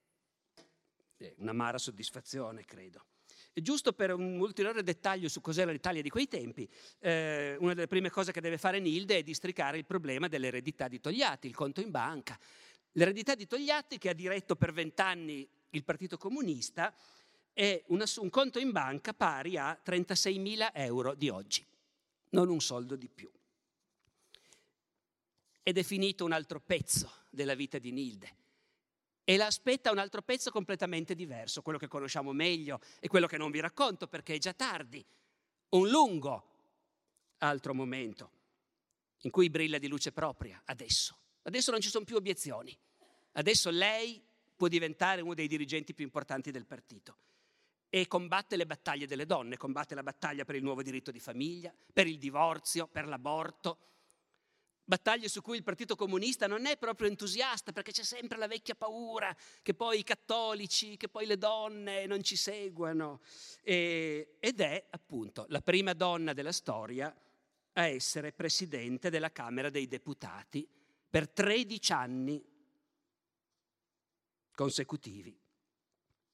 Un'amara 1.38 1.78
soddisfazione, 1.78 2.64
credo. 2.64 3.06
Giusto 3.52 3.92
per 3.92 4.14
un 4.14 4.38
ulteriore 4.38 4.82
dettaglio 4.82 5.28
su 5.28 5.40
cos'era 5.40 5.72
l'Italia 5.72 6.02
di 6.02 6.08
quei 6.08 6.28
tempi, 6.28 6.68
eh, 7.00 7.56
una 7.58 7.74
delle 7.74 7.88
prime 7.88 8.08
cose 8.08 8.30
che 8.30 8.40
deve 8.40 8.58
fare 8.58 8.78
Nilde 8.78 9.18
è 9.18 9.22
districare 9.22 9.76
il 9.76 9.84
problema 9.84 10.28
dell'eredità 10.28 10.86
di 10.86 11.00
Togliatti, 11.00 11.48
il 11.48 11.54
conto 11.54 11.80
in 11.80 11.90
banca. 11.90 12.38
L'eredità 12.92 13.34
di 13.34 13.46
Togliatti, 13.46 13.98
che 13.98 14.08
ha 14.08 14.14
diretto 14.14 14.54
per 14.54 14.72
vent'anni 14.72 15.46
il 15.70 15.84
Partito 15.84 16.16
Comunista, 16.16 16.94
è 17.52 17.82
una, 17.88 18.04
un 18.18 18.30
conto 18.30 18.60
in 18.60 18.70
banca 18.70 19.12
pari 19.12 19.56
a 19.56 19.78
36.000 19.84 20.70
euro 20.72 21.14
di 21.14 21.28
oggi, 21.28 21.66
non 22.30 22.48
un 22.48 22.60
soldo 22.60 22.94
di 22.94 23.08
più. 23.08 23.30
Ed 25.62 25.76
è 25.76 25.82
finito 25.82 26.24
un 26.24 26.32
altro 26.32 26.60
pezzo 26.60 27.12
della 27.30 27.54
vita 27.54 27.78
di 27.78 27.90
Nilde 27.90 28.38
e 29.30 29.36
la 29.36 29.46
aspetta 29.46 29.92
un 29.92 29.98
altro 29.98 30.22
pezzo 30.22 30.50
completamente 30.50 31.14
diverso, 31.14 31.62
quello 31.62 31.78
che 31.78 31.86
conosciamo 31.86 32.32
meglio 32.32 32.80
e 32.98 33.06
quello 33.06 33.28
che 33.28 33.36
non 33.36 33.52
vi 33.52 33.60
racconto 33.60 34.08
perché 34.08 34.34
è 34.34 34.38
già 34.38 34.52
tardi. 34.54 35.06
Un 35.68 35.88
lungo 35.88 36.44
altro 37.38 37.72
momento 37.72 38.30
in 39.18 39.30
cui 39.30 39.48
brilla 39.48 39.78
di 39.78 39.86
luce 39.86 40.10
propria, 40.10 40.60
adesso. 40.64 41.16
Adesso 41.42 41.70
non 41.70 41.80
ci 41.80 41.90
sono 41.90 42.04
più 42.04 42.16
obiezioni. 42.16 42.76
Adesso 43.34 43.70
lei 43.70 44.20
può 44.56 44.66
diventare 44.66 45.20
uno 45.20 45.34
dei 45.34 45.46
dirigenti 45.46 45.94
più 45.94 46.02
importanti 46.02 46.50
del 46.50 46.66
partito 46.66 47.16
e 47.88 48.08
combatte 48.08 48.56
le 48.56 48.66
battaglie 48.66 49.06
delle 49.06 49.26
donne, 49.26 49.56
combatte 49.56 49.94
la 49.94 50.02
battaglia 50.02 50.44
per 50.44 50.56
il 50.56 50.64
nuovo 50.64 50.82
diritto 50.82 51.12
di 51.12 51.20
famiglia, 51.20 51.72
per 51.92 52.08
il 52.08 52.18
divorzio, 52.18 52.88
per 52.88 53.06
l'aborto, 53.06 53.78
battaglie 54.90 55.28
su 55.28 55.40
cui 55.40 55.56
il 55.56 55.62
Partito 55.62 55.94
Comunista 55.94 56.48
non 56.48 56.66
è 56.66 56.76
proprio 56.76 57.06
entusiasta 57.06 57.70
perché 57.70 57.92
c'è 57.92 58.02
sempre 58.02 58.36
la 58.36 58.48
vecchia 58.48 58.74
paura 58.74 59.34
che 59.62 59.72
poi 59.72 60.00
i 60.00 60.02
cattolici, 60.02 60.96
che 60.96 61.08
poi 61.08 61.26
le 61.26 61.38
donne 61.38 62.06
non 62.06 62.24
ci 62.24 62.34
seguano. 62.34 63.20
E, 63.62 64.36
ed 64.40 64.60
è 64.60 64.84
appunto 64.90 65.46
la 65.48 65.60
prima 65.60 65.92
donna 65.92 66.32
della 66.32 66.50
storia 66.50 67.14
a 67.74 67.86
essere 67.86 68.32
presidente 68.32 69.10
della 69.10 69.30
Camera 69.30 69.70
dei 69.70 69.86
Deputati 69.86 70.68
per 71.08 71.28
13 71.28 71.92
anni 71.92 72.44
consecutivi, 74.52 75.38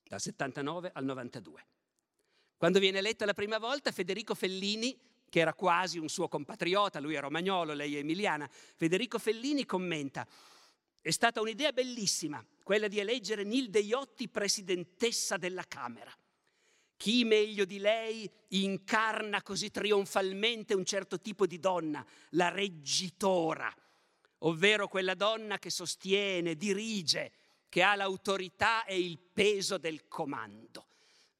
dal 0.02 0.20
79 0.20 0.92
al 0.94 1.04
92. 1.04 1.66
Quando 2.56 2.78
viene 2.78 2.98
eletta 2.98 3.26
la 3.26 3.34
prima 3.34 3.58
volta, 3.58 3.92
Federico 3.92 4.34
Fellini 4.34 4.98
che 5.36 5.42
era 5.42 5.52
quasi 5.52 5.98
un 5.98 6.08
suo 6.08 6.28
compatriota, 6.28 6.98
lui 6.98 7.12
è 7.12 7.20
romagnolo, 7.20 7.74
lei 7.74 7.96
è 7.96 7.98
emiliana, 7.98 8.48
Federico 8.48 9.18
Fellini 9.18 9.66
commenta, 9.66 10.26
è 10.98 11.10
stata 11.10 11.42
un'idea 11.42 11.72
bellissima 11.72 12.42
quella 12.62 12.88
di 12.88 12.98
eleggere 13.00 13.44
Nilde 13.44 13.80
Iotti 13.80 14.30
presidentessa 14.30 15.36
della 15.36 15.64
Camera. 15.68 16.10
Chi 16.96 17.24
meglio 17.24 17.66
di 17.66 17.78
lei 17.78 18.26
incarna 18.48 19.42
così 19.42 19.70
trionfalmente 19.70 20.72
un 20.72 20.86
certo 20.86 21.20
tipo 21.20 21.46
di 21.46 21.60
donna, 21.60 22.02
la 22.30 22.48
reggitora, 22.48 23.70
ovvero 24.38 24.88
quella 24.88 25.14
donna 25.14 25.58
che 25.58 25.68
sostiene, 25.68 26.54
dirige, 26.54 27.30
che 27.68 27.82
ha 27.82 27.94
l'autorità 27.94 28.86
e 28.86 28.98
il 28.98 29.18
peso 29.18 29.76
del 29.76 30.08
comando. 30.08 30.86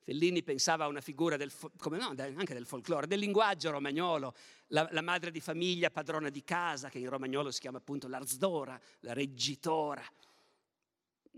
Fellini 0.07 0.45
pensava 0.45 0.85
a 0.85 0.87
una 0.87 1.01
figura 1.01 1.37
del, 1.37 1.53
come 1.79 1.99
no, 1.99 2.15
anche 2.17 2.55
del 2.55 2.65
folklore, 2.65 3.09
del 3.09 3.19
linguaggio 3.19 3.73
romagnolo, 3.73 4.37
la, 4.69 4.87
la, 4.93 5.03
madre 5.03 5.33
di 5.33 5.41
famiglia, 5.41 5.91
padrona 5.91 6.31
di 6.31 6.45
casa, 6.45 6.89
che 6.89 7.01
in 7.01 7.09
romagnolo 7.09 7.51
si 7.51 7.59
chiama 7.59 7.79
appunto 7.79 8.07
l'arzdora, 8.07 8.81
la 9.01 9.13
reggitora. 9.13 10.05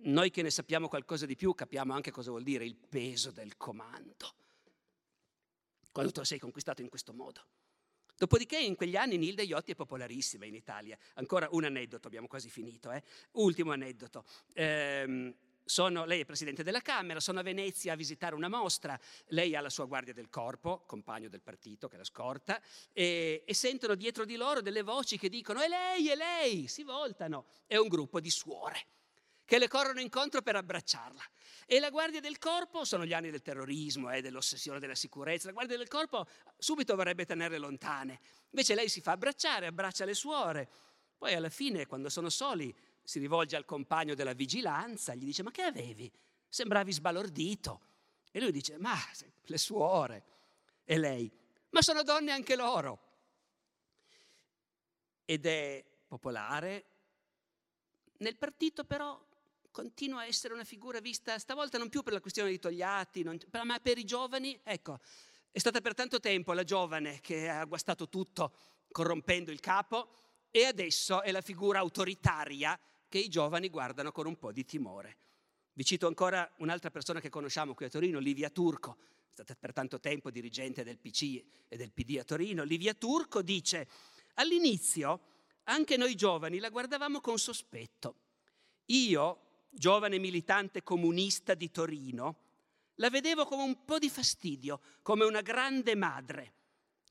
Noi 0.01 0.31
che 0.31 0.43
ne 0.43 0.51
sappiamo 0.51 0.87
qualcosa 0.87 1.25
di 1.25 1.35
più 1.35 1.55
capiamo 1.55 1.95
anche 1.95 2.11
cosa 2.11 2.29
vuol 2.29 2.43
dire 2.43 2.67
il 2.67 2.77
peso 2.77 3.31
del 3.31 3.57
comando, 3.57 4.35
quando 5.91 6.13
tu 6.13 6.23
sei 6.25 6.39
conquistato 6.39 6.83
in 6.83 6.91
questo 6.91 7.15
modo. 7.15 7.47
Dopodiché 8.19 8.59
in 8.59 8.75
quegli 8.75 8.97
anni 8.97 9.17
Nilde 9.17 9.45
Iotti 9.45 9.73
è 9.73 9.77
popolarissima 9.77 10.45
in 10.45 10.55
Italia. 10.55 10.99
Ancora 11.15 11.49
un 11.53 11.65
aneddoto, 11.65 12.07
abbiamo 12.07 12.27
quasi 12.27 12.51
finito. 12.51 12.91
Eh? 12.91 13.03
Ultimo 13.33 13.73
aneddoto. 13.73 14.27
Ehm, 14.53 15.35
sono, 15.69 16.07
lei 16.07 16.21
è 16.21 16.25
presidente 16.25 16.63
della 16.63 16.81
Camera, 16.81 17.21
sono 17.21 17.41
a 17.41 17.43
Venezia 17.43 17.93
a 17.93 17.97
visitare 17.97 18.35
una 18.35 18.49
mostra, 18.49 18.99
lei 19.29 19.55
ha 19.55 19.61
la 19.61 19.69
sua 19.69 19.85
guardia 19.85 20.15
del 20.15 20.31
corpo, 20.31 20.83
compagno 20.87 21.29
del 21.29 21.43
partito 21.43 21.89
che 21.89 21.99
la 21.99 22.05
scorta, 22.05 22.61
e, 22.93 23.45
e 23.47 23.55
sentono 23.55 23.95
dietro 23.95 24.25
di 24.25 24.37
loro 24.37 24.63
delle 24.63 24.83
voci 24.83 25.19
che 25.19 25.29
dicono 25.29 25.61
è 25.61 25.69
lei, 25.69 26.09
è 26.09 26.15
lei, 26.15 26.69
si 26.69 26.85
voltano, 26.85 27.45
è 27.67 27.77
un 27.77 27.89
gruppo 27.89 28.19
di 28.19 28.31
suore 28.31 28.87
che 29.45 29.59
le 29.59 29.69
corrono 29.69 30.01
incontro 30.01 30.43
per 30.43 30.57
abbracciarla. 30.57 31.23
E 31.67 31.81
la 31.81 31.89
guardia 31.89 32.21
del 32.21 32.39
corpo 32.39 32.85
sono 32.85 33.07
gli 33.07 33.15
anni 33.15 33.31
del 33.31 33.41
terrorismo 33.41 34.11
eh, 34.11 34.21
dell'ossessione 34.21 34.79
della 34.79 34.95
sicurezza. 34.95 35.47
La 35.47 35.55
guardia 35.55 35.79
del 35.79 35.89
corpo 35.89 36.27
subito 36.59 36.95
vorrebbe 36.95 37.25
tenerle 37.25 37.57
lontane. 37.57 38.21
Invece 38.51 38.75
lei 38.75 38.91
si 38.91 39.01
fa 39.01 39.13
abbracciare, 39.13 39.67
abbraccia 39.67 40.05
le 40.05 40.13
suore. 40.13 40.69
Poi 41.17 41.33
alla 41.33 41.49
fine, 41.49 41.87
quando 41.87 42.11
sono 42.11 42.29
soli, 42.29 42.75
si 43.09 43.21
rivolge 43.21 43.57
al 43.57 43.65
compagno 43.65 44.15
della 44.15 44.35
vigilanza, 44.35 45.15
gli 45.15 45.25
dice 45.25 45.43
ma 45.43 45.51
che 45.51 45.63
avevi? 45.63 46.13
Sembravi 46.47 46.93
sbalordito. 46.93 47.81
E 48.31 48.39
lui 48.39 48.53
dice 48.53 48.77
ma 48.77 48.95
le 49.45 49.57
suore. 49.57 50.25
E 50.85 50.99
lei, 50.99 51.33
ma 51.71 51.81
sono 51.81 52.03
donne 52.03 52.33
anche 52.33 52.55
loro. 52.55 52.99
Ed 55.25 55.47
è 55.47 55.83
popolare. 56.07 56.85
Nel 58.19 58.37
partito 58.37 58.85
però 58.85 59.19
continua 59.71 60.21
a 60.21 60.27
essere 60.27 60.53
una 60.53 60.65
figura 60.65 61.01
vista 61.01 61.39
stavolta 61.39 61.79
non 61.79 61.89
più 61.89 62.03
per 62.03 62.13
la 62.13 62.21
questione 62.21 62.51
di 62.51 62.59
Togliatti, 62.59 63.23
non, 63.23 63.39
ma 63.65 63.81
per 63.81 63.97
i 63.97 64.05
giovani, 64.05 64.61
ecco, 64.63 64.99
è 65.51 65.59
stata 65.59 65.81
per 65.81 65.95
tanto 65.95 66.21
tempo 66.21 66.53
la 66.53 66.63
giovane 66.63 67.21
che 67.23 67.49
ha 67.49 67.65
guastato 67.65 68.11
tutto 68.11 68.53
corrompendo 68.91 69.51
il 69.51 69.61
capo 69.61 70.11
e 70.51 70.65
adesso 70.67 71.23
è 71.23 71.31
la 71.31 71.41
figura 71.41 71.79
autoritaria 71.79 72.79
che 73.09 73.19
i 73.19 73.29
giovani 73.29 73.69
guardano 73.69 74.13
con 74.13 74.27
un 74.27 74.37
po' 74.37 74.53
di 74.53 74.65
timore. 74.65 75.17
Vi 75.73 75.85
cito 75.85 76.07
ancora 76.07 76.51
un'altra 76.59 76.91
persona 76.91 77.21
che 77.21 77.29
conosciamo 77.29 77.75
qui 77.75 77.87
a 77.87 77.89
Torino, 77.89 78.19
Livia 78.19 78.51
Turco, 78.51 78.97
stata 79.31 79.55
per 79.55 79.73
tanto 79.73 80.01
tempo 80.01 80.31
dirigente 80.31 80.83
del 80.83 80.99
PC 80.99 81.43
e 81.69 81.77
del 81.77 81.93
PD 81.93 82.19
a 82.19 82.25
Torino, 82.25 82.65
Livia 82.65 82.95
Turco 82.95 83.43
dice, 83.43 83.89
all'inizio 84.35 85.21
anche 85.65 85.97
noi 85.97 86.15
giovani 86.15 86.59
la 86.59 86.71
guardavamo 86.71 87.21
con 87.21 87.39
sospetto. 87.39 88.15
Io, 88.87 89.67
giovane 89.71 90.19
militante 90.19 90.83
comunista 90.83 91.55
di 91.55 91.71
Torino, 91.71 92.37
la 92.97 93.11
vedevo 93.11 93.45
come 93.45 93.63
un 93.63 93.85
po' 93.85 93.99
di 93.99 94.11
fastidio, 94.11 94.81
come 95.03 95.25
una 95.25 95.43
grande 95.43 95.95
madre, 95.95 96.55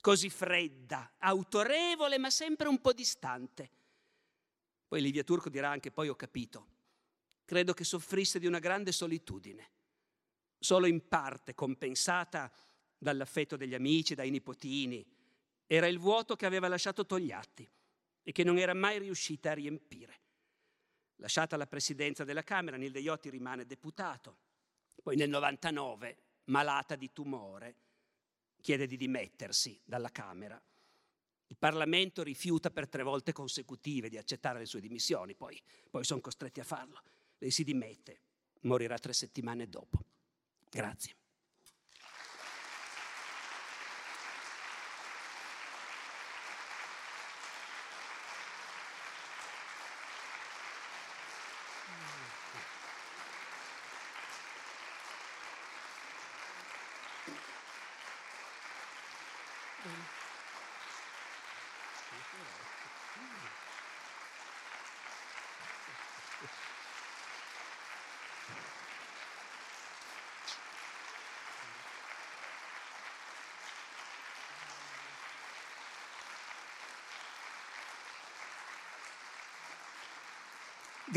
così 0.01 0.29
fredda, 0.29 1.13
autorevole, 1.19 2.17
ma 2.17 2.29
sempre 2.29 2.67
un 2.67 2.81
po' 2.81 2.93
distante. 2.93 3.69
Poi 4.87 5.01
Livia 5.01 5.23
Turco 5.23 5.49
dirà 5.49 5.69
anche, 5.69 5.91
poi 5.91 6.07
ho 6.07 6.15
capito, 6.15 6.67
credo 7.43 7.73
che 7.73 7.83
soffrisse 7.83 8.39
di 8.39 8.45
una 8.45 8.59
grande 8.59 8.91
solitudine, 8.91 9.71
solo 10.57 10.85
in 10.85 11.07
parte 11.07 11.53
compensata 11.53 12.51
dall'affetto 12.97 13.57
degli 13.57 13.73
amici, 13.73 14.15
dai 14.15 14.29
nipotini. 14.29 15.05
Era 15.65 15.87
il 15.87 15.99
vuoto 15.99 16.35
che 16.35 16.45
aveva 16.45 16.67
lasciato 16.67 17.05
Togliatti 17.05 17.69
e 18.23 18.31
che 18.31 18.43
non 18.43 18.57
era 18.57 18.73
mai 18.73 18.99
riuscita 18.99 19.51
a 19.51 19.55
riempire. 19.55 20.21
Lasciata 21.17 21.57
la 21.57 21.67
presidenza 21.67 22.23
della 22.23 22.43
Camera, 22.43 22.77
Nilde 22.77 22.99
Iotti 22.99 23.29
rimane 23.29 23.65
deputato. 23.65 24.37
Poi 25.01 25.15
nel 25.15 25.29
99, 25.29 26.17
malata 26.45 26.95
di 26.95 27.11
tumore, 27.11 27.75
chiede 28.61 28.87
di 28.87 28.97
dimettersi 28.97 29.79
dalla 29.83 30.11
Camera. 30.11 30.61
Il 31.59 31.63
Parlamento 31.67 32.21
rifiuta 32.21 32.69
per 32.69 32.87
tre 32.87 33.01
volte 33.01 33.33
consecutive 33.33 34.09
di 34.09 34.17
accettare 34.19 34.59
le 34.59 34.67
sue 34.67 34.79
dimissioni, 34.79 35.33
poi, 35.33 35.59
poi 35.89 36.03
sono 36.03 36.21
costretti 36.21 36.59
a 36.59 36.63
farlo. 36.63 37.01
Lei 37.39 37.49
si 37.49 37.63
dimette, 37.63 38.19
morirà 38.61 38.95
tre 38.99 39.11
settimane 39.11 39.67
dopo. 39.67 39.97
Grazie. 40.69 41.15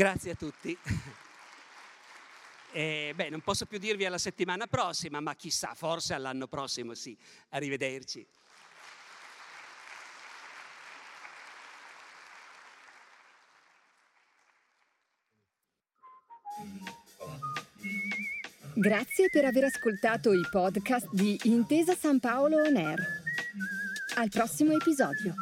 Grazie 0.01 0.31
a 0.31 0.35
tutti. 0.35 0.77
Eh, 2.73 3.11
beh, 3.13 3.27
non 3.27 3.41
posso 3.41 3.65
più 3.65 3.77
dirvi 3.77 4.05
alla 4.05 4.17
settimana 4.17 4.65
prossima, 4.65 5.19
ma 5.19 5.35
chissà, 5.35 5.73
forse 5.75 6.13
all'anno 6.13 6.47
prossimo 6.47 6.93
sì. 6.93 7.17
Arrivederci. 7.49 8.25
Grazie 18.73 19.29
per 19.29 19.43
aver 19.43 19.65
ascoltato 19.65 20.31
i 20.31 20.47
podcast 20.49 21.09
di 21.11 21.37
Intesa 21.43 21.93
San 21.93 22.21
Paolo 22.21 22.61
On 22.61 22.77
Air. 22.77 23.05
Al 24.15 24.29
prossimo 24.29 24.71
episodio. 24.71 25.35